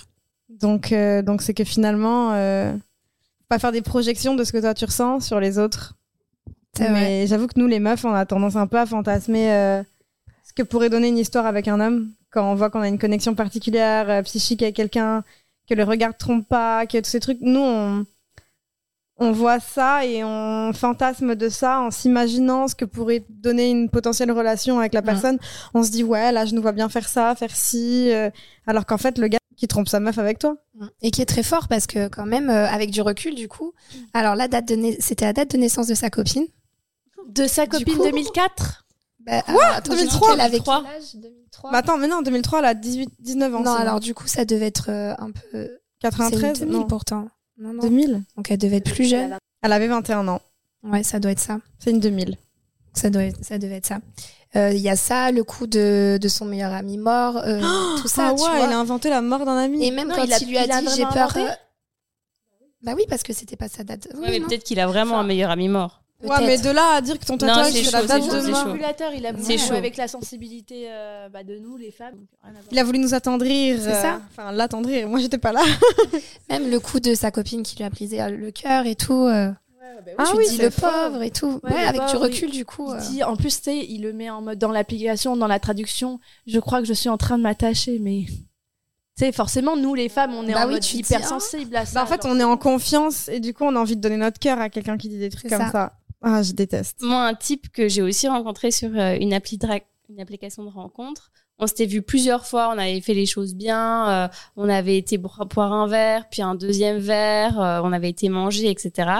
Donc, 0.49 0.91
euh, 0.91 1.21
donc 1.21 1.41
c'est 1.41 1.53
que 1.53 1.63
finalement, 1.63 2.33
euh, 2.33 2.73
pas 3.49 3.59
faire 3.59 3.71
des 3.71 3.81
projections 3.81 4.35
de 4.35 4.43
ce 4.43 4.51
que 4.51 4.59
toi 4.59 4.73
tu 4.73 4.85
ressens 4.85 5.21
sur 5.21 5.39
les 5.39 5.57
autres. 5.59 5.95
Vrai. 6.77 6.89
Mais 6.91 7.27
j'avoue 7.27 7.47
que 7.47 7.59
nous, 7.59 7.67
les 7.67 7.79
meufs, 7.79 8.03
on 8.05 8.13
a 8.13 8.25
tendance 8.25 8.55
un 8.55 8.67
peu 8.67 8.79
à 8.79 8.85
fantasmer 8.85 9.51
euh, 9.51 9.83
ce 10.43 10.53
que 10.53 10.63
pourrait 10.63 10.89
donner 10.89 11.07
une 11.09 11.17
histoire 11.19 11.45
avec 11.45 11.67
un 11.67 11.79
homme 11.79 12.09
quand 12.31 12.51
on 12.51 12.55
voit 12.55 12.69
qu'on 12.71 12.81
a 12.81 12.87
une 12.87 12.97
connexion 12.97 13.35
particulière, 13.35 14.23
psychique 14.23 14.63
avec 14.63 14.75
quelqu'un, 14.75 15.23
que 15.69 15.75
le 15.75 15.83
regard 15.83 16.17
trompe 16.17 16.47
pas, 16.47 16.87
que 16.87 16.97
tous 16.97 17.09
ces 17.09 17.19
trucs. 17.19 17.37
Nous, 17.41 17.59
on, 17.59 18.05
on 19.17 19.31
voit 19.31 19.59
ça 19.59 20.03
et 20.03 20.23
on 20.23 20.73
fantasme 20.73 21.35
de 21.35 21.47
ça 21.47 21.79
en 21.79 21.91
s'imaginant 21.91 22.67
ce 22.67 22.73
que 22.73 22.85
pourrait 22.85 23.23
donner 23.29 23.69
une 23.69 23.87
potentielle 23.87 24.31
relation 24.31 24.79
avec 24.79 24.93
la 24.95 25.01
Ouais. 25.01 25.05
personne. 25.05 25.37
On 25.75 25.83
se 25.83 25.91
dit, 25.91 26.03
ouais, 26.03 26.31
là, 26.31 26.45
je 26.45 26.55
nous 26.55 26.61
vois 26.63 26.71
bien 26.71 26.89
faire 26.89 27.07
ça, 27.07 27.35
faire 27.35 27.55
ci. 27.55 28.11
euh, 28.11 28.31
alors 28.65 28.87
qu'en 28.87 28.97
fait, 28.97 29.19
le 29.19 29.27
gars 29.27 29.37
qui 29.63 29.67
trompe 29.69 29.87
sa 29.87 30.01
meuf 30.01 30.17
avec 30.17 30.39
toi. 30.39 30.57
Et 31.01 31.09
qui 31.09 31.21
est 31.21 31.25
très 31.25 31.41
fort 31.41 31.69
parce 31.69 31.87
que 31.87 32.09
quand 32.09 32.25
même, 32.25 32.49
euh, 32.49 32.67
avec 32.67 32.91
du 32.91 33.01
recul, 33.01 33.33
du 33.33 33.47
coup, 33.47 33.71
alors 34.13 34.35
la 34.35 34.49
date 34.49 34.67
de 34.67 34.77
c'était 34.99 35.23
la 35.23 35.31
date 35.31 35.51
de 35.51 35.57
naissance 35.57 35.87
de 35.87 35.93
sa 35.93 36.09
copine. 36.09 36.45
De 37.29 37.47
sa 37.47 37.65
copine 37.65 37.95
coup- 37.95 38.03
2004 38.03 38.85
Bah, 39.21 39.41
alors, 39.47 39.61
attends, 39.63 39.93
je 39.93 39.99
dis 39.99 40.03
2003, 40.07 40.31
qu'elle 40.31 40.41
avait 40.41 40.49
2003. 40.51 40.83
quel 40.83 40.95
âge? 40.97 41.15
2003 41.15 41.71
Mais 41.71 41.77
attends, 41.77 41.97
mais 41.97 42.07
non, 42.09 42.17
en 42.17 42.21
2003, 42.23 42.59
elle 42.59 42.65
a 42.65 42.73
18, 42.73 43.09
19 43.19 43.55
ans. 43.55 43.63
Non, 43.63 43.71
alors 43.75 44.01
du 44.01 44.13
coup, 44.13 44.27
ça 44.27 44.43
devait 44.43 44.67
être 44.67 44.89
euh, 44.89 45.13
un 45.17 45.31
peu. 45.31 45.41
C'est 45.53 45.71
93 46.01 46.59
2000 46.59 46.73
non. 46.73 46.83
pourtant. 46.85 47.29
Non, 47.57 47.73
non. 47.73 47.81
2000 47.83 48.21
Donc 48.35 48.51
elle 48.51 48.57
devait 48.57 48.77
être 48.77 48.91
plus 48.93 49.05
jeune. 49.05 49.37
Elle 49.61 49.71
avait 49.71 49.87
21 49.87 50.27
ans. 50.27 50.41
Ouais, 50.83 51.03
ça 51.03 51.21
doit 51.21 51.31
être 51.31 51.39
ça. 51.39 51.59
C'est 51.79 51.91
une 51.91 52.01
2000. 52.01 52.35
Ça, 52.93 53.09
doit 53.09 53.23
être- 53.23 53.41
ça 53.45 53.57
devait 53.57 53.77
être 53.77 53.85
ça. 53.87 53.99
Euh, 54.55 54.71
Il 54.71 54.79
y 54.81 54.89
a 54.89 54.95
ça, 54.95 55.31
le 55.31 55.43
coup 55.43 55.65
de, 55.67 56.17
de 56.21 56.27
son 56.27 56.45
meilleur 56.45 56.71
ami 56.73 56.97
mort, 56.97 57.37
euh, 57.37 57.59
tout 58.01 58.07
ça, 58.07 58.27
ah 58.29 58.33
tu 58.35 58.43
ouais, 58.43 58.49
vois. 58.57 58.67
il 58.67 58.71
a 58.73 58.77
inventé 58.79 59.09
la 59.09 59.21
mort 59.21 59.45
d'un 59.45 59.57
ami. 59.57 59.83
Et 59.85 59.91
même 59.91 60.09
Non, 60.09 60.15
quand 60.15 60.23
il 60.23 60.33
a- 60.33 60.37
il, 60.39 60.47
lui 60.47 60.57
a 60.57 60.65
il 60.65 60.71
a 60.71 60.81
dit 60.81 60.87
j'ai 60.95 61.05
peur. 61.05 61.35
euh, 61.37 61.47
Bah 62.83 62.93
oui, 62.95 63.03
parce 63.09 63.23
que 63.23 63.33
c'était 63.33 63.55
pas 63.55 63.69
sa 63.69 63.83
date. 63.83 64.07
Oui, 64.13 64.19
Ouais, 64.21 64.29
mais 64.31 64.39
peut-être 64.45 64.63
qu'il 64.63 64.79
a 64.79 64.87
vraiment 64.87 65.19
un 65.19 65.23
meilleur 65.23 65.49
ami 65.49 65.69
mort. 65.69 66.01
ouais, 66.23 66.45
mais 66.45 66.57
de 66.57 66.69
là 66.69 66.95
à 66.97 67.01
dire 67.01 67.17
que 67.17 67.25
ton 67.25 67.37
tatouage, 67.37 67.71
c'est 67.73 67.91
la 67.91 68.01
chaud, 68.01 68.07
date 68.07 68.21
c'est 68.23 68.29
de 68.29 68.51
mort. 68.51 68.75
il 69.15 69.25
a 69.25 69.33
joué 69.35 69.57
chaud. 69.57 69.73
avec 69.73 69.97
la 69.97 70.07
sensibilité 70.07 70.85
euh, 70.89 71.29
bah, 71.29 71.43
de 71.43 71.57
nous, 71.57 71.75
les 71.77 71.91
femmes. 71.91 72.25
Il 72.71 72.77
a 72.79 72.83
voulu 72.83 72.99
nous 72.99 73.13
attendrir. 73.13 73.77
C'est 73.81 73.93
ça. 74.01 74.21
Enfin, 74.31 74.51
l'attendrir. 74.51 75.07
Moi, 75.07 75.19
j'étais 75.19 75.37
pas 75.37 75.51
là. 75.51 75.63
Même 76.49 76.69
le 76.69 76.79
coup 76.79 76.99
de 76.99 77.15
sa 77.15 77.31
copine 77.31 77.63
qui 77.63 77.75
lui 77.77 77.83
a 77.85 77.89
brisé 77.89 78.17
le 78.29 78.51
cœur 78.51 78.85
et 78.85 78.95
tout. 78.95 79.25
euh, 79.25 79.51
Ah 80.17 80.25
tu 80.29 80.37
oui, 80.37 80.45
dis 80.49 80.57
c'est 80.57 80.63
le 80.63 80.69
pauvre 80.69 81.21
et 81.21 81.31
tout. 81.31 81.59
Ouais, 81.63 81.73
Ouais, 81.73 81.83
avec 81.83 82.01
du 82.31 82.47
du 82.47 82.65
coup. 82.65 82.87
Il 82.89 82.95
euh, 82.95 82.99
dit, 82.99 83.23
en 83.23 83.35
plus, 83.35 83.57
tu 83.57 83.63
sais, 83.63 83.85
il 83.87 84.01
le 84.03 84.13
met 84.13 84.29
en 84.29 84.41
mode 84.41 84.59
dans 84.59 84.71
l'application, 84.71 85.35
dans 85.37 85.47
la 85.47 85.59
traduction. 85.59 86.19
Je 86.47 86.59
crois 86.59 86.79
que 86.79 86.85
je 86.87 86.93
suis 86.93 87.09
en 87.09 87.17
train 87.17 87.37
de 87.37 87.43
m'attacher, 87.43 87.99
mais. 87.99 88.25
Tu 89.15 89.25
sais, 89.25 89.31
forcément, 89.31 89.75
nous, 89.77 89.93
les 89.93 90.09
femmes, 90.09 90.33
on 90.33 90.47
est 90.47 90.53
Bah 90.53 90.63
en 90.63 90.67
oui, 90.67 90.73
mode 90.73 90.81
dis, 90.81 90.97
hypersensibles 90.97 91.75
à 91.75 91.85
ça. 91.85 91.93
Bah, 91.95 92.03
en 92.03 92.07
fait, 92.07 92.23
alors 92.25 92.35
on 92.35 92.39
est 92.39 92.43
en 92.43 92.57
confiance 92.57 93.27
et 93.29 93.39
du 93.39 93.53
coup, 93.53 93.63
on 93.63 93.75
a 93.75 93.79
envie 93.79 93.95
de 93.95 94.01
donner 94.01 94.17
notre 94.17 94.39
cœur 94.39 94.59
à 94.59 94.69
quelqu'un 94.69 94.97
qui 94.97 95.07
dit 95.09 95.19
des 95.19 95.29
trucs 95.29 95.49
comme 95.49 95.59
ça. 95.61 95.71
ça. 95.71 95.93
Ah, 96.23 96.41
je 96.41 96.53
déteste. 96.53 96.99
Moi, 97.01 97.23
un 97.27 97.35
type 97.35 97.69
que 97.71 97.87
j'ai 97.87 98.01
aussi 98.01 98.27
rencontré 98.27 98.71
sur 98.71 98.89
euh, 98.95 99.15
une, 99.19 99.33
appli 99.33 99.57
de 99.59 99.67
ra- 99.67 99.79
une 100.09 100.19
application 100.19 100.63
de 100.63 100.69
rencontre. 100.69 101.31
On 101.59 101.67
s'était 101.67 101.85
vu 101.85 102.01
plusieurs 102.01 102.47
fois, 102.47 102.69
on 102.73 102.77
avait 102.79 102.99
fait 103.01 103.13
les 103.13 103.27
choses 103.27 103.53
bien, 103.53 104.09
euh, 104.09 104.27
on 104.55 104.67
avait 104.67 104.97
été 104.97 105.19
boire 105.19 105.71
un 105.73 105.87
verre, 105.87 106.27
puis 106.29 106.41
un 106.41 106.55
deuxième 106.55 106.97
verre, 106.97 107.61
euh, 107.61 107.81
on 107.83 107.91
avait 107.93 108.09
été 108.09 108.27
manger, 108.29 108.69
etc. 108.71 109.11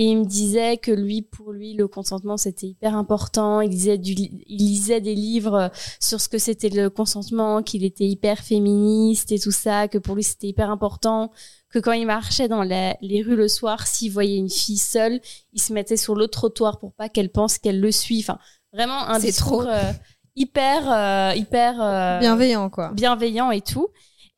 Et 0.00 0.06
il 0.06 0.16
me 0.20 0.24
disait 0.24 0.78
que 0.78 0.90
lui, 0.90 1.20
pour 1.20 1.52
lui, 1.52 1.74
le 1.74 1.86
consentement, 1.86 2.38
c'était 2.38 2.68
hyper 2.68 2.96
important. 2.96 3.60
Il, 3.60 3.68
du, 4.00 4.14
lisait 4.48 5.02
des 5.02 5.14
livres 5.14 5.54
euh, 5.54 5.68
sur 6.00 6.22
ce 6.22 6.28
que 6.30 6.38
c'était 6.38 6.70
le 6.70 6.88
consentement, 6.88 7.62
qu'il 7.62 7.84
était 7.84 8.06
hyper 8.06 8.38
féministe 8.38 9.30
et 9.30 9.38
tout 9.38 9.50
ça, 9.50 9.88
que 9.88 9.98
pour 9.98 10.14
lui, 10.14 10.22
c'était 10.22 10.46
hyper 10.48 10.70
important. 10.70 11.30
Que 11.68 11.78
quand 11.78 11.92
il 11.92 12.06
marchait 12.06 12.48
dans 12.48 12.62
la- 12.64 12.96
les 13.02 13.20
rues 13.22 13.36
le 13.36 13.46
soir, 13.46 13.86
s'il 13.86 14.10
voyait 14.10 14.38
une 14.38 14.48
fille 14.48 14.78
seule, 14.78 15.20
il 15.52 15.60
se 15.60 15.72
mettait 15.74 15.98
sur 15.98 16.14
le 16.14 16.28
trottoir 16.28 16.78
pour 16.78 16.92
pas 16.94 17.10
qu'elle 17.10 17.30
pense 17.30 17.58
qu'elle 17.58 17.78
le 17.80 17.92
suit. 17.92 18.20
Enfin, 18.20 18.38
vraiment 18.72 19.06
un 19.06 19.18
discours 19.18 19.64
trop. 19.64 19.70
euh, 19.70 19.92
hyper, 20.34 20.90
euh, 20.90 21.34
hyper 21.36 21.74
euh, 21.82 22.18
Bienveillant, 22.20 22.70
quoi. 22.70 22.90
bienveillant 22.94 23.50
et 23.50 23.60
tout. 23.60 23.88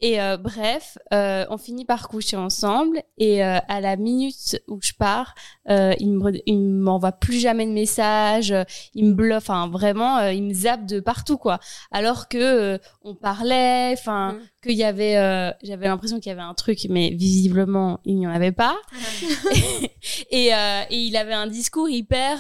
Et 0.05 0.21
euh, 0.21 0.37
bref, 0.37 0.99
euh, 1.15 1.47
on 1.49 1.57
finit 1.59 1.85
par 1.85 2.09
coucher 2.09 2.37
ensemble. 2.37 3.01
Et 3.19 3.45
euh, 3.45 3.59
à 3.69 3.81
la 3.81 3.97
minute 3.97 4.61
où 4.69 4.79
je 4.83 4.93
pars, 4.99 5.35
euh, 5.71 5.95
il 6.01 6.11
me 6.13 6.33
il 6.47 6.59
m'envoie 6.59 7.13
plus 7.13 7.39
jamais 7.39 7.65
de 7.67 7.71
messages. 7.71 8.51
euh, 8.51 8.65
Il 8.95 9.07
me 9.07 9.13
bluffe. 9.15 9.37
Enfin, 9.49 9.69
vraiment, 9.69 10.19
euh, 10.19 10.33
il 10.33 10.43
me 10.43 10.53
zappe 10.53 10.87
de 10.87 10.99
partout, 11.01 11.39
quoi. 11.39 11.61
Alors 11.93 12.29
que 12.29 12.39
euh, 12.75 12.79
on 13.03 13.15
parlait. 13.15 13.95
Enfin, 13.97 14.33
Mm. 14.33 14.41
qu'il 14.63 14.77
y 14.77 14.85
avait. 14.85 15.17
euh, 15.17 15.51
J'avais 15.63 15.87
l'impression 15.87 16.19
qu'il 16.21 16.31
y 16.31 16.33
avait 16.33 16.43
un 16.43 16.55
truc, 16.55 16.81
mais 16.91 17.11
visiblement, 17.11 18.01
il 18.05 18.17
n'y 18.17 18.27
en 18.27 18.31
avait 18.31 18.53
pas. 18.53 18.77
et, 20.31 20.53
euh, 20.55 20.83
et 20.91 20.97
il 20.99 21.17
avait 21.17 21.33
un 21.35 21.47
discours 21.47 21.89
hyper. 21.89 22.39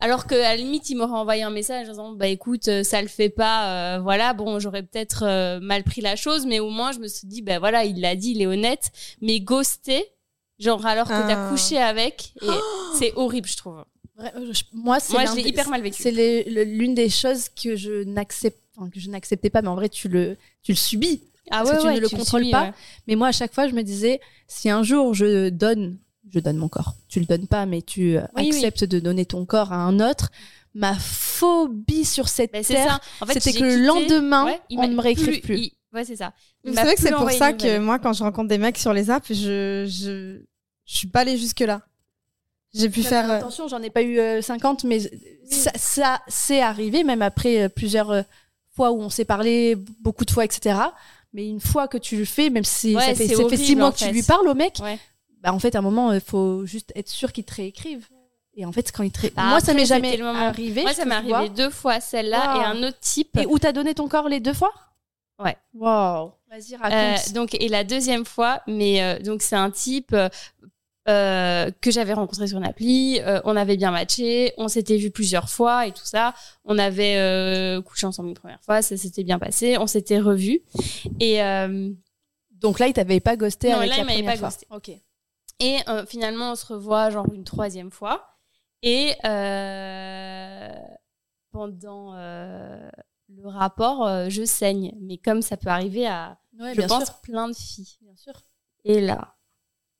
Alors 0.00 0.26
que 0.26 0.34
à 0.34 0.38
la 0.50 0.56
limite, 0.56 0.88
il 0.90 0.96
m'aurait 0.96 1.12
envoyé 1.18 1.42
un 1.42 1.50
message 1.50 1.86
en 1.88 1.90
disant 1.92 2.12
bah 2.12 2.26
écoute, 2.28 2.68
euh, 2.68 2.82
ça 2.82 3.00
le 3.02 3.08
fait 3.08 3.28
pas, 3.28 3.96
euh, 3.96 4.00
voilà, 4.00 4.32
bon, 4.34 4.58
j'aurais 4.58 4.82
peut-être 4.82 5.24
euh, 5.24 5.60
mal 5.60 5.84
pris 5.84 6.00
la 6.00 6.16
chose, 6.16 6.46
mais 6.46 6.58
au 6.58 6.70
moins 6.70 6.92
je 6.92 6.98
me 6.98 7.06
suis 7.08 7.26
dit 7.28 7.42
bah 7.42 7.58
voilà, 7.58 7.84
il 7.84 8.00
l'a 8.00 8.16
dit, 8.16 8.32
il 8.32 8.42
est 8.42 8.46
honnête, 8.46 8.90
mais 9.20 9.40
ghosté, 9.40 10.04
genre 10.58 10.84
alors 10.86 11.06
que 11.06 11.12
t'as 11.12 11.46
Ah. 11.46 11.50
couché 11.50 11.78
avec, 11.78 12.32
et 12.42 12.46
c'est 12.98 13.12
horrible, 13.16 13.48
je 13.48 13.56
trouve. 13.56 13.84
Moi, 14.74 15.00
c'est 15.00 15.14
Moi, 15.14 15.24
l'un 15.24 15.34
des- 15.34 15.40
hyper 15.42 15.68
mal 15.70 15.80
vécu. 15.80 16.02
C'est 16.02 16.10
les- 16.10 16.44
le- 16.44 16.64
l'une 16.64 16.94
des 16.94 17.08
choses 17.08 17.48
que 17.48 17.74
je 17.76 18.04
n'accepte, 18.04 18.58
enfin, 18.76 18.90
que 18.90 19.00
je 19.00 19.08
n'acceptais 19.08 19.48
pas, 19.48 19.62
mais 19.62 19.68
en 19.68 19.74
vrai, 19.76 19.88
tu 19.88 20.08
le, 20.08 20.36
tu 20.62 20.72
le 20.72 20.76
subis. 20.76 21.22
Ah 21.50 21.62
Parce 21.64 21.70
que 21.78 21.80
tu 21.88 21.94
ne 21.94 21.98
le 22.00 22.08
contrôles 22.08 22.50
pas. 22.50 22.64
ouais. 22.64 22.72
Mais 23.06 23.14
moi, 23.16 23.28
à 23.28 23.32
chaque 23.32 23.54
fois, 23.54 23.66
je 23.66 23.72
me 23.74 23.82
disais, 23.82 24.20
si 24.46 24.68
un 24.68 24.82
jour 24.82 25.14
je 25.14 25.48
donne, 25.48 25.96
je 26.32 26.40
donne 26.40 26.56
mon 26.56 26.68
corps. 26.68 26.94
Tu 27.08 27.20
le 27.20 27.26
donnes 27.26 27.46
pas, 27.46 27.66
mais 27.66 27.82
tu 27.82 28.16
euh, 28.16 28.22
oui. 28.36 28.48
acceptes 28.48 28.84
de 28.84 28.98
donner 29.00 29.24
ton 29.26 29.44
corps 29.44 29.72
à 29.72 29.76
un 29.76 30.00
autre. 30.00 30.30
Ma 30.74 30.94
phobie 30.94 32.04
sur 32.04 32.28
cette 32.28 32.50
c'est 32.62 32.74
terre, 32.74 33.00
ça. 33.18 33.24
En 33.24 33.26
fait, 33.26 33.40
c'était 33.40 33.58
que 33.58 33.64
le 33.64 33.84
lendemain, 33.84 34.44
ouais, 34.46 34.60
il 34.70 34.78
on 34.78 34.86
ne 34.88 34.94
me 34.94 35.00
réécrive 35.00 35.40
plus. 35.40 35.58
il- 35.58 35.72
Ouais, 35.92 36.04
c'est 36.04 36.14
ça. 36.14 36.32
M'a 36.64 36.72
savez 36.74 36.94
que 36.94 37.00
plus 37.00 37.08
c'est 37.08 37.14
pour 37.14 37.30
ça 37.32 37.52
que 37.52 37.78
moi, 37.78 37.98
quand 37.98 38.12
je 38.12 38.22
rencontre 38.22 38.46
des 38.48 38.58
mecs 38.58 38.78
sur 38.78 38.92
les 38.92 39.10
apps, 39.10 39.26
je, 39.32 39.86
je, 39.88 40.40
je 40.84 40.96
suis 40.96 41.08
pas 41.08 41.20
allée 41.20 41.36
jusque-là. 41.36 41.82
J'ai 42.72 42.88
pu 42.88 43.02
faire. 43.02 43.28
euh, 43.28 43.38
Attention, 43.38 43.66
j'en 43.66 43.82
ai 43.82 43.90
pas 43.90 44.02
eu 44.02 44.20
euh, 44.20 44.40
50, 44.40 44.84
mais 44.84 45.00
ça, 45.50 45.72
ça 45.74 46.20
c'est 46.28 46.60
arrivé, 46.62 47.02
même 47.02 47.22
après 47.22 47.62
euh, 47.64 47.68
plusieurs 47.68 48.10
euh, 48.12 48.22
fois 48.76 48.92
où 48.92 49.00
on 49.00 49.08
s'est 49.10 49.24
parlé, 49.24 49.74
beaucoup 50.00 50.24
de 50.24 50.30
fois, 50.30 50.44
etc. 50.44 50.78
Mais 51.32 51.48
une 51.48 51.58
fois 51.60 51.88
que 51.88 51.98
tu 51.98 52.16
le 52.16 52.24
fais, 52.24 52.50
même 52.50 52.62
si 52.62 52.94
Ouais, 52.94 53.00
ça 53.00 53.06
fait, 53.16 53.26
c'est 53.26 53.34
ça 53.34 53.48
fait 53.48 53.56
six 53.56 53.62
horrible, 53.64 53.80
mois 53.80 53.88
en 53.88 53.92
que 53.92 53.98
tu 53.98 54.10
lui 54.12 54.22
parles 54.22 54.46
au 54.46 54.54
mec, 54.54 54.78
Ouais. 54.80 54.96
Bah 55.42 55.52
en 55.52 55.58
fait, 55.58 55.74
à 55.74 55.78
un 55.78 55.82
moment, 55.82 56.12
il 56.12 56.20
faut 56.20 56.64
juste 56.66 56.92
être 56.94 57.08
sûr 57.08 57.32
qu'il 57.32 57.44
te 57.44 57.54
réécrive. 57.54 58.06
Et 58.54 58.64
en 58.66 58.72
fait, 58.72 58.90
quand 58.92 59.02
il 59.04 59.12
te 59.12 59.20
ré- 59.20 59.32
Bah, 59.34 59.44
moi, 59.44 59.60
ça 59.60 59.72
m'est 59.74 59.86
jamais 59.86 60.16
le 60.16 60.24
moment. 60.24 60.38
arrivé. 60.38 60.82
Moi, 60.82 60.92
ça 60.92 61.04
m'est 61.04 61.20
vois. 61.22 61.38
arrivé 61.38 61.54
deux 61.54 61.70
fois, 61.70 62.00
celle-là, 62.00 62.54
Wow. 62.56 62.60
et 62.60 62.64
un 62.64 62.82
autre 62.88 62.98
type. 63.00 63.36
Et 63.38 63.46
où 63.46 63.58
t'as 63.58 63.72
donné 63.72 63.94
ton 63.94 64.08
corps 64.08 64.28
les 64.28 64.40
deux 64.40 64.52
fois? 64.52 64.72
Ouais. 65.38 65.56
Wow. 65.72 66.32
Vas-y, 66.50 66.74
Euh, 66.74 66.78
raconte. 66.82 67.32
donc 67.32 67.54
et 67.54 67.68
la 67.68 67.84
deuxième 67.84 68.24
fois, 68.26 68.60
mais 68.66 69.02
euh, 69.02 69.18
donc 69.20 69.40
c'est 69.40 69.54
un 69.56 69.70
type 69.70 70.12
euh, 70.12 70.28
euh, 71.08 71.70
que 71.80 71.90
j'avais 71.90 72.12
rencontré 72.12 72.46
sur 72.48 72.58
une 72.58 72.64
appli. 72.66 73.20
euh, 73.20 73.40
on 73.44 73.56
avait 73.56 73.76
bien 73.76 73.90
matché, 73.92 74.52
on 74.58 74.68
s'était 74.68 74.96
vu 74.96 75.10
plusieurs 75.10 75.48
fois 75.48 75.86
et 75.86 75.92
tout 75.92 76.04
ça. 76.04 76.34
On 76.64 76.76
avait 76.78 77.16
euh, 77.16 77.80
couché 77.80 78.06
ensemble 78.06 78.28
une 78.30 78.34
première 78.34 78.60
fois, 78.62 78.82
ça 78.82 78.96
s'était 78.96 79.22
bien 79.24 79.38
passé. 79.38 79.78
On 79.78 79.86
s'était 79.86 80.18
revus 80.18 80.60
et 81.20 81.42
euh, 81.42 81.90
Donc 82.50 82.78
là, 82.78 82.88
il 82.88 82.92
t'avait 82.92 83.20
pas 83.20 83.36
ghosté 83.36 83.70
Non, 83.70 83.76
avec 83.78 83.90
là, 83.90 83.96
la 83.96 84.02
il 84.02 84.06
première 84.06 84.32
pas 84.32 84.38
fois. 84.38 84.48
ghosté. 84.48 84.66
Ok. 84.70 84.90
Et 85.60 85.78
euh, 85.88 86.04
finalement 86.06 86.52
on 86.52 86.54
se 86.56 86.66
revoit 86.72 87.10
genre 87.10 87.26
une 87.32 87.44
troisième 87.44 87.90
fois 87.90 88.36
et 88.82 89.14
euh, 89.24 90.72
pendant 91.50 92.14
euh, 92.14 92.88
le 93.28 93.46
rapport, 93.48 94.06
euh, 94.06 94.28
je 94.28 94.44
saigne. 94.44 94.94
Mais 95.00 95.18
comme 95.18 95.42
ça 95.42 95.56
peut 95.56 95.68
arriver 95.68 96.06
à 96.06 96.38
Ouais, 96.58 96.72
je 96.74 96.78
bien 96.78 96.88
pense 96.88 97.06
sûr. 97.06 97.20
plein 97.20 97.48
de 97.48 97.54
filles. 97.54 97.96
Bien 98.00 98.16
sûr. 98.16 98.32
Et 98.84 99.00
là, 99.00 99.36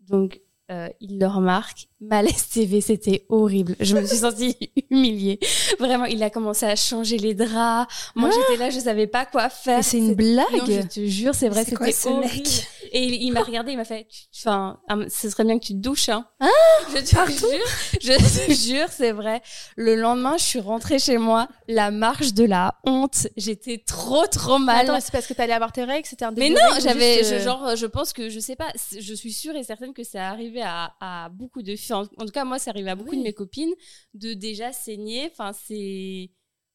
donc, 0.00 0.40
euh, 0.70 0.88
il 1.00 1.18
le 1.18 1.26
remarque. 1.26 1.88
Malaise 2.00 2.48
TV, 2.48 2.80
c'était 2.80 3.26
horrible. 3.28 3.76
Je 3.80 3.94
me 3.94 4.06
suis 4.06 4.18
sentie 4.18 4.56
humiliée. 4.90 5.38
Vraiment, 5.78 6.06
il 6.06 6.22
a 6.22 6.30
commencé 6.30 6.64
à 6.64 6.76
changer 6.76 7.18
les 7.18 7.35
draps. 7.35 7.92
Moi, 8.14 8.30
j'étais 8.30 8.56
là, 8.56 8.70
je 8.70 8.78
savais 8.78 9.06
pas 9.06 9.26
quoi 9.26 9.50
faire. 9.50 9.85
C'est 9.85 9.98
une 9.98 10.14
blague 10.14 10.46
Non, 10.52 10.64
je 10.66 10.87
te 10.87 11.04
jure, 11.06 11.35
c'est 11.35 11.48
vrai, 11.48 11.64
c'était 11.64 11.92
ce 11.92 12.09
horrible. 12.09 12.24
mec 12.24 12.68
Et 12.92 13.04
il, 13.04 13.22
il 13.22 13.33
m'a 13.33 13.42
regardé, 13.42 13.72
il 13.72 13.76
m'a 13.76 13.85
fait, 13.85 14.06
enfin, 14.35 14.80
ah, 14.88 14.96
ce 15.09 15.28
serait 15.28 15.44
bien 15.44 15.59
que 15.59 15.64
tu 15.64 15.72
te 15.74 15.78
douches, 15.78 16.09
hein. 16.09 16.24
Ah, 16.40 16.46
je 16.88 17.00
te 17.00 17.30
jure, 17.30 18.00
je 18.00 18.46
te 18.46 18.52
jure, 18.52 18.88
c'est 18.90 19.12
vrai. 19.12 19.42
Le 19.76 19.96
lendemain, 19.96 20.37
je 20.38 20.44
suis 20.44 20.61
rentrée 20.61 20.98
chez 20.98 21.18
moi, 21.18 21.48
la 21.68 21.90
marche 21.90 22.33
de 22.33 22.44
la 22.44 22.76
honte. 22.85 23.26
J'étais 23.37 23.83
trop, 23.85 24.26
trop 24.26 24.59
mal. 24.59 24.88
Attends, 24.88 25.00
c'est 25.00 25.12
parce 25.12 25.26
que 25.26 25.35
t'allais 25.35 25.52
avoir 25.52 25.72
tes 25.72 25.85
règles, 25.85 26.06
c'était 26.06 26.24
un 26.24 26.33
Mais 26.33 26.48
non, 26.48 26.56
j'avais, 26.80 27.24
euh, 27.24 27.44
genre, 27.44 27.76
je 27.76 27.87
pense 27.87 28.12
que, 28.14 28.30
je 28.30 28.40
sais 28.40 28.56
pas, 28.56 28.72
je 28.98 29.14
suis 29.14 29.33
sûre 29.33 29.54
et 29.54 29.64
certaine 29.64 29.92
que 29.92 30.04
ça 30.04 30.30
arrivé 30.60 30.92
à, 31.00 31.24
à 31.24 31.28
beaucoup 31.28 31.62
de 31.62 31.76
filles. 31.76 31.94
En, 31.94 32.02
en 32.02 32.24
tout 32.26 32.32
cas, 32.32 32.44
moi, 32.44 32.58
ça 32.58 32.70
arrivé 32.70 32.90
à 32.90 32.94
beaucoup 32.96 33.10
Oui. 33.10 33.18
de 33.18 33.22
mes 33.22 33.32
copines 33.32 33.72
de 34.14 34.34
déjà 34.34 34.72
saigner. 34.72 35.30
Enfin, 35.32 35.52
c'est. 35.52 36.30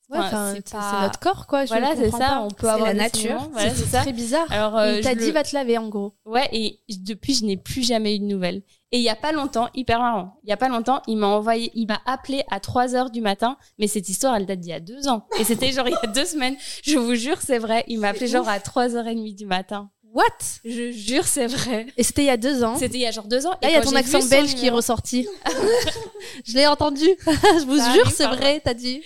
Ouais, 0.08 0.20
c'est 0.30 0.56
c'est 0.58 0.72
pas- 0.72 0.92
c'est 0.92 1.02
notre 1.02 1.20
corps, 1.20 1.48
quoi. 1.48 1.66
je 1.66 1.70
Voilà, 1.70 1.96
c'est 1.96 2.12
ça. 2.12 2.18
pas. 2.20 2.42
On 2.42 2.50
peut 2.50 2.68
C'est 2.68 2.74
avoir 2.74 2.90
la 2.90 2.94
nature. 2.94 3.50
Voilà, 3.52 3.74
c'est 3.74 3.86
C'est 3.86 3.98
très 4.02 4.14
bizarre. 4.14 4.46
Alors, 4.52 4.78
euh, 4.78 4.98
il 5.00 5.04
t'a 5.04 5.14
je 5.14 5.18
dit, 5.18 5.26
le- 5.28 5.32
va 5.32 5.42
te 5.44 5.56
laver, 5.56 5.80
en 5.80 5.90
gros. 5.90 6.14
Ouais, 6.26 6.48
et 6.52 6.80
depuis, 7.00 7.34
je 7.34 7.44
n'ai 7.44 7.58
plus 7.58 7.82
jamais 7.84 8.16
eu 8.16 8.20
de 8.20 8.26
nouvelles. 8.26 8.62
Et 8.92 8.98
il 9.00 9.02
y 9.04 9.10
a 9.10 9.16
pas 9.16 9.32
longtemps, 9.32 9.68
hyper 9.74 9.98
marrant, 10.00 10.38
il 10.44 10.50
y 10.50 10.54
a 10.54 10.58
pas 10.58 10.70
longtemps, 10.70 11.02
il 11.08 11.18
m'a 11.18 11.26
envoyé, 11.28 11.72
il 11.74 11.88
m'a 11.88 12.00
appelé 12.06 12.44
à 12.52 12.60
3 12.60 12.94
heures 12.96 13.10
du 13.10 13.20
matin, 13.20 13.58
mais 13.80 13.88
cette 13.88 14.08
histoire, 14.08 14.36
elle 14.36 14.46
date 14.46 14.60
d'il 14.60 14.70
y 14.70 14.74
a 14.74 14.80
deux 14.80 15.08
ans. 15.08 15.26
Et 15.40 15.44
c'était 15.44 15.72
genre 15.72 15.88
il 15.88 15.94
y 16.02 16.06
a 16.06 16.08
deux 16.08 16.24
semaines. 16.26 16.56
Je 16.84 16.98
vous 17.00 17.16
jure, 17.16 17.42
c'est 17.42 17.58
vrai. 17.58 17.84
Il 17.88 18.00
m'a 18.00 18.10
appelé 18.10 18.28
genre 18.28 18.48
à 18.48 18.60
3h30 18.60 19.34
du 19.36 19.48
matin. 19.48 19.90
What? 20.16 20.24
Je 20.64 20.92
jure, 20.94 21.26
c'est 21.28 21.46
vrai. 21.48 21.88
Et 21.98 22.04
c'était 22.04 22.22
il 22.24 22.28
y 22.28 22.30
a 22.30 22.38
deux 22.38 22.64
ans. 22.64 22.78
C'était 22.78 22.96
il 22.98 23.02
y 23.02 23.06
a 23.06 23.12
genre 23.12 23.28
deux 23.28 23.46
ans. 23.46 23.52
Là, 23.62 23.70
il 23.70 23.72
y 23.72 23.76
a 23.76 23.82
ton 23.82 23.94
accent 23.96 24.22
son 24.22 24.28
belge 24.30 24.52
qui 24.52 24.56
est 24.56 24.58
numéro- 24.60 24.78
ressorti. 24.78 25.28
je 26.46 26.54
l'ai 26.56 26.66
entendu. 26.68 27.04
je 27.28 27.66
vous 27.66 27.78
Ça 27.78 27.94
jure, 27.94 28.10
c'est 28.10 28.26
vrai, 28.28 28.62
t'as 28.64 28.74
dit. 28.74 29.02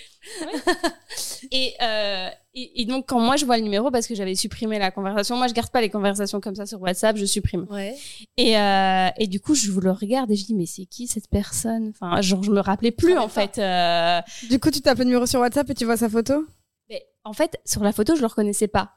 Et, 1.51 1.73
euh, 1.81 2.29
et, 2.53 2.81
et 2.81 2.85
donc, 2.85 3.07
quand 3.07 3.19
moi 3.19 3.35
je 3.37 3.45
vois 3.45 3.57
le 3.57 3.63
numéro, 3.63 3.89
parce 3.89 4.05
que 4.07 4.15
j'avais 4.15 4.35
supprimé 4.35 4.77
la 4.77 4.91
conversation, 4.91 5.35
moi 5.35 5.47
je 5.47 5.53
garde 5.53 5.71
pas 5.71 5.81
les 5.81 5.89
conversations 5.89 6.39
comme 6.39 6.55
ça 6.55 6.65
sur 6.65 6.81
WhatsApp, 6.81 7.17
je 7.17 7.25
supprime. 7.25 7.65
Ouais. 7.69 7.95
Et, 8.37 8.57
euh, 8.57 9.07
et 9.17 9.27
du 9.27 9.39
coup, 9.39 9.55
je 9.55 9.71
le 9.71 9.91
regarde 9.91 10.29
et 10.31 10.35
je 10.35 10.45
dis, 10.45 10.53
mais 10.53 10.65
c'est 10.67 10.85
qui 10.85 11.07
cette 11.07 11.27
personne? 11.29 11.91
Enfin, 11.99 12.21
genre, 12.21 12.43
je 12.43 12.51
me 12.51 12.59
rappelais 12.59 12.91
plus 12.91 13.17
en 13.17 13.29
fait. 13.29 13.57
Euh, 13.57 14.19
Du 14.49 14.59
coup, 14.59 14.69
tu 14.71 14.81
tapes 14.81 14.99
le 14.99 15.05
numéro 15.05 15.25
sur 15.25 15.39
WhatsApp 15.39 15.69
et 15.69 15.73
tu 15.73 15.85
vois 15.85 15.97
sa 15.97 16.09
photo? 16.09 16.45
Mais 16.89 17.03
en 17.23 17.33
fait, 17.33 17.59
sur 17.65 17.83
la 17.83 17.91
photo, 17.93 18.15
je 18.15 18.21
le 18.21 18.27
reconnaissais 18.27 18.67
pas. 18.67 18.91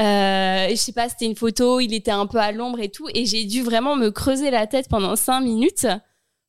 Euh, 0.00 0.68
je 0.70 0.74
sais 0.76 0.92
pas, 0.92 1.08
c'était 1.08 1.24
une 1.26 1.36
photo, 1.36 1.80
il 1.80 1.92
était 1.92 2.10
un 2.12 2.26
peu 2.26 2.38
à 2.38 2.52
l'ombre 2.52 2.80
et 2.80 2.88
tout, 2.88 3.08
et 3.14 3.26
j'ai 3.26 3.44
dû 3.44 3.62
vraiment 3.62 3.96
me 3.96 4.10
creuser 4.10 4.50
la 4.50 4.66
tête 4.66 4.88
pendant 4.88 5.16
cinq 5.16 5.40
minutes 5.40 5.86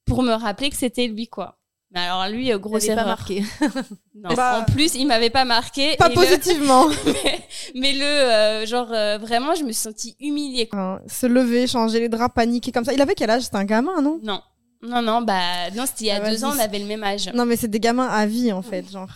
pour 0.06 0.22
me 0.24 0.34
rappeler 0.34 0.70
que 0.70 0.76
c'était 0.76 1.08
lui, 1.08 1.28
quoi. 1.28 1.56
Mais 1.92 2.02
alors 2.02 2.28
lui, 2.30 2.52
euh, 2.54 2.60
grosse 2.60 2.86
pas 2.86 2.92
erreur. 2.94 3.08
marqué. 3.08 3.44
Non, 4.14 4.34
Bah, 4.36 4.60
en 4.68 4.72
plus, 4.72 4.94
il 4.96 5.06
m'avait 5.08 5.30
pas 5.32 5.46
marqué. 5.46 5.96
Pas 5.98 6.12
et 6.12 6.14
positivement. 6.14 6.86
Le... 6.88 7.14
mais, 7.24 7.40
mais 7.74 7.94
le, 7.94 8.04
euh, 8.04 8.66
genre, 8.68 8.92
euh, 8.92 9.18
vraiment, 9.18 9.56
je 9.56 9.64
me 9.64 9.72
suis 9.72 9.82
sentie 9.82 10.16
humiliée. 10.20 10.68
quoi. 10.68 10.80
Hein, 10.80 11.02
Se 11.08 11.26
lever, 11.26 11.66
changer 11.66 12.00
les 12.02 12.10
draps, 12.10 12.36
paniquer 12.36 12.72
comme 12.72 12.84
ça. 12.86 12.94
Il 12.94 13.02
avait 13.02 13.16
quel 13.16 13.30
âge 13.32 13.44
C'était 13.44 13.56
un 13.58 13.64
gamin, 13.66 14.02
non? 14.02 14.20
Non, 14.22 14.42
non, 14.84 15.02
non, 15.02 15.22
bah 15.22 15.72
non, 15.76 15.86
c'était 15.88 16.04
il 16.04 16.08
y 16.08 16.12
a 16.12 16.22
Ah, 16.24 16.30
deux 16.30 16.44
ans, 16.44 16.52
on 16.56 16.60
avait 16.60 16.78
le 16.80 16.86
même 16.86 17.04
âge. 17.04 17.32
Non, 17.34 17.46
mais 17.46 17.56
c'est 17.56 17.70
des 17.70 17.80
gamins 17.80 18.08
à 18.08 18.26
vie, 18.28 18.52
en 18.52 18.62
fait, 18.62 18.88
genre. 18.92 19.10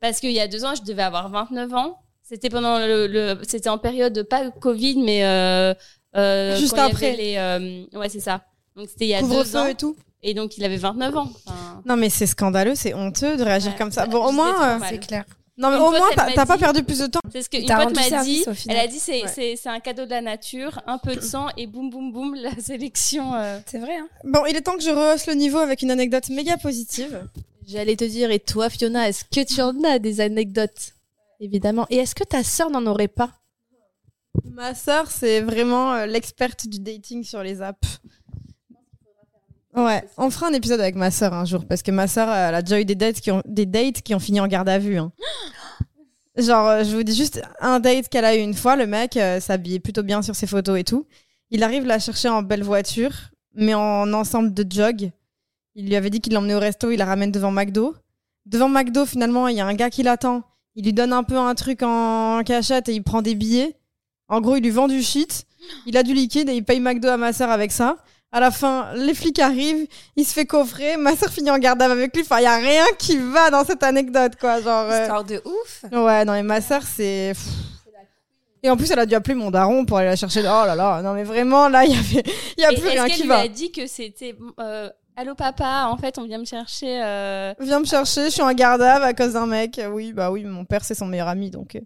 Parce 0.00 0.20
qu'il 0.20 0.32
y 0.32 0.40
a 0.40 0.48
deux 0.48 0.64
ans, 0.66 0.74
je 0.74 0.82
devais 0.82 1.02
avoir 1.02 1.30
29 1.30 1.72
ans. 1.74 1.98
C'était 2.28 2.50
pendant 2.50 2.78
le, 2.78 3.06
le- 3.06 3.38
c'était 3.42 3.68
en 3.70 3.78
période 3.78 4.12
de 4.12 4.22
pas 4.22 4.50
Covid, 4.50 4.96
mais 4.98 5.24
euh, 5.24 5.72
euh, 6.16 6.56
Juste 6.56 6.76
après. 6.78 7.16
les, 7.16 7.36
euh, 7.36 7.84
ouais, 7.98 8.08
c'est 8.08 8.20
ça. 8.20 8.42
Donc 8.76 8.88
c'était 8.88 9.06
il 9.06 9.08
y 9.08 9.14
a 9.14 9.22
deux 9.22 9.26
ans, 9.28 9.42
Couvre-feu 9.42 9.70
et 9.70 9.74
tout. 9.74 9.96
et 10.22 10.34
donc 10.34 10.58
il 10.58 10.64
avait 10.64 10.76
29 10.76 11.16
ans. 11.16 11.30
Enfin, 11.46 11.82
Non, 11.86 11.96
mais 11.96 12.10
c'est 12.10 12.26
scandaleux, 12.26 12.74
c'est 12.74 12.92
honteux 12.94 13.36
de 13.36 13.42
réagir 13.42 13.72
Ouais, 13.72 13.78
comme 13.78 13.90
ça. 13.90 14.04
bah, 14.06 14.12
Bon, 14.12 14.26
au 14.26 14.32
moins. 14.32 14.76
euh. 14.76 14.78
C'est 14.88 14.98
clair. 14.98 15.24
Non, 15.56 15.70
mais 15.70 15.76
Une 15.76 15.82
au 15.82 15.90
pote, 15.90 15.98
moins, 15.98 16.08
t'as 16.34 16.46
pas 16.46 16.56
perdu 16.58 16.84
plus 16.84 17.00
de 17.00 17.06
temps. 17.06 17.18
c'est 17.32 17.42
ce 17.42 17.48
qu'une 17.50 17.66
pote 17.66 17.96
m'a 17.96 18.22
dit. 18.22 18.44
Elle 18.68 18.76
a 18.76 18.86
dit 18.86 18.98
c'est 19.00 19.22
Ouais. 19.22 19.28
c'est 19.34 19.56
c'est 19.56 19.68
un 19.68 19.80
cadeau 19.80 20.04
de 20.04 20.10
la 20.10 20.20
nature, 20.20 20.80
un 20.86 20.98
peu 20.98 21.16
de 21.16 21.20
sang 21.20 21.46
et 21.56 21.66
boum 21.66 21.90
boum 21.90 22.12
boum 22.12 22.34
la 22.36 22.54
sélection. 22.60 23.34
euh. 23.34 23.58
C'est 23.66 23.78
vrai, 23.78 23.96
hein. 23.96 24.06
Bon, 24.22 24.44
il 24.46 24.54
est 24.54 24.60
temps 24.60 24.76
que 24.76 24.82
je 24.84 24.90
rehausse 24.90 25.26
le 25.26 25.34
niveau 25.34 25.58
avec 25.58 25.82
une 25.82 25.90
anecdote 25.90 26.28
méga 26.28 26.58
positive. 26.58 27.22
J'allais 27.66 27.96
te 27.96 28.04
dire, 28.04 28.30
et 28.30 28.38
toi, 28.38 28.70
Fiona, 28.70 29.08
est-ce 29.08 29.24
que 29.24 29.44
tu 29.44 29.60
en 29.60 29.74
as 29.82 29.98
des 29.98 30.20
anecdotes? 30.20 30.92
Évidemment. 31.40 31.86
Et 31.90 31.96
est-ce 31.96 32.14
que 32.14 32.24
ta 32.24 32.42
sœur 32.42 32.70
n'en 32.70 32.84
aurait 32.86 33.08
pas? 33.08 33.30
Ma 34.44 34.74
sœur, 34.74 35.10
c'est 35.10 35.40
vraiment 35.40 35.94
euh, 35.94 36.06
l'experte 36.06 36.66
du 36.66 36.80
dating 36.80 37.24
sur 37.24 37.42
les 37.42 37.62
apps. 37.62 38.00
Ouais, 39.74 40.02
on 40.16 40.30
fera 40.30 40.48
un 40.48 40.52
épisode 40.52 40.80
avec 40.80 40.96
ma 40.96 41.10
sœur 41.10 41.32
un 41.34 41.44
jour 41.44 41.64
parce 41.64 41.82
que 41.82 41.90
ma 41.90 42.08
sœur, 42.08 42.28
elle 42.28 42.54
a 42.54 42.62
déjà 42.62 42.80
eu 42.80 42.84
des 42.84 42.94
dates 42.94 43.20
qui 43.20 43.30
ont, 43.30 43.42
des 43.46 43.66
dates 43.66 44.02
qui 44.02 44.14
ont 44.14 44.18
fini 44.18 44.40
en 44.40 44.48
garde 44.48 44.68
à 44.68 44.78
vue. 44.78 44.96
hein. 44.98 45.12
Genre, 46.36 46.66
euh, 46.68 46.84
je 46.84 46.96
vous 46.96 47.02
dis 47.02 47.14
juste 47.14 47.42
un 47.60 47.78
date 47.80 48.08
qu'elle 48.08 48.24
a 48.24 48.36
eu 48.36 48.40
une 48.40 48.54
fois. 48.54 48.76
Le 48.76 48.86
mec 48.86 49.16
euh, 49.16 49.40
s'habillait 49.40 49.80
plutôt 49.80 50.02
bien 50.02 50.22
sur 50.22 50.34
ses 50.36 50.46
photos 50.46 50.78
et 50.78 50.84
tout. 50.84 51.06
Il 51.50 51.62
arrive 51.62 51.84
la 51.84 51.98
chercher 51.98 52.28
en 52.28 52.42
belle 52.42 52.62
voiture, 52.62 53.12
mais 53.54 53.74
en 53.74 54.12
ensemble 54.12 54.52
de 54.54 54.64
jog. 54.68 55.10
Il 55.74 55.86
lui 55.86 55.96
avait 55.96 56.10
dit 56.10 56.20
qu'il 56.20 56.32
l'emmenait 56.34 56.54
au 56.54 56.60
resto, 56.60 56.90
il 56.90 56.96
la 56.98 57.04
ramène 57.04 57.30
devant 57.32 57.50
McDo. 57.50 57.94
Devant 58.46 58.68
McDo, 58.68 59.06
finalement, 59.06 59.48
il 59.48 59.56
y 59.56 59.60
a 59.60 59.66
un 59.66 59.74
gars 59.74 59.90
qui 59.90 60.02
l'attend. 60.02 60.42
Il 60.78 60.84
lui 60.84 60.92
donne 60.92 61.12
un 61.12 61.24
peu 61.24 61.36
un 61.36 61.56
truc 61.56 61.82
en 61.82 62.40
cachette 62.44 62.88
et 62.88 62.92
il 62.92 63.02
prend 63.02 63.20
des 63.20 63.34
billets. 63.34 63.74
En 64.28 64.40
gros, 64.40 64.54
il 64.54 64.62
lui 64.62 64.70
vend 64.70 64.86
du 64.86 65.02
shit. 65.02 65.44
Il 65.86 65.96
a 65.96 66.04
du 66.04 66.14
liquide 66.14 66.48
et 66.48 66.54
il 66.54 66.64
paye 66.64 66.78
McDo 66.78 67.08
à 67.08 67.16
ma 67.16 67.32
sœur 67.32 67.50
avec 67.50 67.72
ça. 67.72 67.96
À 68.30 68.38
la 68.38 68.52
fin, 68.52 68.92
les 68.94 69.12
flics 69.12 69.40
arrivent, 69.40 69.88
il 70.14 70.24
se 70.24 70.32
fait 70.32 70.44
coffrer, 70.46 70.96
ma 70.96 71.16
sœur 71.16 71.30
finit 71.30 71.50
en 71.50 71.58
garde 71.58 71.82
avec 71.82 72.14
lui. 72.14 72.22
Enfin, 72.22 72.38
il 72.38 72.44
y 72.44 72.46
a 72.46 72.58
rien 72.58 72.84
qui 72.96 73.16
va 73.16 73.50
dans 73.50 73.64
cette 73.64 73.82
anecdote, 73.82 74.34
quoi. 74.38 74.60
Genre, 74.60 74.86
euh, 74.88 75.00
Histoire 75.00 75.24
de 75.24 75.42
ouf. 75.44 75.84
ouais, 75.90 76.24
non, 76.24 76.34
mais 76.34 76.42
ma 76.44 76.60
sœur, 76.60 76.82
c'est. 76.84 77.32
Et 78.62 78.70
en 78.70 78.76
plus, 78.76 78.90
elle 78.90 78.98
a 79.00 79.06
dû 79.06 79.14
appeler 79.14 79.34
mon 79.34 79.50
daron 79.50 79.84
pour 79.84 79.98
aller 79.98 80.08
la 80.08 80.16
chercher. 80.16 80.40
Oh 80.40 80.64
là 80.66 80.74
là, 80.76 81.00
non, 81.02 81.14
mais 81.14 81.24
vraiment, 81.24 81.68
là, 81.68 81.84
il 81.84 81.92
y 81.92 81.96
avait, 81.98 82.22
il 82.56 82.62
y 82.62 82.64
a 82.64 82.72
Et 82.72 82.76
plus 82.76 82.88
rien 82.88 83.08
qui 83.08 83.26
va. 83.26 83.38
a 83.38 83.48
dit 83.48 83.72
que 83.72 83.86
c'était 83.86 84.36
euh, 84.60 84.90
allô 85.18 85.34
papa, 85.34 85.88
en 85.90 85.96
fait 85.96 86.16
on 86.18 86.24
vient 86.24 86.38
me 86.38 86.44
chercher. 86.44 87.02
euh, 87.02 87.52
Viens 87.60 87.80
me 87.80 87.84
chercher, 87.84 88.26
je 88.26 88.30
suis 88.30 88.42
en 88.42 88.52
garde 88.52 88.82
à 88.82 89.12
cause 89.14 89.32
d'un 89.32 89.46
mec. 89.46 89.80
Oui, 89.90 90.12
bah 90.12 90.30
oui, 90.30 90.44
mon 90.44 90.64
père, 90.64 90.84
c'est 90.84 90.94
son 90.94 91.06
meilleur 91.06 91.28
ami, 91.28 91.50
donc. 91.50 91.76
euh. 91.76 91.80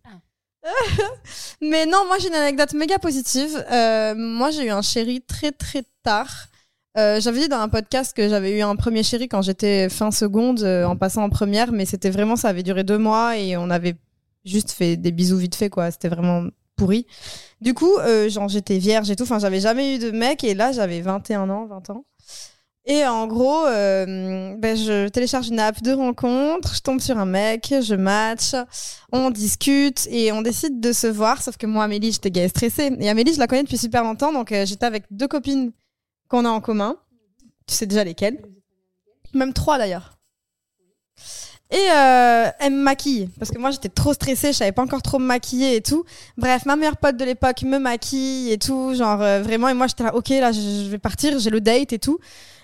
Mais 1.61 1.87
non, 1.87 2.05
moi, 2.07 2.18
j'ai 2.18 2.29
une 2.29 2.35
anecdote 2.35 2.75
méga 2.75 2.99
positive. 2.99 3.64
Euh, 3.73 4.14
moi, 4.16 4.51
j'ai 4.51 4.66
eu 4.66 4.71
un 4.71 4.83
chéri 4.83 5.21
très, 5.23 5.51
très 5.51 5.83
tard. 6.03 6.47
Euh, 6.99 7.21
j'avais 7.21 7.40
dit 7.40 7.49
dans 7.49 7.59
un 7.59 7.68
podcast 7.71 8.14
que 8.14 8.29
j'avais 8.29 8.59
eu 8.59 8.62
un 8.62 8.77
premier 8.77 9.03
chéri 9.03 9.29
quand 9.29 9.42
j'étais 9.42 9.88
fin 9.88 10.11
seconde, 10.11 10.62
en 10.62 10.97
passant 10.97 11.23
en 11.25 11.31
première, 11.31 11.73
mais 11.73 11.87
c'était 11.87 12.11
vraiment, 12.11 12.37
ça 12.37 12.49
avait 12.49 12.62
duré 12.62 12.85
deux 12.85 12.99
mois 12.99 13.37
et 13.38 13.57
on 13.57 13.71
avait 13.71 13.97
juste 14.45 14.73
fait 14.73 14.97
des 14.97 15.11
bisous 15.11 15.38
vite 15.38 15.55
fait, 15.55 15.71
quoi. 15.71 15.90
C'était 15.90 16.09
vraiment 16.09 16.45
pourri. 16.77 17.07
Du 17.61 17.73
coup, 17.75 17.97
genre, 18.29 18.49
j'étais 18.49 18.79
vierge 18.79 19.11
et 19.11 19.16
tout. 19.16 19.23
Enfin, 19.25 19.38
j'avais 19.38 19.61
jamais 19.61 19.97
eu 19.97 19.99
de 19.99 20.11
mec 20.11 20.45
et 20.45 20.55
là, 20.55 20.71
j'avais 20.73 21.01
21 21.01 21.49
ans, 21.49 21.66
20 21.66 21.90
ans. 21.90 22.05
Et 22.85 23.07
en 23.07 23.29
gros, 23.29 23.64
euh, 23.66 24.57
ben, 24.59 24.77
je 24.77 25.09
télécharge 25.09 25.49
une 25.49 25.61
app 25.61 25.81
de 25.83 25.92
rencontre, 25.92 26.75
je 26.75 26.81
tombe 26.81 27.01
sur 27.01 27.16
un 27.16 27.27
mec, 27.27 27.73
je 27.81 27.95
match, 27.95 28.55
on 29.12 29.31
discute 29.31 30.09
et 30.11 30.33
on 30.33 30.42
décide 30.42 30.81
de 30.81 30.92
se 30.92 31.07
voir. 31.07 31.42
Sauf 31.42 31.57
que 31.57 31.66
moi, 31.66 31.85
Amélie, 31.85 32.11
j'étais 32.11 32.33
gay 32.33 32.45
et 32.45 32.49
stressée. 32.49 32.90
Et 32.99 33.09
Amélie, 33.09 33.35
je 33.35 33.38
la 33.38 33.47
connais 33.47 33.62
depuis 33.62 33.79
super 33.79 34.03
longtemps, 34.03 34.33
donc 34.33 34.51
euh, 34.51 34.66
j'étais 34.66 34.87
avec 34.87 35.05
deux 35.12 35.29
copines 35.29 35.71
qu'on 36.29 36.45
a 36.45 36.49
en 36.49 36.61
commun. 36.61 36.97
Tu 37.68 37.75
sais 37.75 37.87
déjà 37.87 38.03
lesquelles. 38.03 38.42
Même 39.33 39.53
trois 39.53 39.79
d'ailleurs. 39.79 40.18
Et 41.71 41.90
euh, 41.90 42.51
elle 42.59 42.73
me 42.75 42.83
maquille, 42.83 43.31
parce 43.38 43.51
que 43.51 43.57
moi 43.57 43.71
j'étais 43.71 43.88
trop 43.88 44.12
stressée, 44.12 44.49
je 44.49 44.59
savais 44.59 44.73
pas 44.73 44.83
encore 44.83 45.01
trop 45.01 45.18
me 45.18 45.25
maquiller 45.25 45.77
et 45.77 45.81
tout. 45.81 46.05
Bref, 46.37 46.66
ma 46.66 46.77
meilleure 46.77 46.99
pote 46.99 47.16
de 47.16 47.25
l'époque 47.25 47.62
me 47.62 47.79
maquille 47.79 48.53
et 48.53 48.59
tout, 48.59 48.92
genre 48.95 49.23
euh, 49.23 49.40
vraiment, 49.40 49.71
et 49.71 49.75
moi 49.75 49.87
j'étais 49.87 50.05
là, 50.05 50.14
ok, 50.14 50.29
là 50.29 50.53
je 50.53 50.90
vais 50.90 50.99
partir, 50.99 51.38
j'ai 51.38 51.49
le 51.49 51.62
date 51.62 51.95
et 51.95 51.99
tout. 51.99 52.18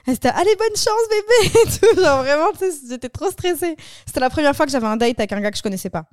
Elle 0.08 0.14
était, 0.14 0.28
allez, 0.28 0.56
bonne 0.56 0.74
chance 0.74 1.02
bébé 1.10 1.58
et 1.66 1.78
tout, 1.78 2.00
genre 2.00 2.22
vraiment, 2.22 2.48
j'étais 2.88 3.10
trop 3.10 3.30
stressée. 3.30 3.76
C'était 4.06 4.20
la 4.20 4.30
première 4.30 4.56
fois 4.56 4.64
que 4.64 4.72
j'avais 4.72 4.86
un 4.86 4.96
date 4.96 5.20
avec 5.20 5.32
un 5.34 5.40
gars 5.42 5.50
que 5.50 5.58
je 5.58 5.62
connaissais 5.62 5.90
pas. 5.90 6.06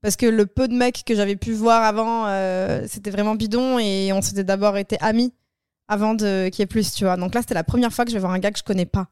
Parce 0.00 0.16
que 0.16 0.24
le 0.24 0.46
peu 0.46 0.68
de 0.68 0.72
mecs 0.72 1.04
que 1.04 1.14
j'avais 1.14 1.36
pu 1.36 1.52
voir 1.52 1.82
avant, 1.82 2.26
euh, 2.28 2.86
c'était 2.88 3.10
vraiment 3.10 3.34
bidon 3.34 3.78
et 3.78 4.10
on 4.14 4.22
s'était 4.22 4.42
d'abord 4.42 4.78
été 4.78 4.96
amis 5.00 5.34
avant 5.86 6.14
de 6.14 6.48
qu'il 6.48 6.60
y 6.60 6.62
ait 6.62 6.66
plus, 6.66 6.94
tu 6.94 7.04
vois. 7.04 7.18
Donc 7.18 7.34
là, 7.34 7.42
c'était 7.42 7.52
la 7.52 7.62
première 7.62 7.92
fois 7.92 8.06
que 8.06 8.10
je 8.10 8.16
vais 8.16 8.20
voir 8.20 8.32
un 8.32 8.38
gars 8.38 8.52
que 8.52 8.58
je 8.58 8.64
connais 8.64 8.86
pas. 8.86 9.08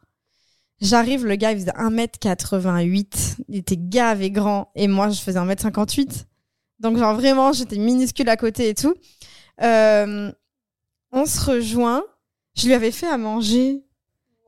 J'arrive, 0.81 1.27
le 1.27 1.37
gars, 1.37 1.53
il 1.53 1.61
faisait 1.61 1.73
1m88. 1.73 3.37
Il 3.47 3.57
était 3.57 3.77
gavé 3.79 4.31
grand. 4.31 4.71
Et 4.75 4.89
moi, 4.89 5.11
je 5.11 5.21
faisais 5.21 5.39
1m58. 5.39 6.25
Donc, 6.79 6.97
genre, 6.97 7.15
vraiment, 7.15 7.53
j'étais 7.53 7.77
minuscule 7.77 8.31
à 8.31 8.39
côté 8.39 8.71
et 8.71 8.75
tout. 8.75 8.95
Euh, 9.61 10.33
on 11.13 11.27
se 11.27 11.45
rejoint. 11.45 12.03
Je 12.57 12.67
lui 12.67 12.73
avais 12.73 12.91
fait 12.91 13.07
à 13.07 13.19
manger. 13.19 13.85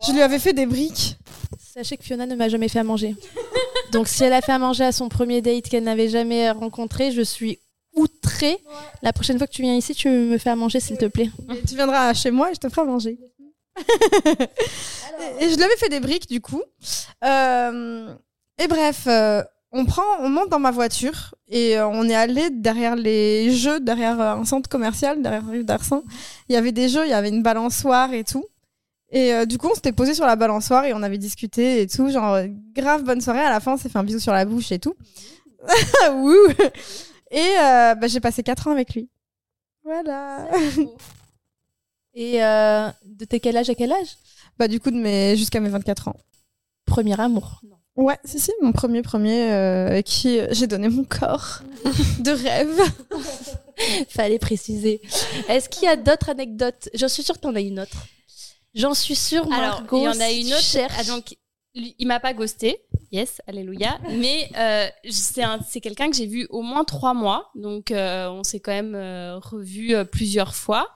Je 0.07 0.12
lui 0.12 0.20
avais 0.20 0.38
fait 0.38 0.53
des 0.53 0.66
briques. 0.66 1.16
Sachez 1.59 1.96
que 1.96 2.05
Fiona 2.05 2.26
ne 2.26 2.34
m'a 2.34 2.48
jamais 2.48 2.68
fait 2.68 2.80
à 2.80 2.84
manger. 2.84 3.16
Donc 3.92 4.09
si 4.09 4.24
elle 4.24 4.32
a 4.32 4.40
fait 4.40 4.53
à 4.53 4.59
manger 4.59 4.84
à 4.84 4.92
son 4.92 5.09
premier 5.09 5.42
date 5.42 5.68
qu'elle 5.68 5.84
n'avait 5.84 6.09
jamais 6.09 6.50
rencontré, 6.50 7.12
je 7.12 7.22
suis 7.22 7.59
outrée. 7.94 8.59
La 9.03 9.12
prochaine 9.12 9.38
fois 9.38 9.46
que 9.46 9.53
tu 9.53 9.62
viens 9.62 9.76
ici, 9.76 9.94
tu 9.94 10.09
me 10.09 10.38
fais 10.38 10.50
à 10.50 10.57
manger, 10.57 10.80
s'il 10.80 10.98
te 10.98 11.07
plaît. 11.07 11.30
Et 11.50 11.62
tu 11.66 11.74
viendras 11.74 12.12
chez 12.14 12.30
moi 12.30 12.50
et 12.50 12.55
je 12.55 12.61
te 12.61 12.68
ferai 12.68 12.82
à 12.82 12.84
manger. 12.84 13.18
et 15.40 15.50
je 15.50 15.57
lui 15.57 15.62
avais 15.62 15.76
fait 15.76 15.88
des 15.88 16.00
briques, 16.00 16.28
du 16.28 16.40
coup. 16.40 16.62
Euh, 17.24 18.14
et 18.59 18.66
bref, 18.68 19.05
euh, 19.07 19.42
on 19.72 19.86
prend, 19.86 20.03
on 20.20 20.28
monte 20.28 20.50
dans 20.50 20.59
ma 20.59 20.70
voiture 20.70 21.34
et 21.48 21.78
euh, 21.78 21.88
on 21.88 22.09
est 22.09 22.14
allé 22.14 22.50
derrière 22.50 22.94
les 22.94 23.50
jeux, 23.53 23.80
derrière 23.80 24.20
euh, 24.20 24.34
un 24.34 24.44
centre 24.44 24.68
commercial, 24.68 25.22
derrière 25.22 25.46
rue 25.46 25.64
d'Arsin. 25.64 26.03
Il 26.48 26.53
y 26.53 26.57
avait 26.57 26.72
des 26.72 26.88
jeux, 26.88 27.05
il 27.07 27.11
y 27.11 27.14
avait 27.14 27.30
une 27.30 27.42
balançoire 27.42 28.12
et 28.12 28.24
tout. 28.24 28.44
Et 29.13 29.33
euh, 29.35 29.45
du 29.45 29.59
coup, 29.59 29.69
on 29.71 29.75
s'était 29.75 29.93
posé 29.93 30.15
sur 30.15 30.25
la 30.25 30.37
balançoire 30.37 30.85
et 30.85 30.95
on 30.95 31.03
avait 31.03 31.19
discuté 31.19 31.83
et 31.83 31.87
tout. 31.87 32.09
Genre, 32.11 32.35
euh, 32.35 32.47
grave 32.75 33.05
bonne 33.05 33.21
soirée. 33.21 33.41
À 33.41 33.51
la 33.51 33.61
fin, 33.61 33.75
on 33.75 33.77
s'est 33.77 33.89
fait 33.89 33.99
un 33.99 34.05
bisou 34.05 34.19
sur 34.19 34.33
la 34.33 34.45
bouche 34.45 34.73
et 34.73 34.79
tout. 34.79 34.95
Wouh 36.13 36.49
Et 37.31 37.41
euh, 37.61 37.95
bah, 37.95 38.07
j'ai 38.07 38.21
passé 38.21 38.43
4 38.43 38.69
ans 38.69 38.73
avec 38.73 38.95
lui. 38.95 39.09
Voilà. 39.85 40.49
Et 42.15 42.43
euh, 42.43 42.89
de 43.05 43.25
tes 43.25 43.41
quel 43.41 43.57
âge 43.57 43.71
à 43.71 43.75
quel 43.75 43.93
âge? 43.93 44.17
Bah, 44.59 44.69
du 44.69 44.81
coup, 44.81 44.91
de 44.91 44.97
mes... 44.97 45.37
jusqu'à 45.37 45.61
mes 45.61 45.69
24 45.69 46.09
ans. 46.09 46.17
Premier 46.85 47.19
amour. 47.19 47.63
Ouais, 47.95 48.19
si, 48.25 48.41
si, 48.41 48.53
mon 48.63 48.73
premier, 48.73 49.03
premier, 49.03 49.53
euh, 49.53 50.01
qui 50.01 50.39
euh, 50.39 50.47
j'ai 50.51 50.67
donné 50.67 50.89
mon 50.89 51.05
corps 51.05 51.61
de 52.21 52.31
rêve. 52.31 52.81
Fallait 54.09 54.39
préciser. 54.39 55.01
Est-ce 55.49 55.69
qu'il 55.69 55.85
y 55.85 55.89
a 55.89 55.97
d'autres 55.97 56.31
anecdotes? 56.31 56.89
J'en 56.95 57.09
suis 57.09 57.23
sûre 57.23 57.35
que 57.35 57.41
t'en 57.41 57.55
as 57.55 57.61
une 57.61 57.81
autre. 57.81 58.07
J'en 58.75 58.95
suis 58.95 59.14
sûre, 59.14 59.45
Alors, 59.53 59.81
Margot. 59.81 59.99
il 59.99 60.05
y 60.05 60.09
en 60.09 60.20
a 60.20 60.31
une 60.31 60.47
autre. 60.53 60.62
cherches- 60.62 60.95
Ah, 60.99 61.05
donc, 61.05 61.37
il 61.75 62.07
m'a 62.07 62.20
pas 62.20 62.35
ghosté. 62.35 62.79
Yes, 63.12 63.41
alléluia. 63.47 63.99
Mais 64.11 64.49
euh, 64.57 64.87
c'est 65.11 65.43
un- 65.43 65.61
c'est 65.68 65.81
quelqu'un 65.81 66.11
que 66.11 66.16
j'ai 66.16 66.27
vu 66.27 66.47
au 66.51 66.62
moins 66.62 66.85
trois 66.85 67.12
mois. 67.14 67.51
Donc, 67.55 67.91
euh, 67.91 68.29
on 68.31 68.43
s'est 68.43 68.61
quand 68.61 68.73
même 68.73 68.95
euh, 68.95 69.39
revu 69.39 69.95
euh, 69.95 70.05
plusieurs 70.05 70.55
fois. 70.55 70.89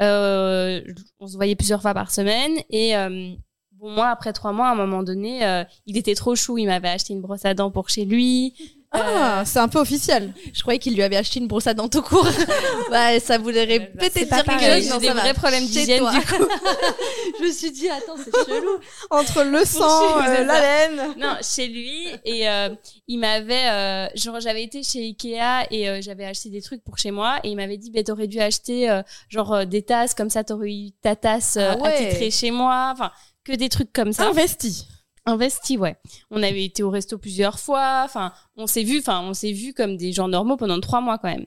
Euh, 0.00 0.80
on 1.20 1.26
se 1.26 1.36
voyait 1.36 1.56
plusieurs 1.56 1.82
fois 1.82 1.94
par 1.94 2.10
semaine. 2.12 2.52
Et 2.70 2.96
euh, 2.96 3.32
bon, 3.72 3.90
moi, 3.90 4.08
après 4.08 4.32
trois 4.32 4.52
mois, 4.52 4.68
à 4.68 4.72
un 4.72 4.76
moment 4.76 5.02
donné, 5.02 5.44
euh, 5.44 5.64
il 5.86 5.96
était 5.96 6.14
trop 6.14 6.36
chou. 6.36 6.58
Il 6.58 6.66
m'avait 6.66 6.88
acheté 6.88 7.12
une 7.12 7.20
brosse 7.20 7.44
à 7.44 7.54
dents 7.54 7.70
pour 7.72 7.88
chez 7.88 8.04
lui. 8.04 8.54
Ah, 8.96 9.42
c'est 9.44 9.58
un 9.58 9.68
peu 9.68 9.78
officiel. 9.80 10.32
Je 10.52 10.60
croyais 10.62 10.78
qu'il 10.78 10.94
lui 10.94 11.02
avait 11.02 11.16
acheté 11.16 11.40
une 11.40 11.48
brosse 11.48 11.66
à 11.66 11.74
dents 11.74 11.88
tout 11.88 12.00
court. 12.02 12.26
ouais, 12.92 13.18
ça 13.20 13.38
voulait 13.38 13.64
répéter 13.64 14.20
c'est 14.20 14.26
pas 14.26 14.36
dire 14.36 14.44
pareil. 14.44 14.86
que 14.86 14.92
J'ai 14.92 14.98
des 15.00 15.10
vrais 15.12 15.34
problèmes 15.34 15.64
Chez 15.64 15.80
d'hygiène 15.80 16.04
du 16.10 16.20
coup. 16.20 16.44
Je 17.40 17.44
me 17.44 17.50
suis 17.52 17.72
dit, 17.72 17.88
attends, 17.88 18.14
c'est 18.16 18.30
chelou. 18.46 18.78
Entre 19.10 19.42
le 19.42 19.64
sang, 19.64 20.18
euh, 20.20 20.44
la 20.44 20.60
laine. 20.60 21.14
non, 21.18 21.34
chez 21.42 21.66
lui 21.66 22.06
et 22.24 22.48
euh, 22.48 22.68
il 23.08 23.18
m'avait 23.18 23.68
euh, 23.70 24.06
genre 24.14 24.38
j'avais 24.40 24.62
été 24.62 24.82
chez 24.82 25.00
Ikea 25.00 25.66
et 25.70 25.88
euh, 25.88 26.00
j'avais 26.00 26.24
acheté 26.24 26.48
des 26.50 26.62
trucs 26.62 26.82
pour 26.84 26.96
chez 26.98 27.10
moi 27.10 27.38
et 27.42 27.48
il 27.48 27.56
m'avait 27.56 27.76
dit 27.76 27.90
bah 27.90 28.02
t'aurais 28.04 28.28
dû 28.28 28.38
acheter 28.40 28.88
euh, 28.90 29.02
genre 29.28 29.52
euh, 29.54 29.64
des 29.64 29.82
tasses 29.82 30.14
comme 30.14 30.30
ça 30.30 30.44
t'aurais 30.44 30.70
eu 30.72 30.90
ta 31.02 31.16
tasse 31.16 31.56
euh, 31.56 31.72
Ah 31.72 31.78
ouais. 31.82 31.94
attitrée 31.94 32.30
chez 32.30 32.50
moi 32.50 32.90
enfin 32.92 33.10
que 33.44 33.52
des 33.52 33.68
trucs 33.68 33.92
comme 33.92 34.12
ça 34.12 34.28
Investi. 34.28 34.86
Investi 35.26 35.78
ouais. 35.78 35.96
On 36.30 36.42
avait 36.42 36.64
été 36.64 36.82
au 36.82 36.90
resto 36.90 37.18
plusieurs 37.18 37.58
fois 37.58 38.02
enfin 38.04 38.32
on 38.56 38.66
s'est 38.66 38.82
vu 38.82 38.98
enfin 38.98 39.20
on 39.22 39.34
s'est 39.34 39.52
vu 39.52 39.72
comme 39.72 39.96
des 39.96 40.12
gens 40.12 40.28
normaux 40.28 40.56
pendant 40.56 40.80
trois 40.80 41.00
mois 41.00 41.18
quand 41.18 41.28
même. 41.28 41.46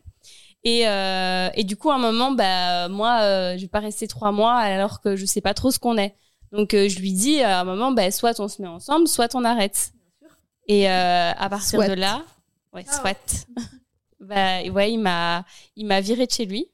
Et, 0.63 0.87
euh, 0.87 1.49
et 1.53 1.63
du 1.63 1.77
coup 1.77 1.91
à 1.91 1.95
un 1.95 1.99
moment 1.99 2.31
bah 2.31 2.87
moi 2.89 3.21
euh, 3.21 3.55
je 3.57 3.61
vais 3.61 3.67
pas 3.67 3.79
rester 3.79 4.07
trois 4.07 4.31
mois 4.31 4.55
alors 4.55 5.01
que 5.01 5.15
je 5.15 5.25
sais 5.25 5.41
pas 5.41 5.53
trop 5.53 5.71
ce 5.71 5.79
qu'on 5.79 5.97
est. 5.97 6.15
Donc 6.51 6.73
euh, 6.73 6.89
je 6.89 6.99
lui 6.99 7.13
dis 7.13 7.41
à 7.41 7.59
un 7.59 7.63
moment 7.63 7.91
bah 7.91 8.09
soit 8.11 8.39
on 8.39 8.47
se 8.47 8.61
met 8.61 8.67
ensemble 8.67 9.07
soit 9.07 9.35
on 9.35 9.43
arrête. 9.45 9.91
Et 10.67 10.89
euh, 10.89 11.31
à 11.31 11.49
partir 11.49 11.79
Soit. 11.79 11.87
de 11.89 11.93
là 11.93 12.23
ouais. 12.73 12.85
soit. 12.85 13.47
Bah 14.19 14.63
ouais 14.63 14.91
il 14.91 14.97
m'a 14.97 15.45
il 15.75 15.85
m'a 15.85 16.01
viré 16.01 16.25
de 16.25 16.31
chez 16.31 16.45
lui 16.45 16.67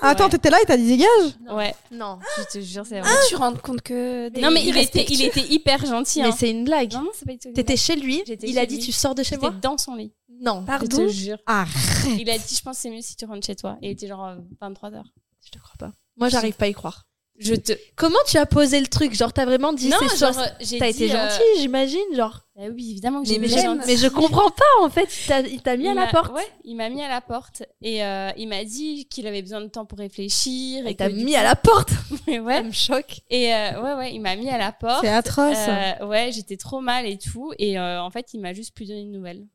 Attends, 0.00 0.24
Ouais. 0.24 0.30
t'étais 0.30 0.50
là 0.50 0.58
et 0.62 0.66
t'as 0.66 0.76
dit 0.76 0.86
dégage 0.88 1.56
ouais 1.56 1.74
Non. 1.90 2.18
je 2.38 2.58
te 2.58 2.60
jure 2.64 2.84
c'est 2.86 3.00
vrai 3.00 3.10
tu 3.28 3.36
rends 3.36 3.54
compte 3.54 3.82
que 3.82 4.28
des- 4.28 4.40
non 4.40 4.50
mais 4.50 4.62
il 4.62 4.68
était 4.76 5.00
irrespectueux. 5.00 5.14
il 5.14 5.22
était 5.26 5.52
hyper 5.52 5.86
gentil 5.86 6.20
Mais 6.22 6.28
hein. 6.28 6.34
c'est 6.36 6.50
une 6.50 6.64
blague. 6.64 6.92
non 6.92 7.02
non 7.04 7.10
c'est 7.14 7.26
pas 7.26 7.32
du 7.32 7.38
tout 7.38 7.52
T'étais 7.52 7.76
chez 7.76 7.96
lui, 7.96 8.22
J'étais 8.26 8.46
il 8.48 8.54
chez 8.54 8.58
a 8.60 8.66
dit 8.66 8.76
lui. 8.76 8.82
tu 8.84 8.92
sors 8.92 9.14
de 9.14 9.22
chez 9.22 9.36
J'étais 9.36 9.46
moi 9.50 9.54
dans 9.60 9.78
son 9.78 9.94
lit 9.94 10.12
Non. 10.40 10.60
je 10.62 10.66
Pardon 10.66 10.96
te 10.96 11.08
jure 11.08 11.38
Arrête. 11.46 11.72
Il 12.18 12.28
a 12.30 12.36
dit, 12.38 12.54
je 12.56 12.62
pense 12.62 12.76
que 12.76 12.82
c'est 12.82 12.90
mieux 12.90 13.00
si 13.00 13.14
tu 13.16 13.24
rentres 13.24 13.46
chez 13.46 13.54
toi. 13.56 13.76
Et 13.82 13.88
il 13.88 13.92
était 13.92 14.08
genre 14.08 14.24
euh, 14.26 14.36
23 14.60 14.92
heures. 14.94 15.12
Je 15.44 15.50
te 15.50 15.58
crois 15.58 15.74
pas. 15.78 15.92
Moi, 16.16 16.28
j'arrive 16.28 16.54
pas 16.54 16.64
à 16.64 16.68
y 16.68 16.72
croire. 16.74 17.04
Je 17.38 17.54
te. 17.54 17.72
Comment 17.96 18.18
tu 18.28 18.36
as 18.36 18.46
posé 18.46 18.78
le 18.78 18.86
truc 18.86 19.14
Genre, 19.14 19.32
t'as 19.32 19.44
vraiment 19.46 19.72
dit 19.72 19.88
non, 19.88 19.96
c'est 20.08 20.16
genre, 20.18 20.34
T'as 20.78 20.88
été 20.88 21.10
euh, 21.10 21.28
gentil, 21.28 21.42
j'imagine, 21.60 21.98
genre. 22.14 22.40
bah 22.54 22.64
oui, 22.72 22.90
évidemment 22.92 23.22
que 23.22 23.28
Mais, 23.28 23.34
j'ai 23.34 23.40
mais, 23.40 23.46
été 23.48 23.56
je- 23.56 23.62
gentille. 23.64 23.82
mais 23.86 23.96
je 23.96 24.06
comprends 24.08 24.50
pas 24.50 24.64
en 24.82 24.90
fait. 24.90 25.08
Il 25.24 25.26
t'a- 25.28 25.40
Il 25.40 25.62
t'a 25.62 25.76
mis 25.76 25.88
à 25.88 25.94
la 25.94 26.06
porte. 26.08 26.32
Ouais, 26.36 26.46
il 26.64 26.76
m'a 26.76 26.88
mis 26.88 27.02
à 27.02 27.08
la 27.08 27.20
porte. 27.20 27.62
Et 27.80 28.04
euh, 28.04 28.30
il 28.36 28.48
m'a 28.48 28.64
dit 28.64 29.06
qu'il 29.08 29.26
avait 29.26 29.40
besoin 29.42 29.60
de 29.62 29.66
temps 29.66 29.86
pour 29.86 29.98
réfléchir. 29.98 30.86
Et 30.86 30.90
Il 30.90 30.96
t'a 30.96 31.08
que 31.08 31.14
du 31.14 31.24
mis 31.24 31.32
coup- 31.32 31.38
à 31.38 31.42
la 31.42 31.56
porte. 31.56 31.90
Et 32.28 32.38
ouais. 32.38 32.56
Ça 32.58 32.62
me 32.62 32.70
choque. 32.70 33.20
Et 33.30 33.52
euh, 33.52 33.82
ouais, 33.82 33.94
ouais, 33.94 34.14
il 34.14 34.20
m'a 34.20 34.36
mis 34.36 34.48
à 34.50 34.58
la 34.58 34.70
porte. 34.70 35.00
C'est 35.02 35.08
atroce. 35.08 35.56
Euh, 35.68 36.06
ouais, 36.06 36.30
j'étais 36.32 36.58
trop 36.58 36.80
mal 36.80 37.06
et 37.06 37.18
tout. 37.18 37.52
Et 37.58 37.78
euh, 37.78 38.00
en 38.02 38.10
fait, 38.10 38.34
il 38.34 38.40
m'a 38.40 38.52
juste 38.52 38.74
plus 38.74 38.86
donné 38.88 39.04
de 39.04 39.10
nouvelles 39.10 39.46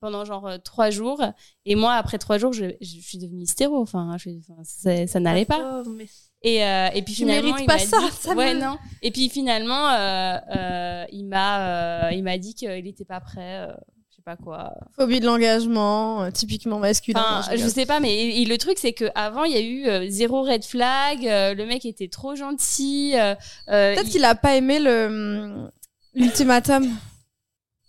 pendant 0.00 0.24
genre 0.24 0.46
euh, 0.48 0.58
trois 0.58 0.90
jours. 0.90 1.22
Et 1.66 1.76
moi, 1.76 1.92
après 1.92 2.18
trois 2.18 2.38
jours, 2.38 2.52
je, 2.52 2.64
je 2.80 2.98
suis 3.00 3.18
devenue 3.18 3.42
hystéro. 3.42 3.80
Enfin, 3.80 4.16
je- 4.18 4.30
enfin, 4.30 4.60
ça, 4.64 5.06
ça 5.06 5.20
n'allait 5.20 5.44
pas. 5.44 5.82
Oh, 5.86 5.88
mais- 5.90 6.06
Et, 6.44 6.64
euh, 6.64 6.88
et 6.94 7.02
puis 7.02 7.14
Tu 7.14 7.20
finalement, 7.22 7.50
mérites 7.50 7.60
il 7.62 7.66
pas 7.66 7.74
m'a 7.74 7.78
ça, 7.78 7.98
dit- 8.00 8.16
ça 8.20 8.34
ouais, 8.34 8.54
non. 8.54 8.76
Et 9.02 9.10
puis 9.12 9.28
finalement, 9.28 9.88
euh, 9.90 10.36
euh, 10.56 11.04
il 11.12 11.24
m'a, 11.26 12.06
euh, 12.08 12.10
il 12.12 12.22
m'a 12.24 12.36
dit 12.38 12.54
qu'il 12.54 12.86
était 12.86 13.04
pas 13.04 13.20
prêt. 13.20 13.68
je 14.10 14.16
sais 14.16 14.22
pas 14.24 14.36
quoi. 14.36 14.72
Phobie 14.96 15.20
de 15.20 15.26
l'engagement, 15.26 16.30
typiquement 16.32 16.78
masculin. 16.80 17.24
Enfin, 17.40 17.56
je 17.56 17.66
sais 17.68 17.86
pas, 17.86 18.00
mais 18.00 18.12
et- 18.12 18.42
et 18.42 18.44
le 18.44 18.58
truc 18.58 18.76
c'est 18.78 18.92
que 18.92 19.04
avant 19.14 19.44
il 19.44 19.52
y 19.52 19.56
a 19.56 19.60
eu 20.04 20.10
zéro 20.10 20.42
red 20.42 20.64
flag. 20.64 21.20
le 21.22 21.64
mec 21.64 21.84
était 21.84 22.08
trop 22.08 22.34
gentil. 22.34 23.14
Peut-être 23.66 24.04
il- 24.06 24.10
qu'il 24.10 24.24
a 24.24 24.34
pas 24.34 24.56
aimé 24.56 24.80
le 24.80 25.06
hum, 25.06 25.70
l'ultimatum. 26.14 26.88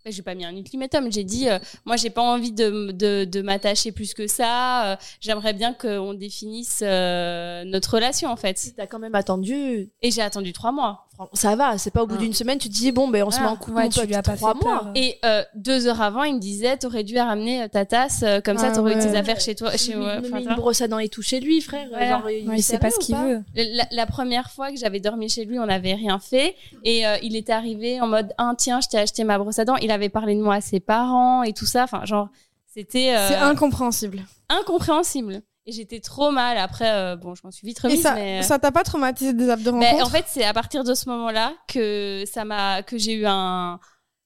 Bah, 0.06 0.12
j'ai 0.12 0.22
pas 0.22 0.36
mis 0.36 0.44
un 0.44 0.56
ultimatum. 0.56 1.10
J'ai 1.12 1.24
dit, 1.24 1.48
euh, 1.50 1.60
moi, 1.86 1.96
j'ai 1.96 2.10
pas 2.10 2.22
envie 2.22 2.52
de, 2.52 2.92
de, 2.92 3.24
de 3.24 3.42
m'attacher 3.42 3.94
plus 3.94 4.14
que 4.14 4.28
ça. 4.28 4.92
euh, 4.92 4.96
J'aimerais 5.22 5.54
bien 5.54 5.74
qu'on 5.74 6.14
définisse 6.14 6.82
euh, 6.84 7.64
notre 7.64 7.94
relation, 7.96 8.30
en 8.30 8.36
fait. 8.36 8.74
T'as 8.76 8.86
quand 8.86 9.00
même 9.00 9.16
attendu. 9.16 9.90
Et 10.02 10.12
j'ai 10.12 10.22
attendu 10.22 10.52
trois 10.52 10.74
mois. 10.74 11.08
Ça 11.34 11.56
va, 11.56 11.78
c'est 11.78 11.92
pas 11.92 12.04
au 12.04 12.08
bout 12.08 12.16
Ah. 12.18 12.22
d'une 12.22 12.34
semaine, 12.34 12.58
tu 12.58 12.68
te 12.70 12.74
dis 12.74 12.92
bon, 12.92 13.08
ben 13.08 13.24
on 13.24 13.32
se 13.32 13.40
met 13.40 13.46
Ah, 13.48 13.52
en 13.52 13.56
couple. 13.56 13.78
ouais, 13.78 13.86
on 13.86 13.90
tu 13.90 14.06
lui 14.06 14.16
as 14.16 14.24
pas 14.24 14.36
trois 14.36 14.54
fait 14.56 14.66
mois. 14.66 14.80
peur. 14.80 14.92
Et 14.96 15.20
euh, 15.24 15.44
deux 15.56 15.88
heures 15.88 16.02
avant, 16.02 16.24
il 16.24 16.36
me 16.36 16.40
disait, 16.40 16.76
t'aurais 16.76 17.04
dû 17.04 17.18
ramener 17.18 17.62
euh, 17.64 17.68
ta 17.68 17.86
tasse, 17.86 18.24
euh, 18.24 18.42
comme 18.42 18.58
ça, 18.58 18.70
Ah 18.70 18.76
t'aurais 18.76 18.96
eu 18.96 19.00
tes 19.00 19.10
ouais. 19.12 19.16
affaires 19.18 19.40
chez 19.40 19.54
toi. 19.56 19.72
Chez, 19.78 19.92
Il 19.92 20.00
ouais, 20.00 20.20
me 20.22 20.38
une 20.40 20.44
vois. 20.44 20.56
brosse 20.56 20.82
à 20.82 20.88
dents 20.88 21.00
et 21.00 21.10
tout 21.10 21.22
chez 21.22 21.40
lui, 21.40 21.62
frère. 21.62 21.88
Voilà. 21.90 22.10
Genre, 22.10 22.30
il 22.32 22.50
Ouais, 22.50 22.56
il 22.58 22.64
sait 22.64 22.80
pas 22.80 22.90
ce 22.90 23.00
qu'il 23.00 23.16
veut. 23.16 23.42
La, 23.56 23.86
la 23.92 24.06
première 24.08 24.50
fois 24.52 24.72
que 24.72 24.78
j'avais 24.78 25.00
dormi 25.00 25.30
chez 25.30 25.46
lui, 25.46 25.60
on 25.60 25.68
n'avait 25.68 25.94
rien 25.94 26.18
fait. 26.20 26.56
Et 26.84 27.06
euh, 27.06 27.16
il 27.22 27.36
était 27.36 27.54
arrivé 27.54 28.02
en 28.02 28.08
mode, 28.08 28.34
ah, 28.38 28.52
tiens, 28.58 28.82
je 28.82 28.88
t'ai 28.90 28.98
acheté 28.98 29.24
ma 29.24 29.38
brosse 29.38 29.60
à 29.60 29.66
dents. 29.66 29.78
Il 29.78 29.92
avait 29.92 30.10
parlé 30.10 30.36
de 30.36 30.42
moi 30.42 30.56
à 30.56 30.62
ses 30.62 30.80
parents 30.80 31.44
et 31.44 31.54
tout 31.54 31.66
ça. 31.68 31.84
Enfin, 31.84 32.06
genre, 32.06 32.30
c'était 32.74 33.16
euh, 33.16 33.28
C'est 33.30 33.36
incompréhensible. 33.36 34.24
incompréhensible. 34.50 35.42
Et 35.66 35.72
j'étais 35.72 36.00
trop 36.02 36.30
mal. 36.32 36.58
Après, 36.58 36.90
euh, 36.92 37.16
bon, 37.16 37.36
je 37.36 37.42
m'en 37.44 37.52
suis 37.52 37.66
vite 37.66 37.80
Et 37.84 37.88
remise. 37.88 38.02
ça, 38.02 38.16
mais... 38.16 38.44
ça 38.44 38.60
t'a 38.60 38.72
pas 38.72 38.84
traumatisé 38.84 39.34
des 39.34 39.50
apps 39.50 39.64
de 39.64 39.70
rencontre 39.70 40.06
en 40.06 40.10
fait, 40.10 40.26
c'est 40.28 40.44
à 40.44 40.54
partir 40.54 40.84
de 40.84 40.94
ce 40.94 41.08
moment-là 41.10 41.54
que 41.68 42.24
ça 42.32 42.44
m'a, 42.44 42.84
que 42.84 42.98
j'ai 42.98 43.14
eu 43.14 43.26
un, 43.26 43.80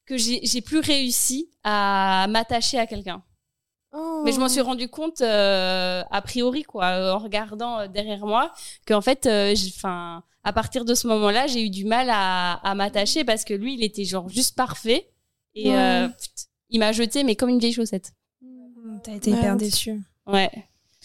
que 0.08 0.18
j'ai, 0.18 0.40
j'ai 0.44 0.62
plus 0.62 0.80
réussi 0.80 1.52
à 1.64 2.26
m'attacher 2.30 2.80
à 2.80 2.88
quelqu'un. 2.88 3.22
Oh. 3.94 4.22
Mais 4.26 4.32
je 4.32 4.40
m'en 4.40 4.50
suis 4.50 4.62
rendu 4.62 4.90
compte 4.90 5.22
euh, 5.22 6.04
a 6.10 6.22
priori 6.22 6.64
quoi, 6.64 6.86
euh, 6.88 7.14
en 7.14 7.20
regardant 7.20 7.80
euh, 7.80 7.88
derrière 7.88 8.26
moi, 8.26 8.52
qu'en 8.88 9.02
fait, 9.02 9.26
euh, 9.28 9.54
enfin, 9.78 10.24
à 10.44 10.54
partir 10.54 10.86
de 10.86 10.94
ce 10.96 11.08
moment-là, 11.08 11.48
j'ai 11.48 11.62
eu 11.64 11.70
du 11.70 11.86
mal 11.86 12.10
à, 12.10 12.54
à 12.68 12.74
m'attacher 12.76 13.24
parce 13.24 13.44
que 13.46 13.54
lui, 13.54 13.76
il 13.76 13.84
était 13.84 14.04
genre 14.06 14.28
juste 14.28 14.56
parfait 14.56 15.10
et 15.56 15.70
Ouais. 15.70 15.78
euh, 15.78 16.08
il 16.70 16.80
m'a 16.80 16.92
jeté 16.92 17.24
mais 17.24 17.36
comme 17.36 17.50
une 17.50 17.60
vieille 17.60 17.74
chaussette. 17.74 18.12
T'as 19.04 19.14
été 19.14 19.32
Ouais, 19.32 19.38
hyper 19.38 19.54
ok. 19.54 19.60
déçu. 19.60 20.02
Ouais. 20.26 20.52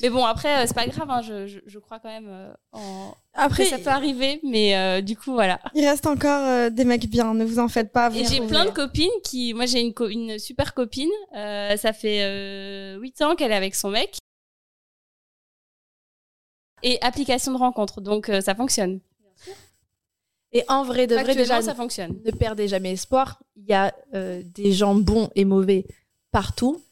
Mais 0.00 0.08
bon, 0.08 0.24
après, 0.24 0.62
euh, 0.62 0.64
c'est 0.66 0.74
pas 0.74 0.86
grave. 0.86 1.10
Hein, 1.10 1.20
je, 1.22 1.46
je, 1.46 1.58
je 1.66 1.78
crois 1.78 1.98
quand 2.00 2.08
même 2.08 2.28
euh, 2.28 2.52
en. 2.72 3.14
Après, 3.34 3.66
ça 3.66 3.78
peut 3.78 3.90
arriver, 3.90 4.40
mais 4.42 4.76
euh, 4.76 5.00
du 5.02 5.16
coup, 5.16 5.32
voilà. 5.32 5.60
il 5.74 5.86
reste 5.86 6.06
encore 6.06 6.46
euh, 6.46 6.70
des 6.70 6.84
mecs 6.84 7.08
bien, 7.10 7.34
ne 7.34 7.44
vous 7.44 7.58
en 7.58 7.68
faites 7.68 7.92
pas. 7.92 8.08
vous 8.08 8.18
Et 8.18 8.24
j'ai 8.24 8.40
plein 8.46 8.64
de 8.64 8.70
copines 8.70 9.10
qui, 9.22 9.52
moi 9.54 9.66
j'ai 9.66 9.80
une, 9.80 9.92
co- 9.94 10.08
une 10.08 10.38
super 10.38 10.72
copine, 10.74 11.10
euh, 11.36 11.76
ça 11.76 11.92
fait 11.92 12.22
euh, 12.24 12.98
8 13.00 13.20
ans 13.22 13.34
qu'elle 13.36 13.52
est 13.52 13.56
avec 13.56 13.74
son 13.74 13.90
mec. 13.90 14.16
Et 16.82 16.98
application 17.02 17.52
de 17.52 17.58
rencontre, 17.58 18.00
donc 18.00 18.28
euh, 18.28 18.40
ça 18.40 18.54
fonctionne. 18.54 19.00
Et 20.54 20.64
en 20.68 20.84
vrai, 20.84 21.06
de 21.06 21.14
vrai, 21.14 21.34
déjà, 21.34 21.62
ça 21.62 21.74
fonctionne. 21.74 22.18
ne 22.24 22.30
perdez 22.30 22.68
jamais 22.68 22.92
espoir. 22.92 23.42
Il 23.56 23.64
y 23.66 23.72
a 23.72 23.94
euh, 24.14 24.42
des 24.44 24.72
gens 24.72 24.94
bons 24.94 25.30
et 25.34 25.44
mauvais 25.44 25.86
partout. 26.30 26.82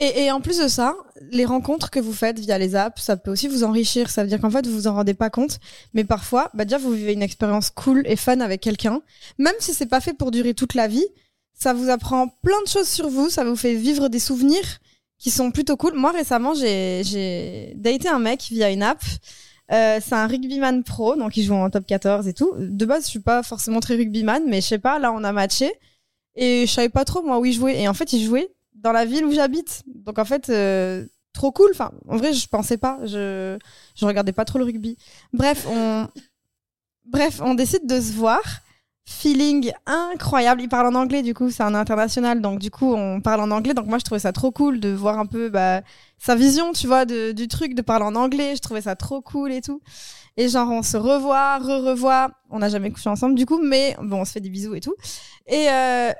Et, 0.00 0.24
et 0.24 0.30
en 0.30 0.40
plus 0.40 0.58
de 0.58 0.66
ça, 0.66 0.96
les 1.30 1.44
rencontres 1.44 1.90
que 1.90 2.00
vous 2.00 2.14
faites 2.14 2.38
via 2.38 2.56
les 2.56 2.74
apps, 2.74 3.02
ça 3.02 3.18
peut 3.18 3.30
aussi 3.30 3.48
vous 3.48 3.64
enrichir. 3.64 4.08
Ça 4.08 4.22
veut 4.22 4.28
dire 4.28 4.40
qu'en 4.40 4.50
fait, 4.50 4.66
vous 4.66 4.72
vous 4.72 4.86
en 4.86 4.94
rendez 4.94 5.12
pas 5.12 5.28
compte. 5.28 5.58
Mais 5.92 6.04
parfois, 6.04 6.50
bah 6.54 6.64
déjà, 6.64 6.78
vous 6.78 6.92
vivez 6.92 7.12
une 7.12 7.22
expérience 7.22 7.68
cool 7.70 8.02
et 8.06 8.16
fun 8.16 8.40
avec 8.40 8.62
quelqu'un. 8.62 9.02
Même 9.38 9.54
si 9.58 9.74
c'est 9.74 9.86
pas 9.86 10.00
fait 10.00 10.14
pour 10.14 10.30
durer 10.30 10.54
toute 10.54 10.74
la 10.74 10.88
vie, 10.88 11.06
ça 11.52 11.74
vous 11.74 11.90
apprend 11.90 12.28
plein 12.42 12.60
de 12.64 12.68
choses 12.68 12.88
sur 12.88 13.10
vous. 13.10 13.28
Ça 13.28 13.44
vous 13.44 13.56
fait 13.56 13.74
vivre 13.74 14.08
des 14.08 14.18
souvenirs 14.18 14.64
qui 15.18 15.30
sont 15.30 15.50
plutôt 15.50 15.76
cool. 15.76 15.92
Moi, 15.92 16.12
récemment, 16.12 16.54
j'ai, 16.54 17.02
j'ai 17.04 17.74
daté 17.76 18.08
un 18.08 18.18
mec 18.18 18.40
via 18.50 18.70
une 18.70 18.82
app. 18.82 19.02
Euh, 19.70 20.00
c'est 20.02 20.14
un 20.14 20.26
rugbyman 20.26 20.82
pro, 20.82 21.14
donc 21.14 21.36
il 21.36 21.44
joue 21.44 21.54
en 21.54 21.68
top 21.68 21.86
14 21.86 22.26
et 22.26 22.32
tout. 22.32 22.52
De 22.58 22.86
base, 22.86 23.04
je 23.04 23.10
suis 23.10 23.20
pas 23.20 23.42
forcément 23.42 23.80
très 23.80 23.96
rugbyman, 23.96 24.42
mais 24.48 24.62
je 24.62 24.66
sais 24.66 24.78
pas, 24.78 24.98
là, 24.98 25.12
on 25.12 25.22
a 25.22 25.32
matché. 25.32 25.70
Et 26.36 26.66
je 26.66 26.72
savais 26.72 26.88
pas 26.88 27.04
trop 27.04 27.22
moi 27.22 27.38
où 27.38 27.44
il 27.44 27.52
jouait. 27.52 27.78
Et 27.82 27.86
en 27.86 27.94
fait, 27.94 28.14
il 28.14 28.24
jouait 28.24 28.50
dans 28.74 28.92
la 28.92 29.04
ville 29.04 29.24
où 29.24 29.32
j'habite. 29.32 29.82
Donc 29.86 30.18
en 30.18 30.24
fait, 30.24 30.48
euh, 30.50 31.06
trop 31.32 31.52
cool. 31.52 31.70
Enfin, 31.72 31.92
en 32.08 32.16
vrai, 32.16 32.32
je 32.32 32.46
pensais 32.48 32.78
pas. 32.78 32.98
Je, 33.04 33.58
je 33.96 34.06
regardais 34.06 34.32
pas 34.32 34.44
trop 34.44 34.58
le 34.58 34.64
rugby. 34.64 34.96
Bref, 35.32 35.66
on, 35.68 36.08
bref, 37.06 37.40
on 37.42 37.54
décide 37.54 37.86
de 37.86 38.00
se 38.00 38.12
voir. 38.12 38.42
Feeling 39.06 39.72
incroyable. 39.86 40.62
Il 40.62 40.68
parle 40.68 40.86
en 40.86 40.94
anglais, 40.94 41.22
du 41.22 41.34
coup, 41.34 41.50
c'est 41.50 41.64
un 41.64 41.74
international. 41.74 42.40
Donc, 42.40 42.60
du 42.60 42.70
coup, 42.70 42.94
on 42.94 43.20
parle 43.20 43.40
en 43.40 43.50
anglais. 43.50 43.74
Donc, 43.74 43.86
moi, 43.86 43.98
je 43.98 44.04
trouvais 44.04 44.20
ça 44.20 44.32
trop 44.32 44.52
cool 44.52 44.78
de 44.78 44.90
voir 44.90 45.18
un 45.18 45.26
peu 45.26 45.48
bah, 45.48 45.80
sa 46.18 46.36
vision, 46.36 46.72
tu 46.72 46.86
vois, 46.86 47.04
du 47.06 47.48
truc, 47.48 47.74
de 47.74 47.82
parler 47.82 48.04
en 48.04 48.14
anglais. 48.14 48.54
Je 48.54 48.60
trouvais 48.60 48.82
ça 48.82 48.94
trop 48.94 49.20
cool 49.20 49.50
et 49.50 49.62
tout. 49.62 49.80
Et 50.36 50.48
genre, 50.48 50.70
on 50.70 50.82
se 50.82 50.96
revoit, 50.96 51.58
re-revoit. 51.58 52.30
On 52.50 52.60
n'a 52.60 52.68
jamais 52.68 52.90
couché 52.92 53.10
ensemble, 53.10 53.34
du 53.34 53.46
coup, 53.46 53.60
mais 53.60 53.96
bon, 54.00 54.20
on 54.20 54.24
se 54.24 54.32
fait 54.32 54.40
des 54.40 54.50
bisous 54.50 54.76
et 54.76 54.80
tout. 54.80 54.94
Et 55.48 55.68
euh, 55.68 56.12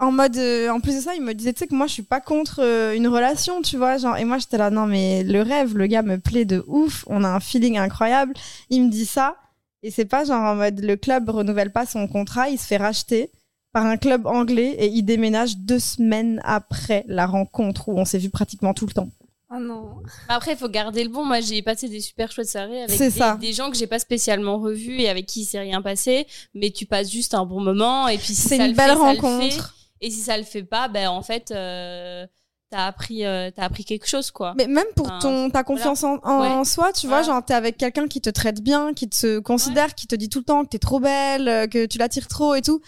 en 0.00 0.10
mode, 0.12 0.36
euh, 0.36 0.68
en 0.70 0.80
plus 0.80 0.96
de 0.96 1.00
ça, 1.00 1.14
il 1.14 1.22
me 1.22 1.34
disait, 1.34 1.52
tu 1.52 1.60
sais, 1.60 1.66
que 1.66 1.74
moi, 1.74 1.86
je 1.86 1.92
suis 1.92 2.02
pas 2.02 2.20
contre 2.20 2.60
euh, 2.62 2.94
une 2.96 3.06
relation, 3.08 3.62
tu 3.62 3.76
vois. 3.76 3.96
Genre, 3.98 4.16
et 4.16 4.24
moi, 4.24 4.38
j'étais 4.38 4.58
là, 4.58 4.70
non, 4.70 4.86
mais 4.86 5.22
le 5.22 5.40
rêve, 5.42 5.76
le 5.76 5.86
gars 5.86 6.02
me 6.02 6.18
plaît 6.18 6.44
de 6.44 6.64
ouf. 6.66 7.04
On 7.06 7.22
a 7.24 7.28
un 7.28 7.40
feeling 7.40 7.78
incroyable. 7.78 8.34
Il 8.70 8.82
me 8.84 8.90
dit 8.90 9.06
ça. 9.06 9.36
Et 9.82 9.90
c'est 9.90 10.06
pas 10.06 10.24
genre 10.24 10.40
en 10.40 10.54
mode, 10.54 10.80
le 10.80 10.96
club 10.96 11.28
renouvelle 11.28 11.70
pas 11.70 11.84
son 11.84 12.08
contrat, 12.08 12.48
il 12.48 12.58
se 12.58 12.66
fait 12.66 12.78
racheter 12.78 13.30
par 13.72 13.84
un 13.84 13.98
club 13.98 14.26
anglais 14.26 14.74
et 14.78 14.86
il 14.86 15.02
déménage 15.02 15.58
deux 15.58 15.78
semaines 15.78 16.40
après 16.42 17.04
la 17.06 17.26
rencontre 17.26 17.90
où 17.90 17.98
on 17.98 18.06
s'est 18.06 18.16
vu 18.18 18.30
pratiquement 18.30 18.72
tout 18.72 18.86
le 18.86 18.92
temps. 18.94 19.10
Oh 19.54 19.58
non. 19.60 19.96
Bah 20.26 20.36
Après, 20.36 20.52
il 20.52 20.56
faut 20.56 20.70
garder 20.70 21.04
le 21.04 21.10
bon. 21.10 21.24
Moi, 21.26 21.40
j'ai 21.42 21.60
passé 21.60 21.88
des 21.90 22.00
super 22.00 22.32
chouettes 22.32 22.48
soirées 22.48 22.84
avec 22.84 22.96
C'est 22.96 23.10
des, 23.10 23.18
ça. 23.18 23.36
des 23.38 23.52
gens 23.52 23.70
que 23.70 23.76
j'ai 23.76 23.86
pas 23.86 23.98
spécialement 23.98 24.58
revus 24.58 25.00
et 25.00 25.10
avec 25.10 25.26
qui 25.26 25.42
il 25.42 25.44
s'est 25.44 25.60
rien 25.60 25.82
passé. 25.82 26.26
Mais 26.54 26.70
tu 26.70 26.86
passes 26.86 27.10
juste 27.10 27.34
un 27.34 27.44
bon 27.44 27.60
moment. 27.60 28.08
Et 28.08 28.16
puis, 28.16 28.28
si 28.28 28.36
C'est 28.36 28.56
une 28.56 28.68
le 28.68 28.72
belle 28.72 28.90
fait, 28.92 28.96
ça 28.96 29.12
le 29.12 29.20
fait. 29.20 29.20
rencontre. 29.20 29.74
Et 30.04 30.10
si 30.10 30.20
ça 30.20 30.36
le 30.36 30.44
fait 30.44 30.62
pas, 30.64 30.88
ben 30.88 31.08
en 31.08 31.22
fait, 31.22 31.50
euh, 31.50 32.26
t'as 32.70 32.86
appris, 32.86 33.24
euh, 33.24 33.50
t'as 33.54 33.64
appris 33.64 33.84
quelque 33.84 34.06
chose, 34.06 34.30
quoi. 34.30 34.52
Mais 34.58 34.66
même 34.66 34.84
pour 34.96 35.06
Enfin, 35.06 35.18
ton, 35.20 35.50
ta 35.50 35.62
confiance 35.64 36.02
en, 36.04 36.18
en 36.22 36.64
soi, 36.64 36.92
tu 36.92 37.06
vois, 37.06 37.22
Voilà. 37.22 37.34
genre 37.34 37.44
t'es 37.44 37.54
avec 37.54 37.76
quelqu'un 37.78 38.06
qui 38.06 38.20
te 38.20 38.28
traite 38.30 38.60
bien, 38.60 38.92
qui 38.94 39.08
te 39.08 39.38
considère, 39.38 39.94
qui 39.94 40.06
te 40.06 40.14
dit 40.14 40.28
tout 40.28 40.40
le 40.40 40.44
temps 40.44 40.62
que 40.64 40.68
t'es 40.68 40.78
trop 40.78 41.00
belle, 41.00 41.48
euh, 41.48 41.66
que 41.66 41.86
tu 41.86 41.96
l'attires 41.98 42.28
trop 42.28 42.54
et 42.54 42.62
tout. 42.62 42.80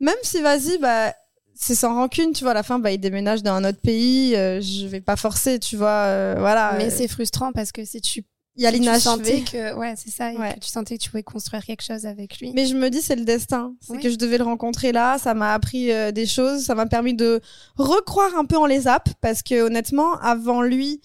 Même 0.00 0.16
si, 0.22 0.40
vas-y, 0.42 0.78
bah, 0.78 1.12
c'est 1.54 1.76
sans 1.76 1.94
rancune, 1.94 2.32
tu 2.32 2.42
vois, 2.42 2.50
à 2.50 2.54
la 2.54 2.62
fin, 2.64 2.80
bah, 2.80 2.90
il 2.90 2.98
déménage 2.98 3.42
dans 3.44 3.52
un 3.52 3.64
autre 3.64 3.80
pays, 3.80 4.34
euh, 4.34 4.60
je 4.60 4.86
vais 4.88 5.00
pas 5.00 5.14
forcer, 5.16 5.60
tu 5.60 5.76
vois, 5.76 6.06
euh, 6.08 6.34
voilà. 6.38 6.74
Mais 6.78 6.90
c'est 6.90 7.06
frustrant 7.06 7.52
parce 7.52 7.70
que 7.70 7.84
si 7.84 8.00
tu, 8.00 8.24
il 8.56 8.62
y 8.62 8.66
a 8.66 8.70
l'inachevé. 8.70 9.42
que, 9.42 9.74
ouais, 9.74 9.94
c'est 9.96 10.10
ça, 10.10 10.32
et 10.32 10.36
Ouais. 10.36 10.54
que 10.54 10.60
tu 10.60 10.68
sentais 10.68 10.96
que 10.96 11.02
tu 11.02 11.10
pouvais 11.10 11.22
construire 11.22 11.64
quelque 11.64 11.82
chose 11.82 12.06
avec 12.06 12.38
lui. 12.38 12.52
Mais 12.54 12.66
je 12.66 12.74
me 12.76 12.88
dis, 12.90 13.02
c'est 13.02 13.16
le 13.16 13.24
destin. 13.24 13.74
C'est 13.80 13.94
Oui. 13.94 14.00
que 14.02 14.10
je 14.10 14.16
devais 14.16 14.38
le 14.38 14.44
rencontrer 14.44 14.92
là. 14.92 15.18
Ça 15.18 15.34
m'a 15.34 15.52
appris 15.54 15.90
euh, 15.90 16.12
des 16.12 16.26
choses. 16.26 16.64
Ça 16.64 16.74
m'a 16.74 16.86
permis 16.86 17.14
de 17.14 17.40
recroire 17.76 18.34
un 18.36 18.44
peu 18.44 18.56
en 18.56 18.66
les 18.66 18.86
apps. 18.86 19.12
Parce 19.20 19.42
que 19.42 19.62
honnêtement, 19.62 20.18
avant 20.20 20.62
lui, 20.62 21.00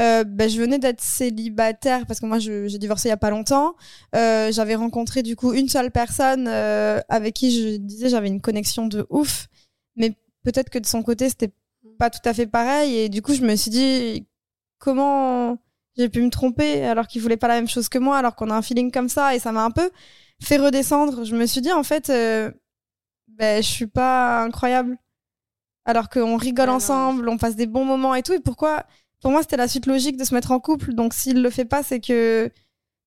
euh, 0.00 0.24
ben, 0.24 0.48
je 0.48 0.58
venais 0.60 0.78
d'être 0.78 1.00
célibataire. 1.00 2.06
Parce 2.06 2.20
que 2.20 2.26
moi, 2.26 2.38
j'ai 2.38 2.68
divorcé 2.78 3.08
il 3.08 3.10
y 3.10 3.12
a 3.12 3.16
pas 3.16 3.30
longtemps. 3.30 3.74
Euh, 4.14 4.50
j'avais 4.52 4.74
rencontré 4.76 5.22
du 5.22 5.36
coup 5.36 5.52
une 5.52 5.68
seule 5.68 5.90
personne 5.90 6.46
euh, 6.48 7.00
avec 7.08 7.34
qui 7.34 7.50
je 7.50 7.76
disais 7.76 8.08
j'avais 8.08 8.28
une 8.28 8.40
connexion 8.40 8.86
de 8.86 9.06
ouf. 9.10 9.48
Mais 9.96 10.14
peut-être 10.44 10.70
que 10.70 10.78
de 10.78 10.86
son 10.86 11.02
côté, 11.02 11.28
c'était 11.28 11.52
pas 11.98 12.10
tout 12.10 12.26
à 12.26 12.32
fait 12.32 12.46
pareil. 12.46 12.96
Et 12.96 13.08
du 13.08 13.20
coup, 13.22 13.34
je 13.34 13.42
me 13.42 13.54
suis 13.56 13.70
dit, 13.70 14.26
comment 14.78 15.58
j'ai 15.96 16.08
pu 16.08 16.22
me 16.22 16.30
tromper 16.30 16.84
alors 16.84 17.06
qu'il 17.06 17.20
voulait 17.20 17.36
pas 17.36 17.48
la 17.48 17.54
même 17.54 17.68
chose 17.68 17.88
que 17.88 17.98
moi, 17.98 18.16
alors 18.16 18.34
qu'on 18.34 18.50
a 18.50 18.54
un 18.54 18.62
feeling 18.62 18.90
comme 18.90 19.08
ça. 19.08 19.34
Et 19.34 19.38
ça 19.38 19.52
m'a 19.52 19.64
un 19.64 19.70
peu 19.70 19.90
fait 20.42 20.56
redescendre. 20.56 21.24
Je 21.24 21.36
me 21.36 21.46
suis 21.46 21.60
dit, 21.60 21.72
en 21.72 21.82
fait, 21.82 22.10
euh, 22.10 22.50
ben, 23.28 23.62
je 23.62 23.68
suis 23.68 23.86
pas 23.86 24.42
incroyable. 24.42 24.96
Alors 25.84 26.08
qu'on 26.08 26.36
rigole 26.36 26.68
Ah 26.68 26.74
ensemble, 26.74 27.28
on 27.28 27.38
passe 27.38 27.56
des 27.56 27.66
bons 27.66 27.84
moments 27.84 28.14
et 28.14 28.22
tout. 28.22 28.32
Et 28.32 28.40
pourquoi 28.40 28.84
Pour 29.20 29.30
moi, 29.30 29.42
c'était 29.42 29.56
la 29.56 29.68
suite 29.68 29.86
logique 29.86 30.16
de 30.16 30.24
se 30.24 30.34
mettre 30.34 30.52
en 30.52 30.60
couple. 30.60 30.94
Donc, 30.94 31.12
s'il 31.12 31.42
le 31.42 31.50
fait 31.50 31.64
pas, 31.64 31.82
c'est 31.82 32.00
que 32.00 32.50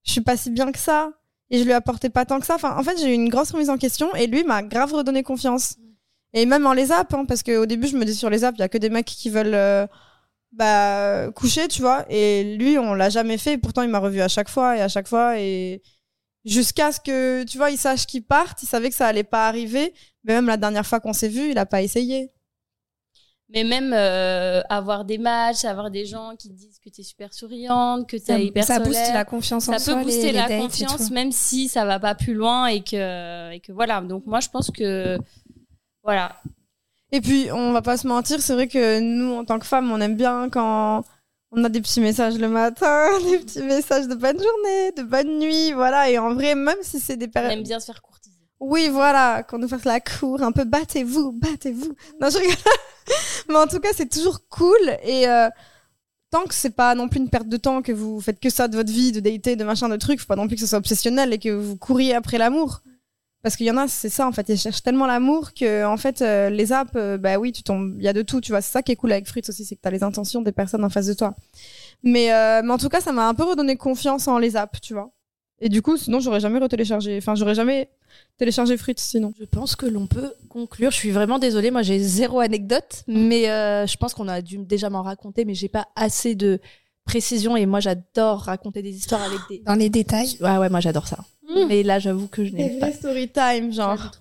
je 0.03 0.11
suis 0.11 0.21
pas 0.21 0.37
si 0.37 0.51
bien 0.51 0.71
que 0.71 0.79
ça. 0.79 1.11
Et 1.51 1.59
je 1.59 1.63
lui 1.63 1.73
apportais 1.73 2.09
pas 2.09 2.25
tant 2.25 2.39
que 2.39 2.45
ça. 2.45 2.55
Enfin, 2.55 2.75
en 2.77 2.83
fait, 2.83 2.97
j'ai 2.99 3.11
eu 3.11 3.13
une 3.13 3.29
grosse 3.29 3.51
remise 3.51 3.69
en 3.69 3.77
question. 3.77 4.13
Et 4.15 4.27
lui 4.27 4.43
m'a 4.43 4.61
grave 4.61 4.93
redonné 4.93 5.23
confiance. 5.23 5.77
Et 6.33 6.45
même 6.45 6.65
en 6.65 6.73
les 6.73 6.91
apps, 6.91 7.13
hein, 7.13 7.25
parce 7.25 7.43
qu'au 7.43 7.65
début, 7.65 7.87
je 7.87 7.95
me 7.95 8.03
dis 8.03 8.13
sur 8.13 8.29
les 8.29 8.43
apps, 8.43 8.57
il 8.57 8.61
y 8.61 8.63
a 8.63 8.69
que 8.69 8.77
des 8.77 8.89
mecs 8.89 9.05
qui 9.05 9.29
veulent 9.29 9.55
euh, 9.55 9.87
bah, 10.55 11.31
coucher, 11.35 11.67
tu 11.67 11.81
vois. 11.81 12.05
Et 12.09 12.55
lui, 12.57 12.77
on 12.77 12.93
l'a 12.93 13.09
jamais 13.09 13.37
fait. 13.37 13.53
Et 13.53 13.57
pourtant, 13.57 13.81
il 13.81 13.89
m'a 13.89 13.99
revu 13.99 14.21
à 14.21 14.27
chaque 14.27 14.49
fois 14.49 14.77
et 14.77 14.81
à 14.81 14.87
chaque 14.87 15.07
fois. 15.07 15.39
Et 15.39 15.81
jusqu'à 16.45 16.91
ce 16.91 16.99
que, 16.99 17.43
tu 17.43 17.57
vois, 17.57 17.71
il 17.71 17.77
sache 17.77 18.05
qu'il 18.05 18.23
parte. 18.23 18.63
Il 18.63 18.67
savait 18.67 18.89
que 18.89 18.95
ça 18.95 19.07
allait 19.07 19.23
pas 19.23 19.47
arriver. 19.47 19.93
Mais 20.23 20.33
même 20.33 20.47
la 20.47 20.57
dernière 20.57 20.85
fois 20.85 20.99
qu'on 20.99 21.13
s'est 21.13 21.27
vu, 21.29 21.51
il 21.51 21.57
a 21.57 21.65
pas 21.65 21.81
essayé. 21.81 22.31
Mais 23.49 23.63
même 23.63 23.93
euh, 23.93 24.61
avoir 24.69 25.05
des 25.05 25.19
matchs, 25.19 25.65
avoir 25.65 25.91
des 25.91 26.05
gens 26.07 26.35
qui 26.35 26.49
te 26.49 26.53
disent 26.55 26.79
que 26.83 26.89
t'es 26.89 27.03
super 27.03 27.31
souriante, 27.31 28.09
que 28.09 28.17
ça, 28.17 28.37
t'es 28.37 28.45
hyper 28.45 28.63
ça 28.65 28.79
booste 28.79 29.13
la 29.13 29.23
confiance 29.23 29.69
en 29.69 29.73
ça 29.73 29.79
soi. 29.79 29.95
peut 29.97 30.01
booster 30.03 30.31
les- 30.31 30.39
la 30.39 30.47
confiance 30.57 31.11
même 31.11 31.31
si 31.31 31.67
ça 31.67 31.85
va 31.85 31.99
pas 31.99 32.15
plus 32.15 32.33
loin 32.33 32.65
et 32.65 32.81
que 32.83 33.51
et 33.51 33.59
que 33.59 33.71
voilà 33.71 34.01
donc 34.01 34.25
moi 34.25 34.39
je 34.39 34.49
pense 34.49 34.71
que 34.71 35.19
voilà 36.01 36.35
Et 37.15 37.21
puis, 37.21 37.49
on 37.49 37.71
va 37.71 37.81
pas 37.81 37.95
se 37.95 38.05
mentir, 38.05 38.41
c'est 38.41 38.53
vrai 38.53 38.67
que 38.67 38.99
nous, 38.99 39.35
en 39.35 39.45
tant 39.45 39.57
que 39.57 39.65
femmes, 39.65 39.89
on 39.89 40.01
aime 40.01 40.17
bien 40.17 40.49
quand 40.49 41.05
on 41.51 41.63
a 41.63 41.69
des 41.69 41.79
petits 41.79 42.01
messages 42.01 42.37
le 42.37 42.49
matin, 42.49 43.07
des 43.23 43.39
petits 43.39 43.61
messages 43.61 44.09
de 44.09 44.15
bonne 44.15 44.37
journée, 44.37 44.91
de 44.97 45.01
bonne 45.01 45.39
nuit, 45.39 45.71
voilà. 45.71 46.09
Et 46.09 46.17
en 46.17 46.33
vrai, 46.33 46.55
même 46.55 46.75
si 46.81 46.99
c'est 46.99 47.15
des 47.15 47.27
on 47.27 47.29
périodes. 47.29 47.53
aime 47.53 47.63
bien 47.63 47.79
se 47.79 47.85
faire 47.85 48.01
courtiser 48.01 48.35
Oui, 48.59 48.89
voilà, 48.89 49.43
qu'on 49.43 49.59
nous 49.59 49.69
fasse 49.69 49.85
la 49.85 50.01
cour, 50.01 50.43
un 50.43 50.51
peu 50.51 50.65
battez-vous, 50.65 51.31
battez-vous. 51.31 51.95
Non, 52.19 52.29
je 52.29 52.37
rigole. 52.37 52.55
Mais 53.47 53.55
en 53.55 53.67
tout 53.67 53.79
cas, 53.79 53.91
c'est 53.95 54.09
toujours 54.09 54.49
cool. 54.49 54.97
Et 55.05 55.25
euh, 55.29 55.47
tant 56.31 56.43
que 56.43 56.53
c'est 56.53 56.75
pas 56.75 56.95
non 56.95 57.07
plus 57.07 57.21
une 57.21 57.29
perte 57.29 57.47
de 57.47 57.55
temps, 57.55 57.81
que 57.81 57.93
vous 57.93 58.19
faites 58.19 58.41
que 58.41 58.49
ça 58.49 58.67
de 58.67 58.75
votre 58.75 58.91
vie, 58.91 59.13
de 59.13 59.21
dater, 59.21 59.55
de 59.55 59.63
machin, 59.63 59.87
de 59.87 59.95
trucs, 59.95 60.19
faut 60.19 60.25
pas 60.25 60.35
non 60.35 60.47
plus 60.47 60.57
que 60.57 60.61
ce 60.61 60.67
soit 60.67 60.79
obsessionnel 60.79 61.31
et 61.31 61.39
que 61.39 61.47
vous 61.47 61.77
couriez 61.77 62.13
après 62.13 62.37
l'amour. 62.37 62.81
Parce 63.45 63.57
qu'il 63.57 63.67
y 63.67 63.69
en 63.69 63.77
a, 63.77 63.87
c'est 63.87 64.09
ça, 64.09 64.27
en 64.27 64.31
fait, 64.31 64.49
ils 64.49 64.57
cherchent 64.57 64.81
tellement 64.81 65.05
l'amour 65.05 65.53
que, 65.53 65.85
en 65.85 65.97
fait, 65.97 66.23
euh, 66.23 66.49
les 66.49 66.73
apps, 66.73 66.89
euh, 66.95 67.19
bah 67.19 67.37
oui, 67.37 67.51
tu 67.51 67.61
tombes, 67.61 67.93
il 67.95 68.03
y 68.03 68.07
a 68.07 68.13
de 68.13 68.23
tout, 68.23 68.41
tu 68.41 68.51
vois. 68.51 68.59
C'est 68.59 68.71
ça 68.71 68.81
qui 68.81 68.91
est 68.91 68.95
cool 68.95 69.11
avec 69.11 69.27
Fruits 69.27 69.43
aussi, 69.47 69.63
c'est 69.63 69.75
que 69.75 69.81
t'as 69.81 69.91
les 69.91 70.01
intentions 70.01 70.41
des 70.41 70.51
personnes 70.51 70.83
en 70.83 70.89
face 70.89 71.05
de 71.05 71.13
toi. 71.13 71.35
Mais, 72.01 72.33
euh, 72.33 72.63
mais 72.63 72.73
en 72.73 72.79
tout 72.79 72.89
cas, 72.89 73.01
ça 73.01 73.11
m'a 73.11 73.27
un 73.27 73.35
peu 73.35 73.43
redonné 73.43 73.75
confiance 73.75 74.27
en 74.27 74.39
les 74.39 74.55
apps, 74.55 74.81
tu 74.81 74.95
vois. 74.95 75.11
Et 75.59 75.69
du 75.69 75.83
coup, 75.83 75.95
sinon, 75.95 76.19
j'aurais 76.19 76.39
jamais 76.39 76.57
retéléchargé, 76.57 77.19
enfin, 77.19 77.35
j'aurais 77.35 77.53
jamais 77.53 77.91
téléchargé 78.39 78.77
Fruits 78.77 78.95
sinon. 78.97 79.31
Je 79.39 79.45
pense 79.45 79.75
que 79.75 79.85
l'on 79.85 80.07
peut 80.07 80.33
conclure. 80.49 80.89
Je 80.89 80.97
suis 80.97 81.11
vraiment 81.11 81.37
désolée, 81.37 81.69
moi 81.69 81.83
j'ai 81.83 81.99
zéro 81.99 82.39
anecdote, 82.39 83.03
mais 83.07 83.47
euh, 83.51 83.85
je 83.85 83.95
pense 83.97 84.15
qu'on 84.15 84.27
a 84.27 84.41
dû 84.41 84.57
déjà 84.57 84.89
m'en 84.89 85.03
raconter, 85.03 85.45
mais 85.45 85.53
j'ai 85.53 85.69
pas 85.69 85.87
assez 85.95 86.33
de 86.33 86.59
précision 87.05 87.55
et 87.55 87.65
moi 87.65 87.79
j'adore 87.79 88.41
raconter 88.41 88.81
des 88.81 88.95
histoires 88.95 89.23
avec 89.23 89.39
des. 89.49 89.59
Dans 89.59 89.75
les 89.75 89.89
détails. 89.89 90.37
Ouais, 90.41 90.57
ouais, 90.57 90.69
moi 90.69 90.79
j'adore 90.79 91.07
ça. 91.07 91.19
Mmh. 91.47 91.65
Mais 91.67 91.83
là, 91.83 91.99
j'avoue 91.99 92.27
que 92.27 92.43
je 92.43 92.51
n'ai 92.53 92.79
pas. 92.79 92.91
story 92.91 93.29
time, 93.29 93.71
genre. 93.71 94.11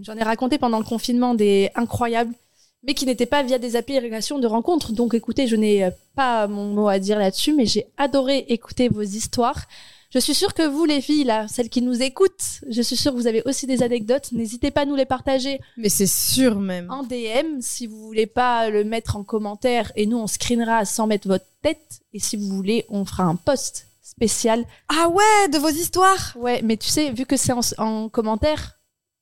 J'en 0.00 0.16
ai 0.16 0.24
raconté 0.24 0.58
pendant 0.58 0.78
le 0.78 0.84
confinement 0.84 1.34
des 1.34 1.70
incroyables, 1.76 2.34
mais 2.82 2.94
qui 2.94 3.06
n'étaient 3.06 3.26
pas 3.26 3.44
via 3.44 3.58
des 3.58 3.76
applications 3.76 4.40
de 4.40 4.46
rencontres. 4.46 4.92
Donc 4.92 5.14
écoutez, 5.14 5.46
je 5.46 5.54
n'ai 5.54 5.88
pas 6.16 6.48
mon 6.48 6.64
mot 6.64 6.88
à 6.88 6.98
dire 6.98 7.18
là-dessus, 7.18 7.52
mais 7.52 7.66
j'ai 7.66 7.86
adoré 7.96 8.38
écouter 8.48 8.88
vos 8.88 9.02
histoires. 9.02 9.66
Je 10.14 10.20
suis 10.20 10.34
sûre 10.34 10.54
que 10.54 10.62
vous, 10.66 10.84
les 10.84 11.00
filles, 11.00 11.24
là, 11.24 11.48
celles 11.48 11.68
qui 11.68 11.82
nous 11.82 12.00
écoutent, 12.00 12.60
je 12.70 12.80
suis 12.82 12.96
sûre 12.96 13.10
que 13.12 13.16
vous 13.16 13.26
avez 13.26 13.42
aussi 13.46 13.66
des 13.66 13.82
anecdotes. 13.82 14.30
N'hésitez 14.30 14.70
pas 14.70 14.82
à 14.82 14.84
nous 14.84 14.94
les 14.94 15.06
partager 15.06 15.60
Mais 15.76 15.88
c'est 15.88 16.06
sûr 16.06 16.60
même. 16.60 16.88
en 16.90 17.02
DM 17.02 17.60
si 17.60 17.88
vous 17.88 17.98
voulez 18.06 18.26
pas 18.26 18.70
le 18.70 18.84
mettre 18.84 19.16
en 19.16 19.24
commentaire 19.24 19.90
et 19.96 20.06
nous 20.06 20.16
on 20.18 20.28
screenera 20.28 20.84
sans 20.84 21.08
mettre 21.08 21.26
votre 21.26 21.46
tête 21.62 22.00
et 22.12 22.20
si 22.20 22.36
vous 22.36 22.46
voulez 22.48 22.84
on 22.90 23.04
fera 23.04 23.24
un 23.24 23.34
post 23.34 23.88
spécial 24.02 24.64
Ah 24.88 25.08
ouais, 25.08 25.48
de 25.52 25.58
vos 25.58 25.68
histoires. 25.68 26.32
ouais 26.36 26.60
mais 26.62 26.76
tu 26.76 26.88
sais 26.88 27.10
vu 27.10 27.26
que 27.26 27.36
c'est 27.36 27.52
en, 27.52 27.60
en 27.78 28.08
commentaire 28.08 28.78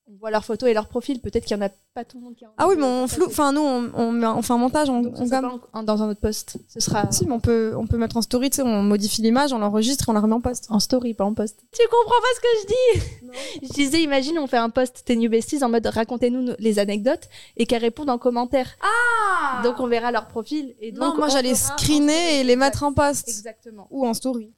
on 0.09 0.16
voit 0.18 0.30
leurs 0.30 0.44
photos 0.44 0.68
et 0.68 0.74
leur 0.74 0.88
profil 0.88 1.20
peut-être 1.20 1.44
qu'il 1.44 1.57
y 1.57 1.61
en 1.61 1.64
a 1.64 1.68
pas 1.94 2.05
tout 2.05 2.18
le 2.18 2.24
monde 2.24 2.34
qui 2.34 2.44
a 2.44 2.48
Ah 2.59 2.66
oui, 2.68 2.74
mais 2.76 2.82
on 2.84 3.03
partager. 3.03 3.14
flou. 3.20 3.26
Enfin, 3.26 3.53
nous, 3.53 3.61
on, 3.61 3.90
on, 3.94 4.11
met- 4.12 4.26
on 4.26 4.42
fait 4.42 4.53
un 4.53 4.59
montage, 4.59 4.90
on, 4.90 5.00
on 5.16 5.61
en- 5.74 5.82
dans 5.84 6.03
un 6.03 6.09
autre 6.11 6.20
post 6.20 6.57
ce 6.68 6.80
sera 6.80 7.11
Si, 7.12 7.24
mais 7.26 7.32
on 7.32 7.40
peut, 7.40 7.72
on 7.76 7.86
peut 7.86 7.96
mettre 7.98 8.16
en 8.16 8.22
story, 8.22 8.50
tu 8.50 8.57
sais, 8.57 8.62
on 8.62 8.82
modifie 8.82 9.22
l'image, 9.22 9.53
on 9.53 9.59
l'enregistre 9.59 10.09
et 10.09 10.11
on 10.11 10.14
la 10.14 10.20
remet 10.20 10.34
en 10.34 10.40
post. 10.40 10.66
en 10.70 10.80
story 10.80 11.14
pas 11.14 11.24
en 11.24 11.34
post 11.34 11.61
tu 11.72 11.82
comprends 11.88 12.20
pas 12.20 12.28
ce 12.34 12.40
que 12.40 12.48
je 12.62 12.66
dis? 12.66 13.28
Je 13.68 13.72
disais 13.72 14.03
imagine 14.03 14.38
on 14.38 14.46
fait 14.46 14.57
un 14.59 14.70
post 14.70 15.03
T'es 15.07 15.16
New 15.16 15.30
Besties 15.30 15.62
en 15.64 15.68
mode 15.68 15.86
racontez-nous 15.86 16.53
les 16.59 16.78
anecdotes 16.78 17.28
et 17.57 17.64
qu'elles 17.66 17.80
répondent 17.82 18.11
en 18.11 18.18
commentaire 18.18 18.68
Ah 18.82 19.62
donc 19.62 19.78
on 19.80 19.86
verra 19.86 20.11
leur 20.12 20.26
profil 20.28 20.74
et 20.80 20.90
donc 20.92 21.00
Non, 21.14 21.16
moi 21.16 21.28
j'allais 21.28 21.55
screener 21.55 22.40
et 22.40 22.44
les 22.44 22.57
mettre 22.57 22.82
en 22.82 22.92
post. 22.92 23.28
exactement 23.28 23.86
Ou 23.90 24.05
en 24.07 24.14
story. 24.14 24.50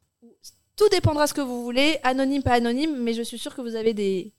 Tout 0.76 0.88
dépendra 0.88 1.26
ce 1.28 1.34
que 1.34 1.40
vous 1.40 1.62
voulez, 1.62 1.98
anonyme, 2.02 2.42
pas 2.42 2.52
anonyme, 2.54 2.96
mais 2.98 3.12
je 3.14 3.22
suis 3.22 3.38
sûre 3.38 3.54
que 3.54 3.60
vous 3.60 3.76
avez 3.76 3.94
des 3.94 4.32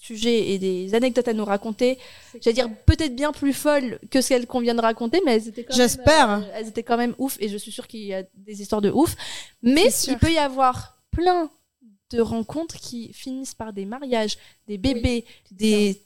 sujets 0.00 0.50
et 0.50 0.58
des 0.58 0.94
anecdotes 0.94 1.28
à 1.28 1.32
nous 1.32 1.44
raconter. 1.44 1.98
J'allais 2.40 2.54
dire 2.54 2.70
peut-être 2.86 3.14
bien 3.14 3.32
plus 3.32 3.52
folles 3.52 3.98
que 4.10 4.20
celles 4.20 4.46
qu'on 4.46 4.60
vient 4.60 4.74
de 4.74 4.80
raconter, 4.80 5.20
mais 5.24 5.36
elles 5.36 5.48
étaient 5.48 5.64
quand 5.64 5.74
J'espère. 5.76 6.28
même, 6.28 6.42
euh, 6.42 6.52
elles 6.54 6.68
étaient 6.68 6.82
quand 6.82 6.96
même 6.96 7.14
ouf 7.18 7.36
et 7.40 7.48
je 7.48 7.56
suis 7.56 7.72
sûre 7.72 7.86
qu'il 7.86 8.04
y 8.04 8.14
a 8.14 8.22
des 8.34 8.62
histoires 8.62 8.80
de 8.80 8.90
ouf. 8.90 9.16
Mais 9.62 9.90
il 10.06 10.18
peut 10.18 10.32
y 10.32 10.38
avoir 10.38 10.98
plein 11.10 11.50
de 12.10 12.20
rencontres 12.20 12.76
qui 12.76 13.12
finissent 13.12 13.54
par 13.54 13.72
des 13.72 13.84
mariages, 13.84 14.38
des 14.66 14.78
bébés, 14.78 15.24
des 15.50 16.00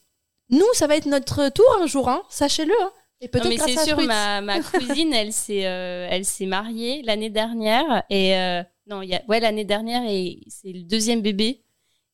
nous, 0.50 0.66
ça 0.74 0.86
va 0.86 0.96
être 0.96 1.06
notre 1.06 1.48
tour 1.48 1.64
un 1.80 1.86
jour, 1.86 2.10
hein, 2.10 2.22
sachez-le. 2.28 2.74
Hein. 2.82 2.92
Et 3.22 3.26
Non, 3.26 3.30
peut-être 3.30 3.48
mais 3.48 3.56
grâce 3.56 3.70
c'est 3.70 3.78
à 3.78 3.84
sûr, 3.84 3.96
ma 4.02 4.60
cousine, 4.74 5.12
elle 5.14 5.32
s'est, 5.32 5.66
euh, 5.66 6.08
elle 6.10 6.24
s'est 6.24 6.46
mariée 6.46 7.02
l'année 7.04 7.30
dernière 7.30 8.02
et 8.10 8.36
euh, 8.36 8.62
non, 8.88 9.00
il 9.00 9.10
y 9.10 9.14
a, 9.14 9.22
ouais, 9.28 9.40
l'année 9.40 9.64
dernière 9.64 10.02
et 10.06 10.40
c'est 10.48 10.72
le 10.72 10.82
deuxième 10.82 11.22
bébé 11.22 11.61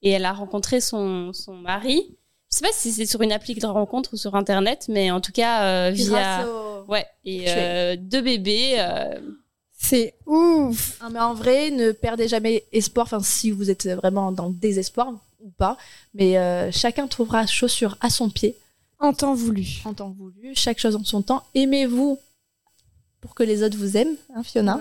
et 0.03 0.11
elle 0.11 0.25
a 0.25 0.33
rencontré 0.33 0.81
son, 0.81 1.33
son 1.33 1.55
mari. 1.55 2.17
Je 2.51 2.57
sais 2.57 2.63
pas 2.65 2.73
si 2.73 2.93
c'est 2.93 3.07
sur 3.07 3.21
une 3.23 3.33
appli 3.33 3.55
de 3.55 3.67
rencontre 3.67 4.15
ou 4.15 4.17
sur 4.17 4.35
internet, 4.35 4.87
mais 4.89 5.11
en 5.11 5.21
tout 5.21 5.33
cas 5.33 5.65
euh, 5.65 5.91
via, 5.91 6.49
au- 6.49 6.85
ouais, 6.91 7.07
et 7.25 7.45
euh, 7.49 7.97
deux 7.99 8.23
bébés. 8.23 8.77
euh, 8.79 9.21
C'est 9.81 10.15
ouf. 10.27 10.99
Ah, 11.01 11.09
mais 11.11 11.21
en 11.21 11.35
vrai, 11.35 11.71
ne 11.71 11.93
perdez 11.93 12.27
jamais 12.27 12.65
espoir, 12.73 13.05
enfin 13.07 13.21
si 13.21 13.51
vous 13.51 13.71
êtes 13.71 13.87
vraiment 13.89 14.33
dans 14.33 14.47
le 14.49 14.55
désespoir 14.55 15.13
ou 15.41 15.51
pas, 15.51 15.77
mais 16.15 16.37
euh, 16.39 16.73
chacun 16.73 17.07
trouvera 17.07 17.47
chaussure 17.47 17.97
à 18.01 18.11
son 18.11 18.29
pied 18.31 18.57
En 18.99 19.13
temps 19.13 19.35
voulu. 19.35 19.67
en 19.85 19.93
temps 19.95 20.11
voulu, 20.11 20.53
chaque 20.55 20.79
chose 20.81 20.97
en 20.97 21.05
son 21.05 21.23
temps. 21.23 21.45
Aimez-vous 21.55 22.19
pour 23.21 23.35
que 23.35 23.43
les 23.43 23.63
autres 23.63 23.77
vous 23.77 23.97
aiment, 23.97 24.17
hein, 24.35 24.43
Fiona, 24.43 24.81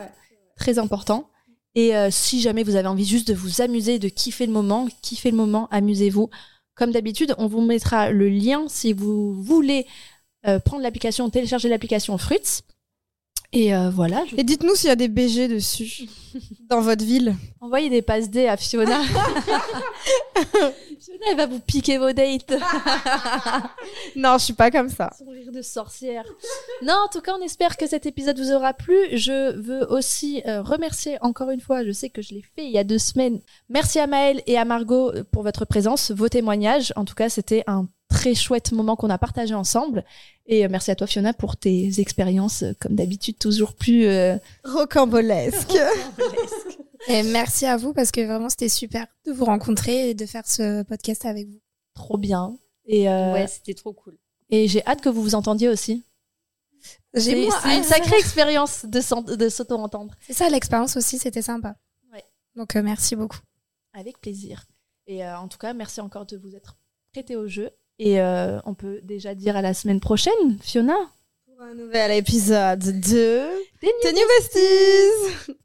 très 0.55 0.79
important. 0.79 1.29
Et 1.77 1.95
euh, 1.95 2.09
si 2.09 2.41
jamais 2.41 2.63
vous 2.63 2.75
avez 2.75 2.87
envie 2.87 3.05
juste 3.05 3.27
de 3.27 3.35
vous 3.35 3.61
amuser, 3.61 3.99
de 3.99 4.09
kiffer 4.09 4.47
le 4.47 4.51
moment, 4.51 4.87
kiffez 5.03 5.29
le 5.29 5.37
moment, 5.37 5.67
amusez-vous. 5.69 6.31
Comme 6.73 6.89
d'habitude, 6.91 7.35
on 7.37 7.45
vous 7.45 7.61
mettra 7.61 8.09
le 8.09 8.29
lien 8.29 8.65
si 8.67 8.93
vous 8.93 9.35
voulez 9.43 9.85
euh, 10.47 10.57
prendre 10.57 10.81
l'application, 10.81 11.29
télécharger 11.29 11.69
l'application 11.69 12.17
Fruits. 12.17 12.63
Et 13.53 13.73
euh, 13.73 13.89
voilà, 13.89 14.25
je 14.25 14.35
Et 14.35 14.43
dites-nous 14.43 14.75
s'il 14.75 14.89
y 14.89 14.91
a 14.91 14.97
des 14.97 15.07
BG 15.07 15.47
dessus 15.47 16.09
dans 16.69 16.81
votre 16.81 17.05
ville. 17.05 17.35
Envoyez 17.61 17.89
des 17.89 18.01
passes 18.01 18.29
D 18.29 18.45
à 18.47 18.57
Fiona. 18.57 19.01
Fiona, 20.99 21.25
elle 21.31 21.37
va 21.37 21.45
vous 21.45 21.59
piquer 21.59 21.97
vos 21.97 22.11
dates. 22.11 22.53
Non, 24.15 24.37
je 24.37 24.45
suis 24.45 24.53
pas 24.53 24.69
comme 24.69 24.89
ça. 24.89 25.11
Son 25.17 25.29
rire 25.31 25.51
de 25.51 25.61
sorcière. 25.61 26.25
Non, 26.83 26.95
en 27.05 27.07
tout 27.07 27.21
cas, 27.21 27.33
on 27.39 27.41
espère 27.41 27.77
que 27.77 27.87
cet 27.87 28.05
épisode 28.05 28.37
vous 28.37 28.51
aura 28.51 28.73
plu. 28.73 28.97
Je 29.13 29.55
veux 29.55 29.89
aussi 29.91 30.41
euh, 30.45 30.61
remercier 30.61 31.17
encore 31.21 31.49
une 31.49 31.61
fois, 31.61 31.85
je 31.85 31.91
sais 31.91 32.09
que 32.09 32.21
je 32.21 32.33
l'ai 32.33 32.43
fait 32.55 32.65
il 32.65 32.71
y 32.71 32.77
a 32.77 32.83
deux 32.83 32.97
semaines. 32.97 33.39
Merci 33.69 33.99
à 33.99 34.07
Maëlle 34.07 34.41
et 34.45 34.57
à 34.57 34.65
Margot 34.65 35.11
euh, 35.11 35.23
pour 35.31 35.43
votre 35.43 35.63
présence, 35.63 36.11
vos 36.11 36.27
témoignages. 36.27 36.91
En 36.97 37.05
tout 37.05 37.15
cas, 37.15 37.29
c'était 37.29 37.63
un 37.67 37.87
très 38.09 38.33
chouette 38.35 38.71
moment 38.71 38.95
qu'on 38.95 39.09
a 39.09 39.17
partagé 39.17 39.53
ensemble. 39.53 40.03
Et 40.45 40.65
euh, 40.65 40.69
merci 40.71 40.91
à 40.91 40.95
toi, 40.95 41.07
Fiona, 41.07 41.33
pour 41.33 41.57
tes 41.57 41.99
expériences, 41.99 42.63
euh, 42.63 42.71
comme 42.79 42.95
d'habitude, 42.95 43.37
toujours 43.37 43.73
plus... 43.73 44.05
euh, 44.07 44.37
Rocambolesque. 44.63 45.73
Et 47.09 47.23
merci 47.23 47.65
à 47.65 47.77
vous 47.77 47.93
parce 47.93 48.11
que 48.11 48.21
vraiment 48.25 48.49
c'était 48.49 48.69
super 48.69 49.05
de 49.25 49.31
vous 49.31 49.45
rencontrer 49.45 50.09
et 50.09 50.13
de 50.13 50.25
faire 50.25 50.47
ce 50.47 50.83
podcast 50.83 51.25
avec 51.25 51.47
vous. 51.47 51.59
trop 51.93 52.17
bien. 52.17 52.57
Et, 52.85 53.09
euh, 53.09 53.33
Ouais, 53.33 53.47
c'était 53.47 53.73
trop 53.73 53.93
cool. 53.93 54.17
et 54.49 54.67
j'ai 54.67 54.85
hâte 54.85 55.01
que 55.01 55.09
vous 55.09 55.21
vous 55.21 55.35
entendiez 55.35 55.69
aussi. 55.69 56.03
J'ai 57.13 57.49
C'est 57.61 57.77
une 57.77 57.83
sacrée 57.83 58.17
expérience 58.17 58.85
de 58.85 59.49
s'auto-entendre. 59.49 60.13
C'est 60.21 60.33
ça 60.33 60.49
l'expérience 60.49 60.95
aussi, 60.97 61.17
c'était 61.17 61.41
sympa. 61.41 61.75
Ouais. 62.13 62.23
Donc 62.55 62.75
euh, 62.75 62.81
merci 62.83 63.15
beaucoup. 63.15 63.39
Avec 63.93 64.19
plaisir. 64.19 64.65
Et 65.07 65.25
euh, 65.25 65.37
en 65.37 65.47
tout 65.47 65.57
cas, 65.57 65.73
merci 65.73 66.01
encore 66.01 66.25
de 66.25 66.37
vous 66.37 66.55
être 66.55 66.77
prêté 67.11 67.35
au 67.35 67.47
jeu. 67.47 67.69
Et 67.99 68.21
euh, 68.21 68.59
on 68.65 68.73
peut 68.73 68.99
déjà 69.03 69.33
dire 69.33 69.55
à 69.55 69.61
la 69.61 69.73
semaine 69.73 69.99
prochaine, 69.99 70.59
Fiona. 70.61 70.97
Pour 71.45 71.61
un 71.61 71.73
nouvel 71.73 72.11
épisode 72.11 72.79
de 72.79 73.47
The 73.81 74.13
New 74.13 74.27
Besties. 74.39 75.55